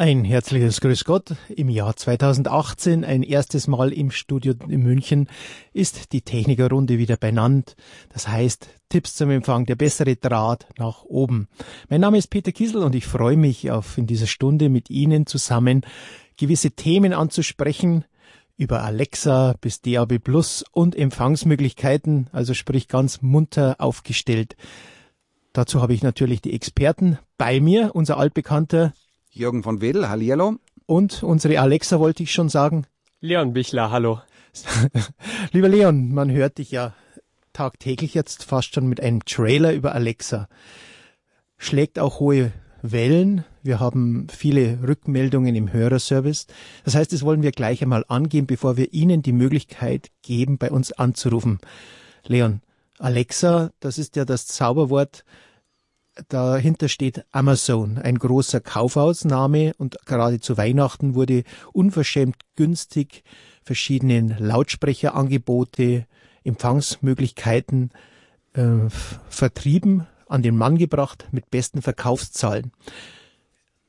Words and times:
Ein 0.00 0.24
herzliches 0.24 0.80
Grüß 0.80 1.04
Gott. 1.04 1.34
Im 1.50 1.68
Jahr 1.68 1.94
2018, 1.94 3.04
ein 3.04 3.22
erstes 3.22 3.66
Mal 3.66 3.92
im 3.92 4.10
Studio 4.10 4.54
in 4.66 4.80
München, 4.80 5.28
ist 5.74 6.14
die 6.14 6.22
Technikerrunde 6.22 6.96
wieder 6.96 7.18
benannt. 7.18 7.76
Das 8.10 8.26
heißt, 8.26 8.66
Tipps 8.88 9.14
zum 9.14 9.28
Empfang, 9.28 9.66
der 9.66 9.76
bessere 9.76 10.16
Draht 10.16 10.66
nach 10.78 11.02
oben. 11.02 11.48
Mein 11.90 12.00
Name 12.00 12.16
ist 12.16 12.28
Peter 12.28 12.50
Kiesel 12.50 12.82
und 12.82 12.94
ich 12.94 13.04
freue 13.04 13.36
mich 13.36 13.70
auf 13.70 13.98
in 13.98 14.06
dieser 14.06 14.26
Stunde 14.26 14.70
mit 14.70 14.88
Ihnen 14.88 15.26
zusammen 15.26 15.82
gewisse 16.38 16.70
Themen 16.70 17.12
anzusprechen, 17.12 18.06
über 18.56 18.82
Alexa 18.82 19.54
bis 19.60 19.82
DAB 19.82 20.18
Plus 20.18 20.64
und 20.72 20.96
Empfangsmöglichkeiten, 20.96 22.30
also 22.32 22.54
sprich 22.54 22.88
ganz 22.88 23.20
munter 23.20 23.76
aufgestellt. 23.80 24.56
Dazu 25.52 25.82
habe 25.82 25.92
ich 25.92 26.02
natürlich 26.02 26.40
die 26.40 26.54
Experten 26.54 27.18
bei 27.36 27.60
mir, 27.60 27.90
unser 27.94 28.16
altbekannter 28.16 28.94
Jürgen 29.32 29.62
von 29.62 29.80
Wedel, 29.80 30.08
hallihallo. 30.08 30.56
Und 30.86 31.22
unsere 31.22 31.60
Alexa 31.60 32.00
wollte 32.00 32.24
ich 32.24 32.32
schon 32.32 32.48
sagen. 32.48 32.86
Leon 33.20 33.52
Bichler, 33.52 33.90
hallo. 33.90 34.20
Lieber 35.52 35.68
Leon, 35.68 36.12
man 36.12 36.32
hört 36.32 36.58
dich 36.58 36.72
ja 36.72 36.94
tagtäglich 37.52 38.14
jetzt 38.14 38.44
fast 38.44 38.74
schon 38.74 38.88
mit 38.88 39.00
einem 39.00 39.24
Trailer 39.24 39.72
über 39.72 39.94
Alexa. 39.94 40.48
Schlägt 41.58 42.00
auch 42.00 42.18
hohe 42.18 42.52
Wellen. 42.82 43.44
Wir 43.62 43.78
haben 43.78 44.26
viele 44.28 44.80
Rückmeldungen 44.82 45.54
im 45.54 45.72
Hörerservice. 45.72 46.48
Das 46.84 46.96
heißt, 46.96 47.12
das 47.12 47.22
wollen 47.22 47.42
wir 47.42 47.52
gleich 47.52 47.82
einmal 47.82 48.04
angehen, 48.08 48.46
bevor 48.46 48.76
wir 48.76 48.92
Ihnen 48.92 49.22
die 49.22 49.32
Möglichkeit 49.32 50.10
geben, 50.22 50.58
bei 50.58 50.70
uns 50.72 50.90
anzurufen. 50.90 51.60
Leon, 52.26 52.62
Alexa, 52.98 53.70
das 53.78 53.98
ist 53.98 54.16
ja 54.16 54.24
das 54.24 54.46
Zauberwort, 54.46 55.24
dahinter 56.28 56.88
steht 56.88 57.24
Amazon, 57.30 57.98
ein 57.98 58.18
großer 58.18 58.60
Kaufhausname 58.60 59.72
und 59.78 59.96
gerade 60.06 60.40
zu 60.40 60.56
Weihnachten 60.56 61.14
wurde 61.14 61.44
unverschämt 61.72 62.36
günstig 62.56 63.24
verschiedene 63.62 64.36
Lautsprecherangebote, 64.38 66.06
Empfangsmöglichkeiten 66.44 67.90
äh, 68.54 68.88
vertrieben, 69.28 70.06
an 70.26 70.42
den 70.42 70.56
Mann 70.56 70.78
gebracht 70.78 71.28
mit 71.32 71.50
besten 71.50 71.82
Verkaufszahlen. 71.82 72.72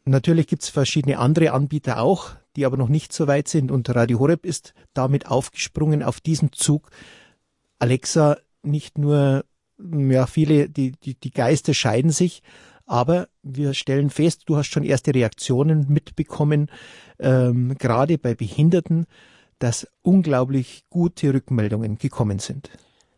Natürlich 0.06 0.48
gibt's 0.48 0.70
verschiedene 0.70 1.20
andere 1.20 1.52
Anbieter 1.52 2.02
auch, 2.02 2.32
die 2.56 2.66
aber 2.66 2.78
noch 2.78 2.90
nicht 2.90 3.14
so 3.14 3.28
weit 3.28 3.48
sind 3.48 3.72
und 3.72 3.90
Radio 3.94 4.20
Horeb 4.20 4.46
ist 4.46 4.74
damit 4.94 5.28
aufgesprungen 5.28 6.04
auf 6.04 6.20
diesen 6.20 6.52
Zug. 6.52 6.90
Alexa 7.80 8.38
nicht 8.64 8.98
nur 8.98 9.46
ja, 9.94 10.26
viele, 10.26 10.70
die, 10.70 10.92
die, 10.92 11.16
die 11.16 11.32
Geister 11.32 11.74
scheiden 11.74 12.12
sich, 12.12 12.44
aber 12.86 13.28
wir 13.42 13.74
stellen 13.74 14.10
fest, 14.10 14.44
du 14.48 14.58
hast 14.58 14.68
schon 14.68 14.84
erste 14.84 15.14
Reaktionen 15.16 15.86
mitbekommen, 15.88 16.70
ähm, 17.20 17.76
gerade 17.78 18.18
bei 18.18 18.36
Behinderten, 18.36 19.06
dass 19.60 19.88
unglaublich 20.02 20.84
gute 20.90 21.34
Rückmeldungen 21.34 21.98
gekommen 21.98 22.40
sind. 22.40 22.70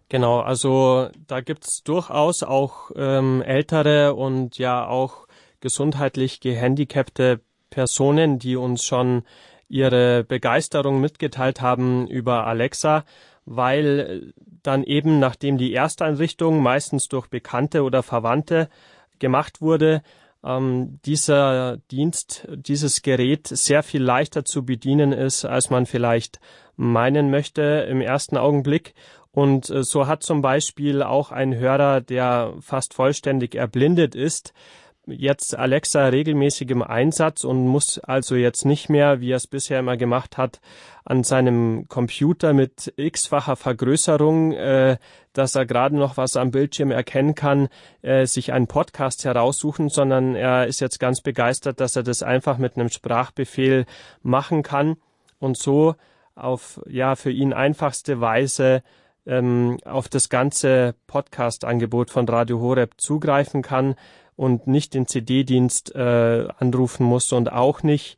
Genau, 0.10 0.42
also 0.42 1.10
da 1.26 1.42
gibt's 1.42 1.82
durchaus 1.84 2.44
auch 2.44 2.92
ähm, 2.96 3.42
ältere 3.42 4.14
und 4.14 4.58
ja 4.58 4.86
auch 4.86 5.28
gesundheitlich 5.60 6.40
gehandicapte 6.40 7.40
Personen, 7.70 8.38
die 8.38 8.56
uns 8.56 8.84
schon 8.84 9.24
ihre 9.70 10.24
Begeisterung 10.24 11.02
mitgeteilt 11.02 11.62
haben 11.62 12.06
über 12.08 12.46
Alexa, 12.46 13.06
weil 13.46 14.34
dann 14.64 14.84
eben, 14.84 15.20
nachdem 15.20 15.58
die 15.58 15.74
Ersteinrichtung 15.74 16.62
meistens 16.62 17.08
durch 17.08 17.28
Bekannte 17.28 17.84
oder 17.84 18.04
Verwandte 18.04 18.70
gemacht 19.20 19.62
wurde, 19.62 20.02
ähm, 20.44 21.00
dieser 21.06 21.78
Dienst, 21.92 22.48
dieses 22.50 23.02
Gerät 23.02 23.48
sehr 23.48 23.84
viel 23.84 24.04
leichter 24.04 24.46
zu 24.46 24.66
bedienen 24.66 25.12
ist, 25.12 25.46
als 25.46 25.70
man 25.70 25.86
vielleicht 25.86 26.40
meinen 26.76 27.30
möchte 27.30 27.88
im 27.90 28.02
ersten 28.02 28.38
Augenblick. 28.38 28.94
Und 29.32 29.70
äh, 29.70 29.84
so 29.84 30.08
hat 30.08 30.24
zum 30.24 30.42
Beispiel 30.42 31.02
auch 31.02 31.32
ein 31.32 31.56
Hörer, 31.56 32.02
der 32.02 32.54
fast 32.60 32.94
vollständig 32.94 33.56
erblindet 33.56 34.16
ist, 34.16 34.54
jetzt 35.06 35.58
Alexa 35.58 36.08
regelmäßig 36.08 36.70
im 36.72 36.82
Einsatz 36.82 37.44
und 37.44 37.68
muss 37.68 38.00
also 38.00 38.36
jetzt 38.36 38.66
nicht 38.66 38.90
mehr, 38.90 39.20
wie 39.20 39.32
er 39.32 39.38
es 39.38 39.48
bisher 39.48 39.80
immer 39.80 39.98
gemacht 39.98 40.38
hat, 40.38 40.62
an 41.04 41.24
seinem 41.24 41.88
Computer 41.90 42.54
mit 42.54 42.94
x-facher 42.96 43.56
Vergrößerung, 43.56 44.54
äh, 44.54 44.98
dass 45.34 45.56
er 45.56 45.66
gerade 45.66 45.96
noch 45.96 46.16
was 46.16 46.38
am 46.38 46.52
Bildschirm 46.52 46.92
erkennen 46.92 47.36
kann, 47.36 47.68
äh, 48.02 48.26
sich 48.26 48.54
einen 48.54 48.68
Podcast 48.68 49.26
heraussuchen, 49.26 49.90
sondern 49.90 50.36
er 50.36 50.68
ist 50.68 50.80
jetzt 50.80 51.00
ganz 51.00 51.22
begeistert, 51.22 51.80
dass 51.80 51.96
er 51.96 52.04
das 52.04 52.24
einfach 52.24 52.58
mit 52.58 52.78
einem 52.78 52.90
Sprachbefehl 52.90 53.86
machen 54.22 54.64
kann 54.64 54.96
und 55.40 55.58
so 55.58 55.96
auf 56.36 56.82
ja 56.88 57.16
für 57.16 57.32
ihn 57.32 57.54
einfachste 57.54 58.22
Weise 58.22 58.82
ähm, 59.26 59.78
auf 59.86 60.10
das 60.10 60.30
ganze 60.30 60.96
Podcast-Angebot 61.08 62.10
von 62.10 62.28
Radio 62.28 62.60
Horeb 62.60 62.94
zugreifen 62.98 63.62
kann 63.62 63.96
und 64.36 64.68
nicht 64.68 64.94
den 64.94 65.08
CD-Dienst 65.08 65.96
äh, 65.96 66.48
anrufen 66.58 67.06
muss 67.06 67.32
und 67.32 67.52
auch 67.52 67.84
nicht 67.84 68.18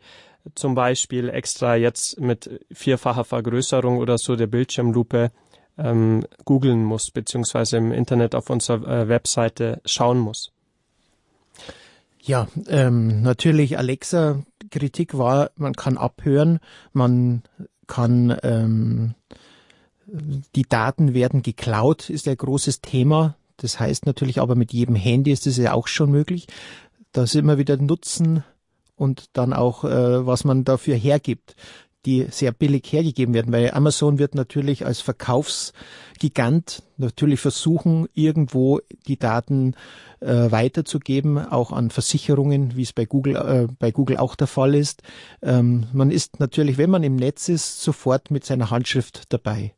zum 0.54 0.76
Beispiel 0.76 1.30
extra 1.30 1.76
jetzt 1.76 2.20
mit 2.20 2.66
vierfacher 2.72 3.24
Vergrößerung 3.24 3.98
oder 3.98 4.18
so 4.18 4.36
der 4.36 4.48
Bildschirmlupe 4.48 5.32
ähm, 5.78 6.26
googeln 6.46 6.84
muss, 6.84 7.12
beziehungsweise 7.12 7.78
im 7.78 7.92
Internet 7.92 8.36
auf 8.36 8.50
unserer 8.50 8.88
äh, 8.88 9.08
Webseite 9.08 9.82
schauen 9.86 10.20
muss. 10.20 10.52
Ja, 12.22 12.48
ähm, 12.68 13.22
natürlich 13.22 13.78
Alexa, 13.78 14.44
Kritik 14.72 15.18
war, 15.18 15.52
man 15.58 15.74
kann 15.74 15.98
abhören, 15.98 16.60
man 16.92 17.44
kann 17.88 18.36
ähm, 18.42 19.14
die 20.08 20.64
Daten 20.64 21.14
werden 21.14 21.44
geklaut, 21.44 22.10
ist 22.10 22.28
ein 22.28 22.38
großes 22.38 22.82
Thema. 22.82 23.36
Das 23.58 23.80
heißt 23.80 24.06
natürlich 24.06 24.40
aber 24.40 24.56
mit 24.56 24.74
jedem 24.74 24.96
Handy 24.96 25.32
ist 25.32 25.48
es 25.48 25.58
ja 25.58 25.74
auch 25.74 25.88
schon 25.88 26.12
möglich. 26.12 26.48
Da 27.12 27.24
ist 27.24 27.36
immer 27.36 27.58
wieder 27.58 27.78
Nutzen 27.78 28.44
und 28.96 29.26
dann 29.34 29.54
auch, 29.54 29.84
äh, 29.84 30.26
was 30.26 30.44
man 30.44 30.64
dafür 30.64 30.96
hergibt, 30.96 31.56
die 32.06 32.28
sehr 32.30 32.52
billig 32.52 32.92
hergegeben 32.92 33.34
werden, 33.34 33.52
weil 33.52 33.72
Amazon 33.72 34.20
wird 34.20 34.36
natürlich 34.36 34.86
als 34.86 35.02
Verkaufsgigant 35.02 36.84
natürlich 36.98 37.40
versuchen, 37.40 38.08
irgendwo 38.14 38.80
die 39.08 39.18
Daten 39.18 39.74
äh, 40.20 40.52
weiterzugeben, 40.52 41.38
auch 41.40 41.72
an 41.72 41.90
Versicherungen, 41.90 42.76
wie 42.76 42.84
es 42.84 42.94
bei 42.94 43.06
Google, 43.06 43.36
äh, 43.36 43.68
bei 43.80 43.92
Google 43.92 44.18
auch 44.18 44.36
der 44.36 44.48
Fall 44.48 44.76
ist. 44.76 45.02
Ähm, 45.42 45.88
man 45.94 46.12
ist 46.12 46.40
natürlich, 46.40 46.78
wenn 46.78 46.92
man 46.92 47.04
im 47.04 47.16
Netz 47.16 47.50
ist, 47.50 47.82
sofort 47.82 48.30
mit 48.30 48.46
seiner 48.46 48.70
Handschrift 48.70 49.34
dabei. 49.34 49.74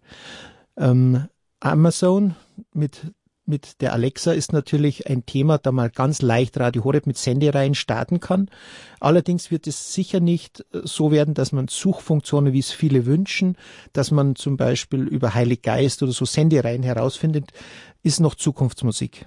Ähm, 0.75 1.27
Amazon 1.59 2.35
mit 2.73 3.13
mit 3.47 3.81
der 3.81 3.93
Alexa 3.93 4.31
ist 4.31 4.53
natürlich 4.53 5.07
ein 5.07 5.25
Thema, 5.25 5.57
da 5.57 5.71
man 5.71 5.91
ganz 5.91 6.21
leicht 6.21 6.59
Radio 6.59 6.83
Horeb 6.83 7.07
mit 7.07 7.17
Sendereien 7.17 7.75
starten 7.75 8.19
kann. 8.19 8.49
Allerdings 8.99 9.51
wird 9.51 9.67
es 9.67 9.93
sicher 9.93 10.19
nicht 10.19 10.65
äh, 10.73 10.81
so 10.83 11.11
werden, 11.11 11.33
dass 11.33 11.51
man 11.51 11.67
Suchfunktionen, 11.67 12.53
wie 12.53 12.59
es 12.59 12.71
viele 12.71 13.05
wünschen, 13.05 13.57
dass 13.93 14.11
man 14.11 14.35
zum 14.35 14.57
Beispiel 14.57 15.07
über 15.07 15.33
Heilig 15.33 15.61
Geist 15.61 16.03
oder 16.03 16.11
so 16.11 16.25
Sendereien 16.25 16.83
herausfindet, 16.83 17.51
ist 18.03 18.19
noch 18.19 18.35
Zukunftsmusik. 18.35 19.25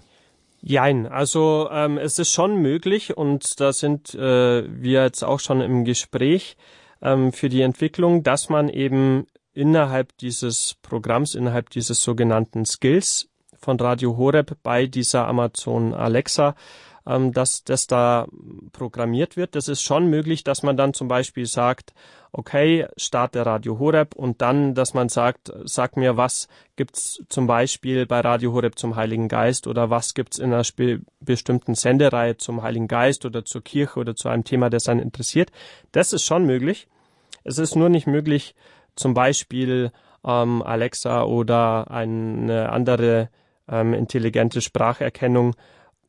Jein, 0.62 1.06
also 1.06 1.68
ähm, 1.72 1.96
es 1.96 2.18
ist 2.18 2.32
schon 2.32 2.60
möglich 2.60 3.16
und 3.16 3.60
da 3.60 3.72
sind 3.72 4.14
äh, 4.14 4.64
wir 4.68 5.02
jetzt 5.02 5.24
auch 5.24 5.40
schon 5.40 5.62
im 5.62 5.84
Gespräch 5.86 6.56
ähm, 7.00 7.32
für 7.32 7.48
die 7.48 7.62
Entwicklung, 7.62 8.22
dass 8.22 8.50
man 8.50 8.68
eben 8.68 9.26
innerhalb 9.54 10.16
dieses 10.18 10.76
Programms, 10.82 11.34
innerhalb 11.34 11.70
dieses 11.70 12.02
sogenannten 12.02 12.66
Skills 12.66 13.29
von 13.60 13.78
Radio 13.78 14.16
Horeb 14.16 14.56
bei 14.62 14.86
dieser 14.86 15.26
Amazon 15.26 15.94
Alexa, 15.94 16.54
ähm, 17.06 17.32
dass 17.32 17.64
das 17.64 17.86
da 17.86 18.26
programmiert 18.72 19.36
wird. 19.36 19.54
Das 19.54 19.68
ist 19.68 19.82
schon 19.82 20.08
möglich, 20.08 20.44
dass 20.44 20.62
man 20.62 20.76
dann 20.76 20.94
zum 20.94 21.08
Beispiel 21.08 21.46
sagt, 21.46 21.92
okay, 22.32 22.86
starte 22.96 23.44
Radio 23.44 23.78
Horeb 23.78 24.14
und 24.14 24.40
dann, 24.40 24.74
dass 24.74 24.94
man 24.94 25.08
sagt, 25.08 25.52
sag 25.64 25.96
mir, 25.96 26.16
was 26.16 26.48
gibt's 26.76 27.22
zum 27.28 27.46
Beispiel 27.46 28.06
bei 28.06 28.20
Radio 28.20 28.52
Horeb 28.52 28.78
zum 28.78 28.96
Heiligen 28.96 29.28
Geist 29.28 29.66
oder 29.66 29.90
was 29.90 30.14
gibt's 30.14 30.38
in 30.38 30.52
einer 30.52 30.64
bestimmten 31.20 31.74
Sendereihe 31.74 32.36
zum 32.36 32.62
Heiligen 32.62 32.88
Geist 32.88 33.24
oder 33.24 33.44
zur 33.44 33.62
Kirche 33.62 33.98
oder 33.98 34.14
zu 34.14 34.28
einem 34.28 34.44
Thema, 34.44 34.70
das 34.70 34.88
einen 34.88 35.00
interessiert. 35.00 35.50
Das 35.92 36.12
ist 36.12 36.24
schon 36.24 36.46
möglich. 36.46 36.88
Es 37.42 37.58
ist 37.58 37.74
nur 37.74 37.88
nicht 37.88 38.06
möglich, 38.06 38.54
zum 38.94 39.14
Beispiel 39.14 39.92
ähm, 40.24 40.62
Alexa 40.62 41.22
oder 41.22 41.90
eine 41.90 42.70
andere 42.70 43.30
ähm, 43.70 43.94
intelligente 43.94 44.60
Spracherkennung 44.60 45.54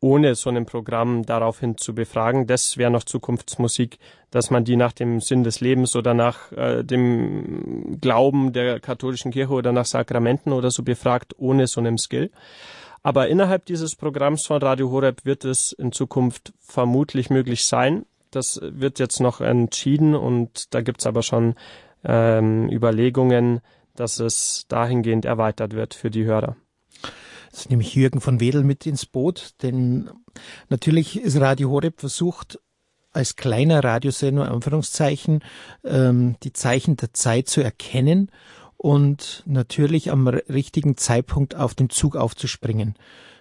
ohne 0.02 0.34
so 0.34 0.50
ein 0.50 0.66
Programm 0.66 1.24
daraufhin 1.26 1.78
zu 1.78 1.94
befragen. 1.94 2.48
Das 2.48 2.76
wäre 2.78 2.90
noch 2.90 3.04
Zukunftsmusik, 3.04 4.00
dass 4.32 4.50
man 4.50 4.66
die 4.66 4.76
nach 4.76 4.94
dem 4.94 5.22
Sinn 5.22 5.44
des 5.44 5.62
Lebens 5.62 5.96
oder 5.96 6.16
nach 6.16 6.52
äh, 6.54 6.84
dem 6.84 8.00
Glauben 8.02 8.52
der 8.52 8.80
katholischen 8.80 9.32
Kirche 9.32 9.54
oder 9.54 9.72
nach 9.72 9.86
Sakramenten 9.86 10.54
oder 10.54 10.72
so 10.72 10.82
befragt, 10.82 11.36
ohne 11.38 11.68
so 11.68 11.80
einem 11.80 12.00
Skill. 12.00 12.32
Aber 13.04 13.28
innerhalb 13.28 13.66
dieses 13.66 13.96
Programms 13.96 14.46
von 14.46 14.62
Radio 14.62 14.90
Horeb 14.90 15.24
wird 15.24 15.46
es 15.46 15.72
in 15.72 15.92
Zukunft 15.92 16.54
vermutlich 16.60 17.30
möglich 17.30 17.66
sein, 17.66 18.06
Das 18.32 18.60
wird 18.64 18.98
jetzt 19.00 19.20
noch 19.20 19.42
entschieden 19.42 20.16
und 20.16 20.74
da 20.74 20.82
gibt's 20.82 21.06
aber 21.06 21.22
schon 21.22 21.56
ähm, 22.04 22.70
Überlegungen, 22.72 23.60
dass 23.96 24.20
es 24.20 24.66
dahingehend 24.70 25.26
erweitert 25.26 25.74
wird 25.74 25.94
für 25.94 26.10
die 26.10 26.24
Hörer. 26.24 26.56
Jetzt 27.52 27.70
nehme 27.70 27.84
ich 27.84 27.96
Jürgen 27.96 28.22
von 28.22 28.40
Wedel 28.40 28.64
mit 28.64 28.86
ins 28.86 29.06
Boot, 29.06 29.56
denn 29.62 30.10
natürlich 30.70 31.20
ist 31.20 31.40
Radio 31.40 31.70
Horeb 31.70 32.00
versucht, 32.00 32.60
als 33.12 33.36
kleiner 33.36 33.84
Radiosender, 33.84 34.50
Anführungszeichen, 34.50 35.44
ähm, 35.84 36.38
die 36.44 36.54
Zeichen 36.54 36.96
der 36.96 37.14
Zeit 37.14 37.50
zu 37.50 37.62
erkennen 37.62 38.32
und 38.78 39.44
natürlich 39.46 40.12
am 40.12 40.28
richtigen 40.28 40.96
Zeitpunkt 40.96 41.56
auf 41.56 41.76
den 41.76 41.90
Zug 41.90 42.16
aufzuspringen. 42.16 42.96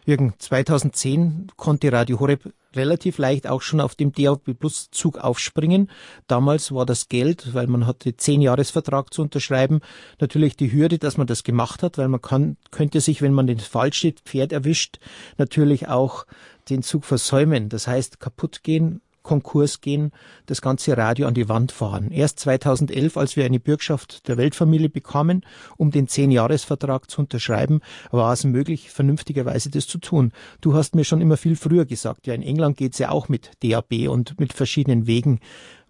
Jürgen, 0.05 0.35
2010 0.39 1.53
konnte 1.57 1.93
Radio 1.93 2.19
Horeb 2.19 2.53
relativ 2.75 3.19
leicht 3.19 3.47
auch 3.47 3.63
schon 3.63 3.81
auf 3.81 3.95
dem 3.95 4.13
DAB 4.13 4.55
Plus 4.59 4.91
Zug 4.91 5.19
aufspringen. 5.19 5.91
Damals 6.27 6.73
war 6.73 6.87
das 6.87 7.09
Geld, 7.09 7.55
weil 7.55 7.67
man 7.67 7.87
hatte 7.87 8.17
zehn 8.17 8.41
Jahresvertrag 8.41 9.13
zu 9.13 9.23
unterschreiben, 9.23 9.81
natürlich 10.21 10.57
die 10.57 10.73
Hürde, 10.73 10.99
dass 10.99 11.17
man 11.17 11.27
das 11.27 11.45
gemacht 11.45 11.83
hat, 11.83 11.99
weil 11.99 12.09
man 12.09 12.21
kann, 12.21 12.57
könnte 12.71 13.01
sich, 13.01 13.23
wenn 13.23 13.33
man 13.33 13.47
den 13.47 13.59
falschen 13.59 14.15
Pferd 14.25 14.53
erwischt, 14.53 14.99
natürlich 15.39 15.89
auch 15.89 16.27
den 16.69 16.83
Zug 16.83 17.05
versäumen. 17.05 17.69
Das 17.69 17.87
heißt, 17.87 18.21
kaputt 18.21 18.63
gehen, 18.63 19.01
Konkurs 19.23 19.81
gehen, 19.81 20.13
das 20.47 20.63
ganze 20.63 20.97
Radio 20.97 21.27
an 21.27 21.35
die 21.35 21.49
Wand 21.49 21.73
fahren. 21.73 22.11
Erst 22.11 22.41
2011, 22.41 23.17
als 23.17 23.37
wir 23.37 23.45
eine 23.45 23.61
Bürgschaft 23.61 24.29
der 24.29 24.37
Weltfamilie 24.37 24.89
bekamen, 24.89 25.43
um 25.77 25.91
den 25.91 26.09
Zehn-Jahres-Vertrag 26.09 27.11
zu 27.11 27.21
unterschreiben, 27.21 27.81
war 28.11 28.33
es 28.33 28.45
möglich, 28.45 28.91
vernünftigerweise 28.91 29.71
das 29.71 29.87
zu 29.87 29.99
tun. 29.99 30.33
Du 30.61 30.75
hast 30.75 30.95
mir 30.95 31.05
schon 31.05 31.21
immer 31.21 31.37
viel 31.37 31.57
früher 31.57 31.85
gesagt, 31.85 32.27
ja, 32.27 32.35
in 32.35 32.43
England 32.43 32.77
geht's 32.77 32.99
ja 32.99 33.11
auch 33.11 33.29
mit 33.29 33.51
DAB 33.63 34.09
und 34.09 34.39
mit 34.41 34.53
verschiedenen 34.53 35.07
Wegen. 35.07 35.41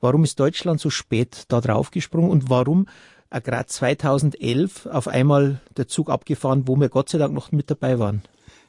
Warum 0.01 0.25
ist 0.25 0.41
Deutschland 0.41 0.81
so 0.81 0.91
spät 0.91 1.45
da 1.49 1.61
draufgesprungen 1.61 2.31
und 2.31 2.51
warum 2.51 2.87
gerade 3.31 3.67
2011 3.67 4.87
auf 4.87 5.07
einmal 5.07 5.61
der 5.77 5.87
Zug 5.87 6.11
abgefahren, 6.11 6.67
wo 6.67 6.77
wir 6.77 6.89
Gott 6.89 7.11
sei 7.11 7.19
Dank 7.19 7.33
noch 7.33 7.53
mit 7.53 7.71
dabei 7.71 7.99
waren? 7.99 8.23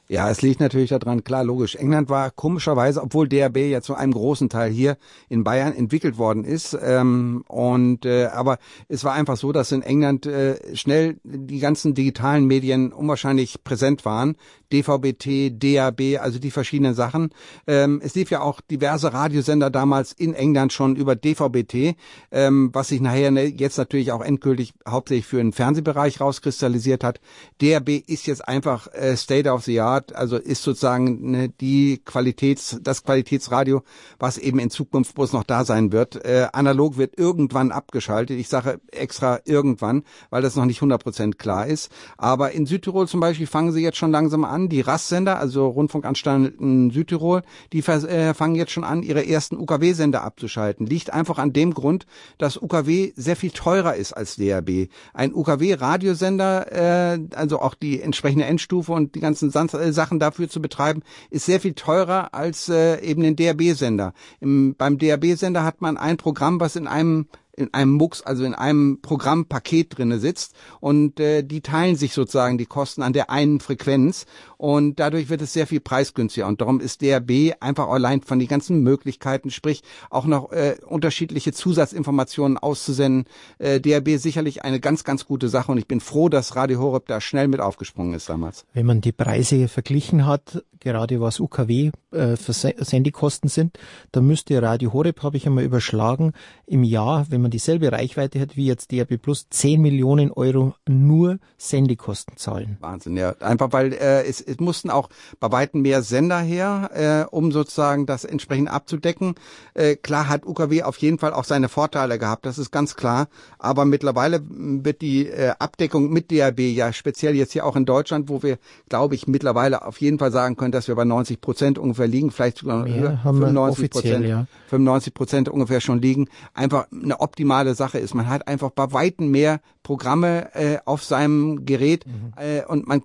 Ja, 0.08 0.28
es 0.28 0.42
liegt 0.42 0.60
natürlich 0.60 0.90
daran, 0.90 1.24
klar, 1.24 1.44
logisch. 1.44 1.76
England 1.76 2.10
war 2.10 2.30
komischerweise, 2.30 3.02
obwohl 3.02 3.28
DRB 3.28 3.58
ja 3.58 3.80
zu 3.80 3.94
einem 3.94 4.12
großen 4.12 4.48
Teil 4.48 4.70
hier 4.70 4.98
in 5.28 5.44
Bayern 5.44 5.72
entwickelt 5.74 6.18
worden 6.18 6.44
ist, 6.44 6.76
ähm, 6.82 7.44
und 7.48 8.04
äh, 8.04 8.26
aber 8.26 8.58
es 8.88 9.04
war 9.04 9.14
einfach 9.14 9.36
so, 9.36 9.52
dass 9.52 9.72
in 9.72 9.82
England 9.82 10.26
äh, 10.26 10.76
schnell 10.76 11.18
die 11.24 11.60
ganzen 11.60 11.94
digitalen 11.94 12.46
Medien 12.46 12.92
unwahrscheinlich 12.92 13.62
präsent 13.64 14.04
waren. 14.04 14.36
DVB-T, 14.72 15.58
DAB, 15.58 16.18
also 16.20 16.38
die 16.38 16.50
verschiedenen 16.50 16.94
Sachen. 16.94 17.30
Ähm, 17.66 18.00
es 18.02 18.14
lief 18.14 18.30
ja 18.30 18.40
auch 18.40 18.60
diverse 18.60 19.12
Radiosender 19.12 19.70
damals 19.70 20.12
in 20.12 20.34
England 20.34 20.72
schon 20.72 20.96
über 20.96 21.14
DVB-T, 21.14 21.94
ähm, 22.30 22.70
was 22.72 22.88
sich 22.88 23.00
nachher 23.00 23.30
ne, 23.30 23.44
jetzt 23.44 23.76
natürlich 23.76 24.12
auch 24.12 24.22
endgültig 24.22 24.72
hauptsächlich 24.88 25.26
für 25.26 25.36
den 25.36 25.52
Fernsehbereich 25.52 26.20
rauskristallisiert 26.20 27.04
hat. 27.04 27.20
DAB 27.60 27.90
ist 28.06 28.26
jetzt 28.26 28.48
einfach 28.48 28.88
äh, 28.94 29.16
State 29.16 29.50
of 29.50 29.62
the 29.64 29.80
Art, 29.80 29.91
also 30.14 30.36
ist 30.36 30.62
sozusagen 30.62 31.30
ne, 31.30 31.48
die 31.48 32.00
Qualitäts, 32.04 32.78
das 32.82 33.04
Qualitätsradio, 33.04 33.82
was 34.18 34.38
eben 34.38 34.58
in 34.58 34.70
Zukunft 34.70 35.14
bloß 35.14 35.32
noch 35.32 35.44
da 35.44 35.64
sein 35.64 35.92
wird. 35.92 36.24
Äh, 36.24 36.48
analog 36.52 36.96
wird 36.96 37.18
irgendwann 37.18 37.72
abgeschaltet. 37.72 38.38
Ich 38.38 38.48
sage 38.48 38.80
extra 38.90 39.40
irgendwann, 39.44 40.04
weil 40.30 40.42
das 40.42 40.56
noch 40.56 40.64
nicht 40.64 40.80
100% 40.80 41.36
klar 41.36 41.66
ist. 41.66 41.90
Aber 42.16 42.52
in 42.52 42.66
Südtirol 42.66 43.08
zum 43.08 43.20
Beispiel 43.20 43.46
fangen 43.46 43.72
sie 43.72 43.82
jetzt 43.82 43.98
schon 43.98 44.12
langsam 44.12 44.44
an, 44.44 44.68
die 44.68 44.80
RAS-Sender, 44.80 45.38
also 45.38 45.68
Rundfunkanstalten 45.68 46.90
Südtirol, 46.90 47.42
die 47.72 47.80
äh, 47.80 48.34
fangen 48.34 48.54
jetzt 48.54 48.72
schon 48.72 48.84
an, 48.84 49.02
ihre 49.02 49.26
ersten 49.26 49.56
UKW-Sender 49.56 50.22
abzuschalten. 50.22 50.86
Liegt 50.86 51.12
einfach 51.12 51.38
an 51.38 51.52
dem 51.52 51.74
Grund, 51.74 52.06
dass 52.38 52.60
UKW 52.60 53.12
sehr 53.16 53.36
viel 53.36 53.50
teurer 53.50 53.94
ist 53.94 54.12
als 54.12 54.36
DRB. 54.36 54.88
Ein 55.14 55.34
UKW-Radiosender, 55.34 56.72
äh, 56.72 57.18
also 57.34 57.60
auch 57.60 57.74
die 57.74 58.00
entsprechende 58.00 58.44
Endstufe 58.44 58.92
und 58.92 59.14
die 59.14 59.20
ganzen 59.20 59.50
äh, 59.82 59.92
Sachen 59.92 60.18
dafür 60.18 60.48
zu 60.48 60.62
betreiben, 60.62 61.02
ist 61.30 61.46
sehr 61.46 61.60
viel 61.60 61.74
teurer 61.74 62.34
als 62.34 62.68
äh, 62.68 63.00
eben 63.00 63.22
den 63.22 63.36
DRB-Sender. 63.36 64.14
Beim 64.40 64.98
DRB-Sender 64.98 65.64
hat 65.64 65.80
man 65.80 65.96
ein 65.96 66.16
Programm, 66.16 66.60
was 66.60 66.76
in 66.76 66.86
einem 66.86 67.26
in 67.56 67.72
einem 67.74 67.92
Mux, 67.92 68.22
also 68.22 68.44
in 68.44 68.54
einem 68.54 69.00
Programmpaket 69.02 69.98
drinne 69.98 70.18
sitzt 70.18 70.54
und 70.80 71.20
äh, 71.20 71.42
die 71.42 71.60
teilen 71.60 71.96
sich 71.96 72.14
sozusagen 72.14 72.56
die 72.56 72.66
Kosten 72.66 73.02
an 73.02 73.12
der 73.12 73.30
einen 73.30 73.60
Frequenz 73.60 74.24
und 74.56 74.98
dadurch 74.98 75.28
wird 75.28 75.42
es 75.42 75.52
sehr 75.52 75.66
viel 75.66 75.80
preisgünstiger 75.80 76.46
und 76.46 76.60
darum 76.60 76.80
ist 76.80 77.02
DRB 77.02 77.54
einfach 77.60 77.88
allein 77.88 78.22
von 78.22 78.38
den 78.38 78.48
ganzen 78.48 78.82
Möglichkeiten, 78.82 79.50
sprich 79.50 79.82
auch 80.08 80.24
noch 80.24 80.52
äh, 80.52 80.76
unterschiedliche 80.86 81.52
Zusatzinformationen 81.52 82.56
auszusenden, 82.56 83.26
äh, 83.58 83.80
DRB 83.80 84.18
sicherlich 84.18 84.64
eine 84.64 84.80
ganz, 84.80 85.04
ganz 85.04 85.26
gute 85.26 85.48
Sache 85.48 85.72
und 85.72 85.78
ich 85.78 85.86
bin 85.86 86.00
froh, 86.00 86.30
dass 86.30 86.56
Radio 86.56 86.80
Horeb 86.80 87.06
da 87.06 87.20
schnell 87.20 87.48
mit 87.48 87.60
aufgesprungen 87.60 88.14
ist 88.14 88.28
damals. 88.28 88.64
Wenn 88.72 88.86
man 88.86 89.02
die 89.02 89.12
Preise 89.12 89.68
verglichen 89.68 90.26
hat, 90.26 90.64
gerade 90.80 91.20
was 91.20 91.38
UKW 91.38 91.90
äh, 92.12 92.36
Sendikosten 92.36 93.48
sind, 93.48 93.78
dann 94.10 94.26
müsste 94.26 94.60
Radio 94.62 94.92
Horeb, 94.92 95.22
habe 95.22 95.36
ich 95.36 95.46
einmal 95.46 95.64
überschlagen, 95.64 96.32
im 96.66 96.82
Jahr, 96.84 97.26
wenn 97.28 97.41
man 97.42 97.50
dieselbe 97.50 97.92
Reichweite 97.92 98.40
hat 98.40 98.56
wie 98.56 98.66
jetzt 98.66 98.90
DRB 98.92 99.20
Plus, 99.20 99.48
10 99.50 99.80
Millionen 99.80 100.30
Euro 100.30 100.74
nur 100.88 101.38
Sendekosten 101.58 102.36
zahlen. 102.36 102.76
Wahnsinn, 102.80 103.16
ja. 103.16 103.34
Einfach 103.40 103.72
weil 103.72 103.92
äh, 103.92 104.24
es, 104.24 104.40
es 104.40 104.58
mussten 104.58 104.90
auch 104.90 105.08
bei 105.40 105.50
weitem 105.52 105.82
mehr 105.82 106.02
Sender 106.02 106.40
her, 106.40 107.26
äh, 107.28 107.34
um 107.34 107.52
sozusagen 107.52 108.06
das 108.06 108.24
entsprechend 108.24 108.68
abzudecken. 108.68 109.34
Äh, 109.74 109.96
klar 109.96 110.28
hat 110.28 110.46
UKW 110.46 110.82
auf 110.82 110.96
jeden 110.98 111.18
Fall 111.18 111.32
auch 111.32 111.44
seine 111.44 111.68
Vorteile 111.68 112.18
gehabt, 112.18 112.46
das 112.46 112.58
ist 112.58 112.70
ganz 112.70 112.96
klar. 112.96 113.28
Aber 113.58 113.84
mittlerweile 113.84 114.42
wird 114.48 115.02
die 115.02 115.26
äh, 115.26 115.52
Abdeckung 115.58 116.10
mit 116.10 116.30
DRB 116.30 116.60
ja 116.60 116.92
speziell 116.92 117.34
jetzt 117.34 117.52
hier 117.52 117.66
auch 117.66 117.76
in 117.76 117.84
Deutschland, 117.84 118.28
wo 118.28 118.42
wir, 118.42 118.58
glaube 118.88 119.14
ich, 119.14 119.26
mittlerweile 119.26 119.84
auf 119.84 120.00
jeden 120.00 120.18
Fall 120.18 120.32
sagen 120.32 120.56
können, 120.56 120.72
dass 120.72 120.88
wir 120.88 120.94
bei 120.94 121.04
90 121.04 121.40
Prozent 121.40 121.78
ungefähr 121.78 122.06
liegen, 122.06 122.30
vielleicht 122.30 122.58
sogar 122.58 122.86
höher, 122.86 123.18
95 123.22 123.90
Prozent, 123.90 124.26
ja. 124.26 124.46
95 124.68 125.14
Prozent 125.14 125.48
ungefähr 125.48 125.80
schon 125.80 126.00
liegen, 126.00 126.28
einfach 126.54 126.86
eine 126.92 127.20
optimale 127.32 127.74
Sache 127.74 127.98
ist. 127.98 128.14
Man 128.14 128.28
hat 128.28 128.46
einfach 128.46 128.70
bei 128.70 128.92
weitem 128.92 129.30
mehr 129.30 129.60
Programme 129.82 130.54
äh, 130.54 130.78
auf 130.84 131.02
seinem 131.02 131.64
Gerät 131.64 132.06
mhm. 132.06 132.34
äh, 132.36 132.62
und 132.66 132.86
man 132.86 133.02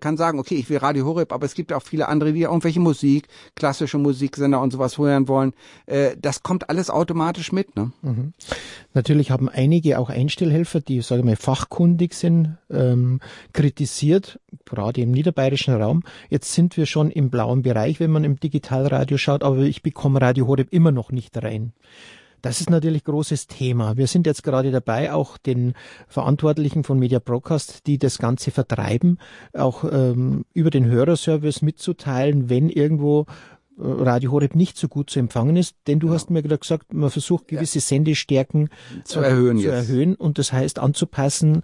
kann 0.00 0.18
sagen, 0.18 0.38
okay, 0.38 0.54
ich 0.54 0.68
will 0.68 0.76
Radio 0.76 1.06
Horeb, 1.06 1.32
aber 1.32 1.46
es 1.46 1.54
gibt 1.54 1.72
auch 1.72 1.82
viele 1.82 2.08
andere, 2.08 2.34
die 2.34 2.42
irgendwelche 2.42 2.78
Musik, 2.78 3.26
klassische 3.56 3.96
Musiksender 3.96 4.60
und 4.60 4.70
sowas 4.70 4.98
hören 4.98 5.28
wollen. 5.28 5.54
Äh, 5.86 6.16
das 6.20 6.42
kommt 6.42 6.68
alles 6.68 6.90
automatisch 6.90 7.52
mit. 7.52 7.74
Ne? 7.74 7.92
Mhm. 8.02 8.34
Natürlich 8.92 9.30
haben 9.30 9.48
einige 9.48 9.98
auch 9.98 10.10
Einstellhelfer, 10.10 10.80
die, 10.80 11.00
sage 11.00 11.20
ich 11.20 11.24
mal, 11.24 11.36
fachkundig 11.36 12.12
sind, 12.12 12.58
ähm, 12.70 13.20
kritisiert, 13.54 14.38
gerade 14.66 15.00
im 15.00 15.10
niederbayerischen 15.10 15.74
Raum. 15.74 16.02
Jetzt 16.28 16.52
sind 16.52 16.76
wir 16.76 16.84
schon 16.84 17.10
im 17.10 17.30
blauen 17.30 17.62
Bereich, 17.62 17.98
wenn 17.98 18.10
man 18.10 18.24
im 18.24 18.38
Digitalradio 18.38 19.16
schaut, 19.16 19.42
aber 19.42 19.60
ich 19.60 19.82
bekomme 19.82 20.20
Radio 20.20 20.46
Horeb 20.46 20.70
immer 20.70 20.92
noch 20.92 21.10
nicht 21.10 21.42
rein. 21.42 21.72
Das 22.44 22.60
ist 22.60 22.68
natürlich 22.68 23.04
großes 23.04 23.46
Thema. 23.46 23.96
Wir 23.96 24.06
sind 24.06 24.26
jetzt 24.26 24.42
gerade 24.42 24.70
dabei, 24.70 25.14
auch 25.14 25.38
den 25.38 25.72
Verantwortlichen 26.08 26.84
von 26.84 26.98
Media 26.98 27.18
Broadcast, 27.18 27.86
die 27.86 27.96
das 27.96 28.18
Ganze 28.18 28.50
vertreiben, 28.50 29.18
auch 29.54 29.82
ähm, 29.90 30.44
über 30.52 30.68
den 30.68 30.84
Hörerservice 30.84 31.62
mitzuteilen, 31.62 32.50
wenn 32.50 32.68
irgendwo 32.68 33.24
Radio 33.76 34.30
Horeb 34.30 34.54
nicht 34.54 34.76
so 34.76 34.86
gut 34.86 35.10
zu 35.10 35.18
empfangen 35.18 35.56
ist, 35.56 35.74
denn 35.88 35.98
du 35.98 36.08
ja. 36.08 36.14
hast 36.14 36.30
mir 36.30 36.42
gerade 36.42 36.58
gesagt, 36.58 36.92
man 36.92 37.10
versucht 37.10 37.48
gewisse 37.48 37.80
Sendestärken 37.80 38.68
zu 39.04 39.20
erhöhen, 39.20 39.58
äh, 39.58 39.62
zu 39.62 39.68
erhöhen 39.68 40.14
und 40.14 40.38
das 40.38 40.52
heißt 40.52 40.78
anzupassen, 40.78 41.62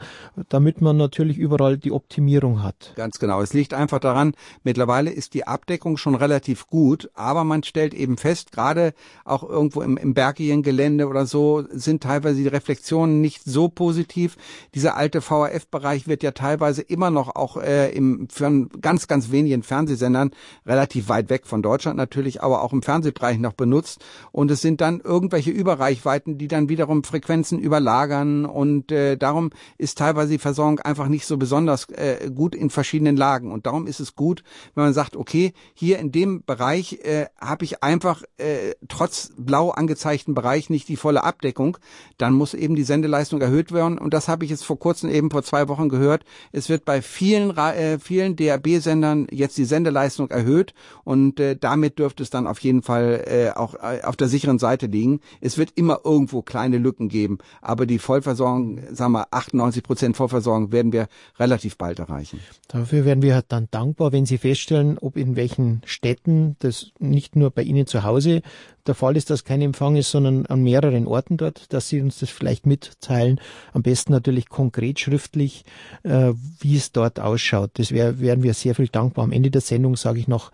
damit 0.49 0.81
man 0.81 0.97
natürlich 0.97 1.38
überall 1.38 1.79
die 1.79 1.93
Optimierung 1.93 2.62
hat. 2.62 2.95
Ganz 2.97 3.19
genau. 3.19 3.40
Es 3.43 3.52
liegt 3.52 3.75
einfach 3.75 4.00
daran, 4.00 4.33
mittlerweile 4.64 5.11
ist 5.11 5.35
die 5.35 5.47
Abdeckung 5.47 5.97
schon 5.97 6.17
relativ 6.17 6.67
gut, 6.67 7.11
aber 7.14 7.45
man 7.45 7.62
stellt 7.62 7.95
eben 7.95 8.17
fest, 8.17 8.50
gerade 8.50 8.93
auch 9.25 9.45
irgendwo 9.49 9.83
im, 9.83 9.97
im 9.97 10.12
bergigen 10.12 10.62
Gelände 10.62 11.07
oder 11.07 11.26
so 11.26 11.64
sind 11.71 12.02
teilweise 12.02 12.43
die 12.43 12.49
Reflexionen 12.49 13.21
nicht 13.21 13.45
so 13.45 13.69
positiv. 13.69 14.37
Dieser 14.75 14.97
alte 14.97 15.21
VHF-Bereich 15.21 16.09
wird 16.09 16.25
ja 16.25 16.33
teilweise 16.33 16.83
immer 16.83 17.11
noch 17.11 17.37
auch 17.37 17.57
äh, 17.57 17.90
im, 17.93 18.29
für 18.29 18.69
ganz, 18.81 19.07
ganz 19.07 19.31
wenigen 19.31 19.62
Fernsehsendern 19.62 20.33
relativ 20.67 21.09
weit 21.09 21.31
weg 21.31 21.47
von 21.47 21.62
Deutschland 21.62 22.00
natürlich 22.00 22.42
aber 22.42 22.62
auch 22.62 22.73
im 22.73 22.83
Fernsehbereich 22.83 23.38
noch 23.38 23.52
benutzt. 23.52 24.04
Und 24.33 24.50
es 24.50 24.61
sind 24.61 24.80
dann 24.80 25.00
irgendwelche 25.00 25.50
Überreichweiten, 25.50 26.38
die 26.38 26.49
dann 26.49 26.69
wiederum 26.69 27.04
Frequenzen 27.04 27.59
überlagern. 27.59 28.47
Und 28.47 28.90
äh, 28.90 29.16
darum 29.16 29.50
ist 29.78 29.99
teilweise 29.99 30.33
die 30.33 30.38
Versorgung 30.38 30.80
einfach 30.80 31.09
nicht 31.09 31.26
so 31.26 31.37
besonders 31.37 31.88
äh, 31.90 32.30
gut 32.35 32.54
in 32.54 32.71
verschiedenen 32.71 33.16
Lagen. 33.16 33.52
Und 33.52 33.66
darum 33.66 33.87
ist 33.87 34.00
es 34.00 34.16
gut, 34.16 34.42
wenn 34.75 34.85
man 34.85 34.95
sagt, 34.95 35.16
okay, 35.16 35.52
hier 35.75 35.99
in 35.99 36.12
dem 36.12 36.42
Bereich 36.45 37.00
äh, 37.04 37.26
habe 37.40 37.64
ich 37.64 37.83
einfach 37.83 38.23
äh, 38.38 38.75
trotz 38.88 39.33
blau 39.37 39.71
angezeigten 39.71 40.35
Bereich 40.35 40.71
nicht 40.71 40.88
die 40.88 40.97
volle 40.97 41.25
Abdeckung. 41.25 41.76
Dann 42.19 42.33
muss 42.33 42.54
eben 42.54 42.75
die 42.75 42.83
Sendeleistung 42.83 43.40
erhöht 43.40 43.73
werden. 43.73 43.99
Und 43.99 44.14
das 44.14 44.28
habe 44.28 44.45
ich 44.45 44.50
jetzt 44.50 44.64
vor 44.64 44.78
kurzem 44.78 45.11
eben 45.11 45.30
vor 45.30 45.42
zwei 45.42 45.69
Wochen 45.69 45.88
gehört. 45.88 46.25
Es 46.52 46.69
wird 46.69 46.85
bei 46.85 47.02
vielen, 47.02 47.57
äh, 47.57 47.99
vielen 47.99 48.37
DAB-Sendern 48.37 49.26
jetzt 49.30 49.59
die 49.59 49.64
Sendeleistung 49.64 50.30
erhöht 50.30 50.75
und 51.04 51.40
äh, 51.40 51.57
damit 51.57 51.89
damit 51.90 51.99
dürfte 51.99 52.23
es 52.23 52.30
dann 52.30 52.47
auf 52.47 52.61
jeden 52.61 52.82
Fall 52.82 53.25
äh, 53.26 53.50
auch 53.59 53.75
äh, 53.75 54.02
auf 54.02 54.16
der 54.16 54.28
sicheren 54.28 54.59
Seite 54.59 54.87
liegen. 54.87 55.20
Es 55.40 55.59
wird 55.59 55.73
immer 55.75 56.00
irgendwo 56.04 56.42
kleine 56.42 56.78
Lücken 56.78 57.09
geben, 57.09 57.38
aber 57.61 57.87
die 57.87 57.99
Vollversorgung, 57.99 58.80
sagen 58.92 59.12
wir 59.12 59.26
98 59.32 59.82
Prozent 59.82 60.16
Vollversorgung 60.16 60.73
werden 60.73 60.92
wir 60.92 61.09
relativ 61.38 61.76
bald 61.76 61.99
erreichen. 61.99 62.40
Dafür 62.68 63.04
werden 63.04 63.23
wir 63.23 63.42
dann 63.47 63.68
dankbar, 63.70 64.12
wenn 64.12 64.26
Sie 64.26 64.38
feststellen, 64.38 64.99
ob 64.99 65.16
in 65.16 65.37
welchen 65.37 65.82
Städten 65.85 66.56
das 66.61 66.92
nicht 66.99 67.37
nur 67.37 67.50
bei 67.50 67.62
Ihnen 67.62 67.87
zu 67.87 68.04
Hause 68.04 68.42
der 68.87 68.94
Fall 68.94 69.16
ist, 69.16 69.30
dass 69.30 69.44
kein 69.44 69.60
Empfang 69.60 69.96
ist, 69.96 70.10
sondern 70.10 70.46
an 70.46 70.62
mehreren 70.62 71.06
Orten 71.06 71.37
dort, 71.37 71.72
dass 71.72 71.88
Sie 71.88 72.00
uns 72.00 72.18
das 72.18 72.30
vielleicht 72.30 72.66
mitteilen. 72.66 73.40
Am 73.72 73.82
besten 73.82 74.12
natürlich 74.12 74.49
konkret 74.49 75.00
schriftlich, 75.00 75.64
äh, 76.02 76.32
wie 76.60 76.76
es 76.76 76.92
dort 76.92 77.20
ausschaut. 77.20 77.72
Das 77.75 77.92
wär, 77.92 78.20
wären 78.20 78.42
wir 78.42 78.54
sehr 78.54 78.75
viel 78.75 78.88
dankbar. 78.88 79.25
Am 79.25 79.32
Ende 79.32 79.50
der 79.50 79.60
Sendung 79.60 79.96
sage 79.96 80.20
ich 80.20 80.28
noch 80.28 80.50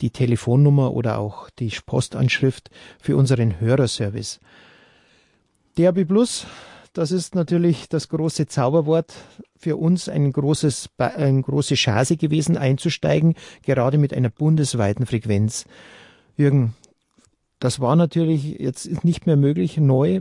die 0.00 0.10
Telefonnummer 0.10 0.92
oder 0.92 1.18
auch 1.18 1.50
die 1.50 1.72
Postanschrift 1.86 2.70
für 3.00 3.16
unseren 3.16 3.60
Hörerservice. 3.60 4.40
DAB 5.76 6.04
Plus, 6.04 6.46
das 6.92 7.12
ist 7.12 7.36
natürlich 7.36 7.88
das 7.88 8.08
große 8.08 8.48
Zauberwort 8.48 9.14
für 9.56 9.76
uns 9.76 10.08
ein 10.08 10.32
großes, 10.32 10.90
eine 10.98 11.42
große 11.42 11.74
Chance 11.74 12.16
gewesen, 12.16 12.56
einzusteigen, 12.56 13.34
gerade 13.62 13.98
mit 13.98 14.12
einer 14.12 14.30
bundesweiten 14.30 15.06
Frequenz. 15.06 15.64
Jürgen, 16.36 16.74
das 17.58 17.80
war 17.80 17.96
natürlich 17.96 18.58
jetzt 18.58 19.04
nicht 19.04 19.26
mehr 19.26 19.36
möglich 19.36 19.78
neu, 19.78 20.20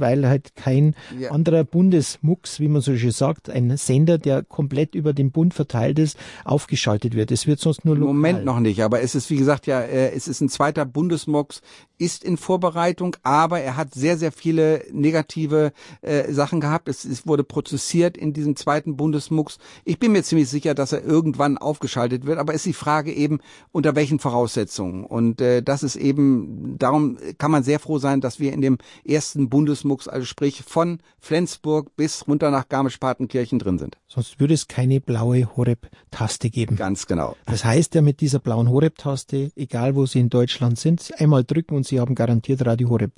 weil 0.00 0.28
halt 0.28 0.54
kein 0.56 0.94
ja. 1.18 1.30
anderer 1.30 1.64
Bundesmux, 1.64 2.60
wie 2.60 2.68
man 2.68 2.82
so 2.82 2.96
schön 2.96 3.10
sagt, 3.10 3.50
ein 3.50 3.76
Sender, 3.76 4.18
der 4.18 4.42
komplett 4.42 4.94
über 4.94 5.12
den 5.12 5.30
Bund 5.30 5.54
verteilt 5.54 5.98
ist, 5.98 6.18
aufgeschaltet 6.44 7.14
wird. 7.14 7.30
Es 7.30 7.46
wird 7.46 7.60
sonst 7.60 7.84
nur 7.84 7.96
lokal. 7.96 8.14
Moment 8.14 8.44
noch 8.44 8.60
nicht, 8.60 8.82
aber 8.82 9.02
es 9.02 9.14
ist 9.14 9.30
wie 9.30 9.36
gesagt 9.36 9.66
ja, 9.66 9.80
äh, 9.80 10.12
es 10.12 10.28
ist 10.28 10.40
ein 10.40 10.48
zweiter 10.48 10.84
Bundesmux, 10.84 11.62
ist 11.98 12.24
in 12.24 12.36
Vorbereitung, 12.36 13.16
aber 13.22 13.60
er 13.60 13.76
hat 13.76 13.94
sehr 13.94 14.18
sehr 14.18 14.32
viele 14.32 14.84
negative 14.92 15.72
äh, 16.02 16.32
Sachen 16.32 16.60
gehabt. 16.60 16.88
Es, 16.88 17.04
es 17.04 17.26
wurde 17.26 17.44
prozessiert 17.44 18.16
in 18.16 18.32
diesem 18.32 18.56
zweiten 18.56 18.96
Bundesmux. 18.96 19.58
Ich 19.84 19.98
bin 19.98 20.12
mir 20.12 20.22
ziemlich 20.22 20.48
sicher, 20.48 20.74
dass 20.74 20.92
er 20.92 21.04
irgendwann 21.04 21.58
aufgeschaltet 21.58 22.26
wird, 22.26 22.38
aber 22.38 22.54
ist 22.54 22.66
die 22.66 22.72
Frage 22.72 23.12
eben 23.12 23.40
unter 23.70 23.94
welchen 23.94 24.18
Voraussetzungen 24.18 25.04
und 25.04 25.40
äh, 25.40 25.62
das 25.62 25.82
ist 25.82 25.96
eben 25.96 26.76
darum 26.78 27.18
kann 27.38 27.50
man 27.50 27.62
sehr 27.62 27.78
froh 27.78 27.98
sein, 27.98 28.20
dass 28.20 28.40
wir 28.40 28.52
in 28.52 28.60
dem 28.60 28.78
ersten 29.04 29.48
Bundes 29.48 29.81
Bundesmux, 29.82 30.08
also 30.08 30.24
sprich 30.24 30.62
von 30.62 30.98
Flensburg 31.18 31.94
bis 31.96 32.26
runter 32.26 32.50
nach 32.50 32.68
Garmisch-Partenkirchen 32.68 33.58
drin 33.58 33.78
sind. 33.78 33.98
Sonst 34.08 34.40
würde 34.40 34.54
es 34.54 34.68
keine 34.68 35.00
blaue 35.00 35.56
Horeb-Taste 35.56 36.50
geben. 36.50 36.76
Ganz 36.76 37.06
genau. 37.06 37.36
Das 37.46 37.64
heißt 37.64 37.94
ja 37.94 38.02
mit 38.02 38.20
dieser 38.20 38.38
blauen 38.38 38.70
Horeb-Taste, 38.70 39.50
egal 39.56 39.94
wo 39.94 40.06
Sie 40.06 40.20
in 40.20 40.30
Deutschland 40.30 40.78
sind, 40.78 41.12
einmal 41.18 41.44
drücken 41.44 41.74
und 41.74 41.86
Sie 41.86 42.00
haben 42.00 42.14
garantiert 42.14 42.64
Radio 42.64 42.88
Horeb. 42.88 43.12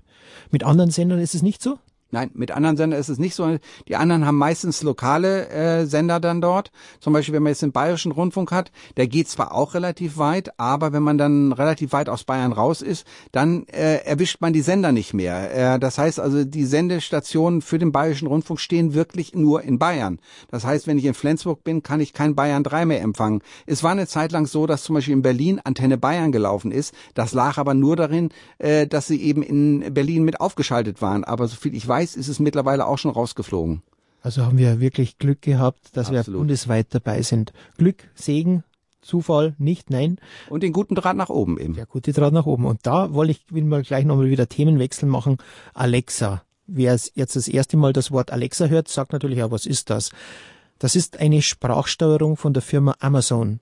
Mit 0.50 0.64
anderen 0.64 0.90
Sendern 0.90 1.20
ist 1.20 1.34
es 1.34 1.42
nicht 1.42 1.62
so? 1.62 1.78
Nein, 2.14 2.30
mit 2.34 2.52
anderen 2.52 2.76
Sendern 2.76 3.00
ist 3.00 3.08
es 3.08 3.18
nicht 3.18 3.34
so. 3.34 3.58
Die 3.88 3.96
anderen 3.96 4.24
haben 4.24 4.38
meistens 4.38 4.84
lokale 4.84 5.48
äh, 5.48 5.84
Sender 5.84 6.20
dann 6.20 6.40
dort. 6.40 6.70
Zum 7.00 7.12
Beispiel, 7.12 7.34
wenn 7.34 7.42
man 7.42 7.50
jetzt 7.50 7.62
den 7.62 7.72
Bayerischen 7.72 8.12
Rundfunk 8.12 8.52
hat, 8.52 8.70
der 8.96 9.08
geht 9.08 9.28
zwar 9.28 9.52
auch 9.52 9.74
relativ 9.74 10.16
weit, 10.16 10.60
aber 10.60 10.92
wenn 10.92 11.02
man 11.02 11.18
dann 11.18 11.50
relativ 11.50 11.90
weit 11.92 12.08
aus 12.08 12.22
Bayern 12.22 12.52
raus 12.52 12.82
ist, 12.82 13.04
dann 13.32 13.66
äh, 13.66 13.96
erwischt 14.04 14.40
man 14.40 14.52
die 14.52 14.60
Sender 14.60 14.92
nicht 14.92 15.12
mehr. 15.12 15.74
Äh, 15.74 15.80
das 15.80 15.98
heißt 15.98 16.20
also, 16.20 16.44
die 16.44 16.66
Sendestationen 16.66 17.62
für 17.62 17.80
den 17.80 17.90
Bayerischen 17.90 18.28
Rundfunk 18.28 18.60
stehen 18.60 18.94
wirklich 18.94 19.34
nur 19.34 19.62
in 19.62 19.80
Bayern. 19.80 20.20
Das 20.52 20.64
heißt, 20.64 20.86
wenn 20.86 20.98
ich 20.98 21.06
in 21.06 21.14
Flensburg 21.14 21.64
bin, 21.64 21.82
kann 21.82 21.98
ich 21.98 22.12
kein 22.12 22.36
Bayern 22.36 22.62
3 22.62 22.86
mehr 22.86 23.02
empfangen. 23.02 23.42
Es 23.66 23.82
war 23.82 23.90
eine 23.90 24.06
Zeit 24.06 24.30
lang 24.30 24.46
so, 24.46 24.68
dass 24.68 24.84
zum 24.84 24.94
Beispiel 24.94 25.14
in 25.14 25.22
Berlin 25.22 25.60
Antenne 25.64 25.98
Bayern 25.98 26.30
gelaufen 26.30 26.70
ist. 26.70 26.94
Das 27.14 27.32
lag 27.32 27.58
aber 27.58 27.74
nur 27.74 27.96
darin, 27.96 28.28
äh, 28.58 28.86
dass 28.86 29.08
sie 29.08 29.20
eben 29.20 29.42
in 29.42 29.92
Berlin 29.92 30.22
mit 30.22 30.40
aufgeschaltet 30.40 31.02
waren. 31.02 31.24
Aber 31.24 31.48
soviel 31.48 31.74
ich 31.74 31.88
weiß, 31.88 32.03
weiß, 32.04 32.16
ist 32.16 32.28
es 32.28 32.38
mittlerweile 32.38 32.86
auch 32.86 32.98
schon 32.98 33.10
rausgeflogen. 33.10 33.82
Also 34.22 34.44
haben 34.44 34.58
wir 34.58 34.80
wirklich 34.80 35.18
Glück 35.18 35.42
gehabt, 35.42 35.96
dass 35.96 36.08
Absolut. 36.08 36.26
wir 36.26 36.38
bundesweit 36.38 36.86
dabei 36.90 37.22
sind. 37.22 37.52
Glück, 37.76 38.08
Segen, 38.14 38.64
Zufall, 39.02 39.54
nicht, 39.58 39.90
nein. 39.90 40.18
Und 40.48 40.62
den 40.62 40.72
guten 40.72 40.94
Draht 40.94 41.16
nach 41.16 41.28
oben 41.28 41.58
eben. 41.58 41.74
Der 41.74 41.84
gute 41.84 42.12
Draht 42.12 42.32
nach 42.32 42.46
oben. 42.46 42.64
Und 42.64 42.80
da 42.84 43.12
wollte 43.12 43.32
ich, 43.32 43.44
will 43.50 43.64
mal 43.64 43.82
gleich 43.82 44.06
nochmal 44.06 44.30
wieder 44.30 44.48
Themenwechsel 44.48 45.08
machen. 45.08 45.36
Alexa. 45.74 46.42
Wer 46.66 46.98
jetzt 47.14 47.36
das 47.36 47.48
erste 47.48 47.76
Mal 47.76 47.92
das 47.92 48.10
Wort 48.10 48.32
Alexa 48.32 48.66
hört, 48.66 48.88
sagt 48.88 49.12
natürlich, 49.12 49.38
ja, 49.38 49.50
was 49.50 49.66
ist 49.66 49.90
das? 49.90 50.10
Das 50.78 50.96
ist 50.96 51.20
eine 51.20 51.42
Sprachsteuerung 51.42 52.38
von 52.38 52.54
der 52.54 52.62
Firma 52.62 52.94
Amazon. 53.00 53.60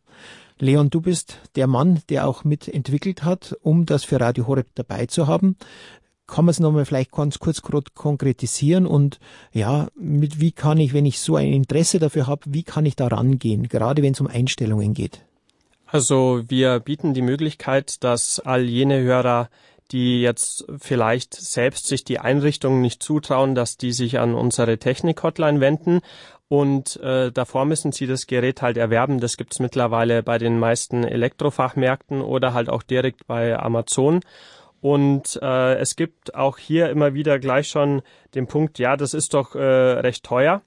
Leon, 0.61 0.91
du 0.91 1.01
bist 1.01 1.39
der 1.57 1.67
Mann, 1.67 2.03
der 2.09 2.29
auch 2.29 2.45
mitentwickelt 2.45 3.25
hat, 3.25 3.57
um 3.63 3.85
das 3.85 4.05
für 4.05 4.21
Radio 4.21 4.47
Horeb 4.47 4.69
dabei 4.77 5.07
zu 5.07 5.27
haben 5.27 5.57
kann 6.33 6.47
man 6.47 6.53
es 6.53 6.61
nochmal 6.61 6.87
vielleicht 6.87 7.13
ganz 7.13 7.39
kurz 7.39 7.61
konkretisieren 7.61 8.87
und 8.87 9.21
ja, 9.53 9.89
mit 9.95 10.41
wie 10.41 10.51
kann 10.53 10.79
ich, 10.79 10.95
wenn 10.95 11.05
ich 11.05 11.21
so 11.21 11.37
ein 11.37 11.53
Interesse 11.53 11.99
dafür 11.99 12.27
habe, 12.27 12.41
wie 12.47 12.63
kann 12.63 12.87
ich 12.87 12.97
da 12.97 13.09
rangehen, 13.09 13.69
gerade 13.69 14.03
wenn 14.03 14.15
es 14.15 14.21
um 14.21 14.29
Einstellungen 14.29 14.95
geht? 14.95 15.21
Also 15.87 16.43
wir 16.49 16.81
bieten 16.81 17.13
die 17.13 17.21
Möglichkeit, 17.21 18.03
dass 18.03 18.41
all 18.41 18.63
jene 18.63 19.03
Hörer, 19.03 19.51
die 19.91 20.23
jetzt 20.23 20.65
vielleicht 20.79 21.35
selbst 21.35 21.87
sich 21.87 22.03
die 22.03 22.19
Einrichtungen 22.19 22.81
nicht 22.81 23.03
zutrauen, 23.03 23.55
dass 23.55 23.77
die 23.77 23.93
sich 23.93 24.19
an 24.19 24.35
unsere 24.35 24.79
Technik-Hotline 24.79 25.61
wenden 25.61 26.01
und 26.49 26.97
äh, 27.01 27.31
davor 27.31 27.67
müssen 27.67 27.93
sie 27.93 28.07
das 28.07 28.27
Gerät 28.27 28.63
halt 28.63 28.79
erwerben. 28.79 29.21
Das 29.21 29.37
gibt's 29.37 29.59
mittlerweile 29.59 30.23
bei 30.23 30.39
den 30.39 30.59
meisten 30.59 31.05
Elektrofachmärkten 31.05 32.23
oder 32.23 32.55
halt 32.55 32.71
auch 32.71 32.83
direkt 32.83 33.27
bei 33.27 33.59
Amazon. 33.59 34.21
Und 34.83 35.39
äh, 35.41 35.77
es 35.77 35.95
gibt 35.95 36.35
auch 36.35 36.59
hier 36.59 36.91
immer 36.91 37.15
wieder 37.15 37.39
gleich 37.39 37.69
schon 37.69 38.03
den 38.35 38.49
Punkt, 38.49 38.81
ja, 38.81 38.97
das 38.97 39.15
ist 39.15 39.33
doch 39.33 39.55
äh, 39.55 39.61
recht 39.61 40.25
teuer. 40.25 40.63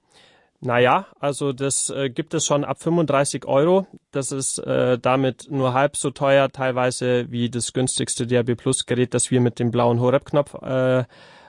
Naja, 0.61 1.05
also 1.19 1.51
das 1.51 1.89
äh, 1.89 2.09
gibt 2.09 2.33
es 2.33 2.45
schon 2.45 2.63
ab 2.63 2.81
35 2.81 3.45
Euro. 3.45 3.87
Das 4.11 4.31
ist 4.31 4.57
äh, 4.59 4.97
damit 4.97 5.51
nur 5.51 5.73
halb 5.73 5.97
so 5.97 6.11
teuer 6.11 6.49
teilweise 6.49 7.29
wie 7.29 7.49
das 7.49 7.73
günstigste 7.73 8.25
DAB 8.25 8.55
Plus 8.55 8.85
Gerät, 8.85 9.13
das 9.13 9.31
wir 9.31 9.41
mit 9.41 9.59
dem 9.59 9.69
blauen 9.69 9.99
Horeb-Knopf 9.99 10.53
äh, 10.63 11.03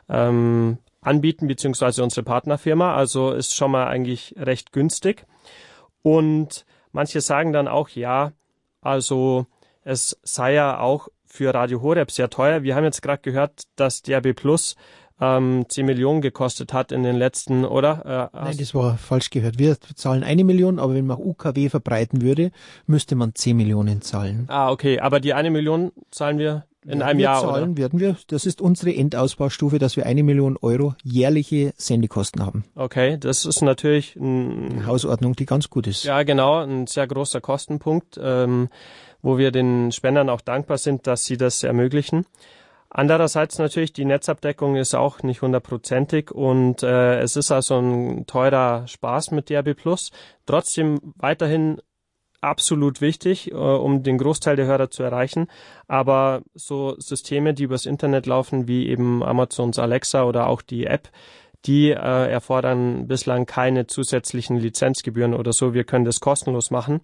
ähm, 0.09 0.79
anbieten, 1.03 1.47
beziehungsweise 1.47 2.03
unsere 2.03 2.25
Partnerfirma. 2.25 2.97
Also 2.97 3.31
ist 3.31 3.55
schon 3.55 3.71
mal 3.71 3.87
eigentlich 3.87 4.35
recht 4.37 4.73
günstig. 4.73 5.25
Und 6.03 6.67
manche 6.91 7.21
sagen 7.21 7.53
dann 7.53 7.69
auch, 7.69 7.91
ja, 7.91 8.33
also 8.81 9.47
es 9.85 10.19
sei 10.25 10.55
ja 10.55 10.81
auch 10.81 11.09
für 11.37 11.53
Radio 11.53 11.83
Horeb 11.83 12.11
sehr 12.11 12.31
teuer. 12.31 12.63
Wir 12.63 12.75
haben 12.75 12.85
jetzt 12.85 13.03
gerade 13.03 13.21
gehört, 13.21 13.65
dass 13.77 14.03
DRB 14.03 14.35
Plus 14.35 14.75
ähm, 15.21 15.65
10 15.69 15.87
Millionen 15.87 16.21
gekostet 16.21 16.73
hat 16.73 16.93
in 16.93 17.03
den 17.03 17.17
letzten, 17.17 17.65
oder? 17.65 18.31
Äh, 18.35 18.45
Nein, 18.45 18.57
das 18.59 18.75
war 18.75 18.97
falsch 18.97 19.31
gehört. 19.31 19.59
Wir 19.59 19.77
zahlen 19.95 20.25
eine 20.25 20.45
Million, 20.45 20.79
aber 20.79 20.95
wenn 20.95 21.07
man 21.07 21.19
UKW 21.19 21.69
verbreiten 21.69 22.23
würde, 22.23 22.51
müsste 22.87 23.15
man 23.17 23.35
10 23.35 23.57
Millionen 23.57 24.03
zahlen. 24.03 24.47
Ah, 24.49 24.71
okay. 24.71 25.01
Aber 25.01 25.21
die 25.21 25.35
eine 25.35 25.51
Million 25.51 25.93
zahlen 26.11 26.39
wir 26.39 26.65
in 26.87 27.03
einem 27.03 27.19
wir 27.19 27.25
Jahr, 27.25 27.41
zahlen, 27.41 27.71
oder? 27.71 27.77
werden 27.77 28.01
wir. 28.01 28.17
Das 28.29 28.47
ist 28.47 28.61
unsere 28.61 28.95
Endausbaustufe, 28.95 29.79
dass 29.79 29.97
wir 29.97 30.07
eine 30.07 30.23
Million 30.23 30.57
Euro 30.61 30.95
jährliche 31.03 31.73
Sendekosten 31.77 32.45
haben. 32.47 32.65
Okay, 32.75 33.19
das 33.19 33.45
ist 33.45 33.61
natürlich 33.63 34.17
ein, 34.17 34.71
eine 34.71 34.87
Hausordnung, 34.87 35.35
die 35.35 35.47
ganz 35.47 35.69
gut 35.69 35.87
ist. 35.87 36.05
Ja, 36.05 36.23
genau, 36.23 36.63
ein 36.63 36.87
sehr 36.87 37.07
großer 37.07 37.41
Kostenpunkt. 37.41 38.19
Ähm, 38.23 38.69
wo 39.23 39.39
wir 39.39 39.51
den 39.51 39.93
Spendern 39.93 40.29
auch 40.29 40.41
dankbar 40.41 40.79
sind, 40.79 41.07
dass 41.07 41.25
sie 41.25 41.37
das 41.37 41.63
ermöglichen. 41.63 42.27
Andererseits 42.89 43.59
natürlich, 43.59 43.93
die 43.93 44.05
Netzabdeckung 44.05 44.77
ist 44.77 44.95
auch 44.95 45.23
nicht 45.23 45.43
hundertprozentig 45.43 46.31
und 46.31 46.83
äh, 46.83 47.21
es 47.21 47.37
ist 47.37 47.51
also 47.51 47.79
ein 47.79 48.27
teurer 48.27 48.87
Spaß 48.87 49.33
mit 49.33 49.51
DRB. 49.51 49.77
Trotzdem 50.47 51.01
weiterhin 51.17 51.81
absolut 52.41 53.01
wichtig, 53.01 53.51
äh, 53.51 53.55
um 53.55 54.03
den 54.03 54.19
Großteil 54.19 54.57
der 54.57 54.67
Hörer 54.67 54.91
zu 54.91 55.03
erreichen. 55.03 55.49
Aber 55.89 56.43
so 56.55 56.95
Systeme, 56.99 57.55
die 57.55 57.65
übers 57.65 57.87
Internet 57.87 58.27
laufen, 58.27 58.69
wie 58.69 58.89
eben 58.89 59.23
Amazons 59.23 59.79
Alexa 59.79 60.25
oder 60.25 60.47
auch 60.47 60.63
die 60.63 60.87
App, 60.87 61.11
die 61.67 61.91
äh, 61.91 62.31
erfordern 62.31 63.07
bislang 63.09 63.47
keine 63.47 63.87
zusätzlichen 63.87 64.57
Lizenzgebühren 64.57 65.35
oder 65.35 65.53
so. 65.53 65.75
Wir 65.75 65.85
können 65.85 66.05
das 66.05 66.21
kostenlos 66.21 66.71
machen. 66.71 67.01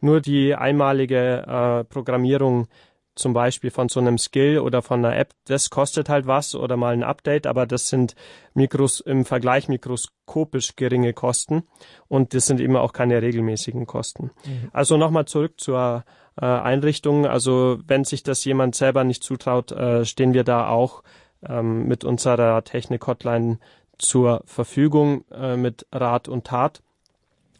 Nur 0.00 0.20
die 0.20 0.54
einmalige 0.54 1.44
äh, 1.46 1.84
Programmierung 1.84 2.68
zum 3.14 3.34
Beispiel 3.34 3.70
von 3.70 3.88
so 3.88 4.00
einem 4.00 4.16
Skill 4.16 4.58
oder 4.58 4.80
von 4.80 5.04
einer 5.04 5.16
App, 5.16 5.32
das 5.44 5.68
kostet 5.68 6.08
halt 6.08 6.26
was 6.26 6.54
oder 6.54 6.76
mal 6.76 6.94
ein 6.94 7.02
Update, 7.02 7.46
aber 7.46 7.66
das 7.66 7.88
sind 7.88 8.14
Mikros 8.54 9.00
im 9.00 9.26
Vergleich 9.26 9.68
mikroskopisch 9.68 10.76
geringe 10.76 11.12
Kosten 11.12 11.64
und 12.08 12.32
das 12.32 12.46
sind 12.46 12.58
eben 12.58 12.76
auch 12.76 12.94
keine 12.94 13.20
regelmäßigen 13.20 13.86
Kosten. 13.86 14.30
Mhm. 14.46 14.70
Also 14.72 14.96
nochmal 14.96 15.26
zurück 15.26 15.60
zur 15.60 16.04
äh, 16.40 16.46
Einrichtung. 16.46 17.26
Also 17.26 17.78
wenn 17.86 18.04
sich 18.04 18.22
das 18.22 18.44
jemand 18.44 18.74
selber 18.74 19.04
nicht 19.04 19.22
zutraut, 19.22 19.72
äh, 19.72 20.06
stehen 20.06 20.32
wir 20.32 20.44
da 20.44 20.68
auch 20.68 21.02
ähm, 21.46 21.86
mit 21.86 22.04
unserer 22.04 22.64
Technik-Hotline 22.64 23.58
zur 24.02 24.42
Verfügung 24.44 25.24
äh, 25.30 25.56
mit 25.56 25.86
Rat 25.92 26.28
und 26.28 26.44
Tat. 26.44 26.82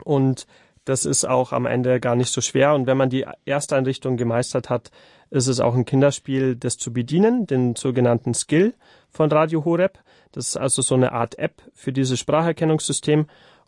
Und 0.04 0.46
Das 0.84 1.04
ist 1.04 1.24
auch 1.24 1.52
am 1.52 1.66
Ende 1.66 2.00
gar 2.00 2.16
nicht 2.16 2.32
so 2.32 2.40
schwer. 2.40 2.74
Und 2.74 2.86
wenn 2.86 2.96
man 2.96 3.08
die 3.08 3.24
Ersteinrichtung 3.44 4.16
gemeistert 4.16 4.68
hat, 4.68 4.90
ist 5.30 5.46
es 5.46 5.60
auch 5.60 5.74
ein 5.74 5.84
Kinderspiel, 5.84 6.56
das 6.56 6.76
zu 6.76 6.92
bedienen, 6.92 7.46
den 7.46 7.76
sogenannten 7.76 8.34
Skill 8.34 8.74
von 9.10 9.30
Radio 9.30 9.64
Horeb. 9.64 9.98
Das 10.32 10.48
ist 10.48 10.56
also 10.56 10.82
so 10.82 10.94
eine 10.94 11.12
Art 11.12 11.38
App 11.38 11.62
für 11.72 11.92
dieses 11.92 12.18
Spracherkennungssystem. 12.18 13.26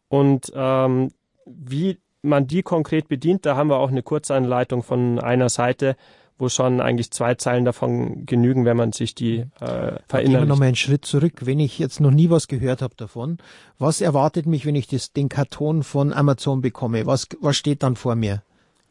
Und 0.08 0.52
ähm, 0.54 1.12
wie 1.46 1.98
man 2.22 2.46
die 2.46 2.62
konkret 2.62 3.08
bedient, 3.08 3.46
da 3.46 3.54
haben 3.54 3.68
wir 3.68 3.78
auch 3.78 3.90
eine 3.90 4.02
Kurzanleitung 4.02 4.82
von 4.82 5.20
einer 5.20 5.48
Seite, 5.48 5.96
wo 6.38 6.48
schon 6.48 6.80
eigentlich 6.80 7.10
zwei 7.10 7.34
Zeilen 7.34 7.64
davon 7.64 8.26
genügen, 8.26 8.64
wenn 8.64 8.76
man 8.76 8.92
sich 8.92 9.14
die 9.14 9.38
äh, 9.38 9.46
verinnerlicht. 9.60 10.10
Gehen 10.10 10.32
wir 10.32 10.46
nochmal 10.46 10.68
einen 10.68 10.76
Schritt 10.76 11.04
zurück. 11.04 11.46
Wenn 11.46 11.60
ich 11.60 11.78
jetzt 11.78 12.00
noch 12.00 12.10
nie 12.10 12.30
was 12.30 12.48
gehört 12.48 12.82
habe 12.82 12.94
davon, 12.96 13.38
was 13.78 14.00
erwartet 14.00 14.46
mich, 14.46 14.66
wenn 14.66 14.74
ich 14.74 14.88
das, 14.88 15.12
den 15.12 15.28
Karton 15.28 15.82
von 15.82 16.12
Amazon 16.12 16.60
bekomme? 16.60 17.06
Was, 17.06 17.28
was 17.40 17.56
steht 17.56 17.82
dann 17.82 17.96
vor 17.96 18.16
mir? 18.16 18.42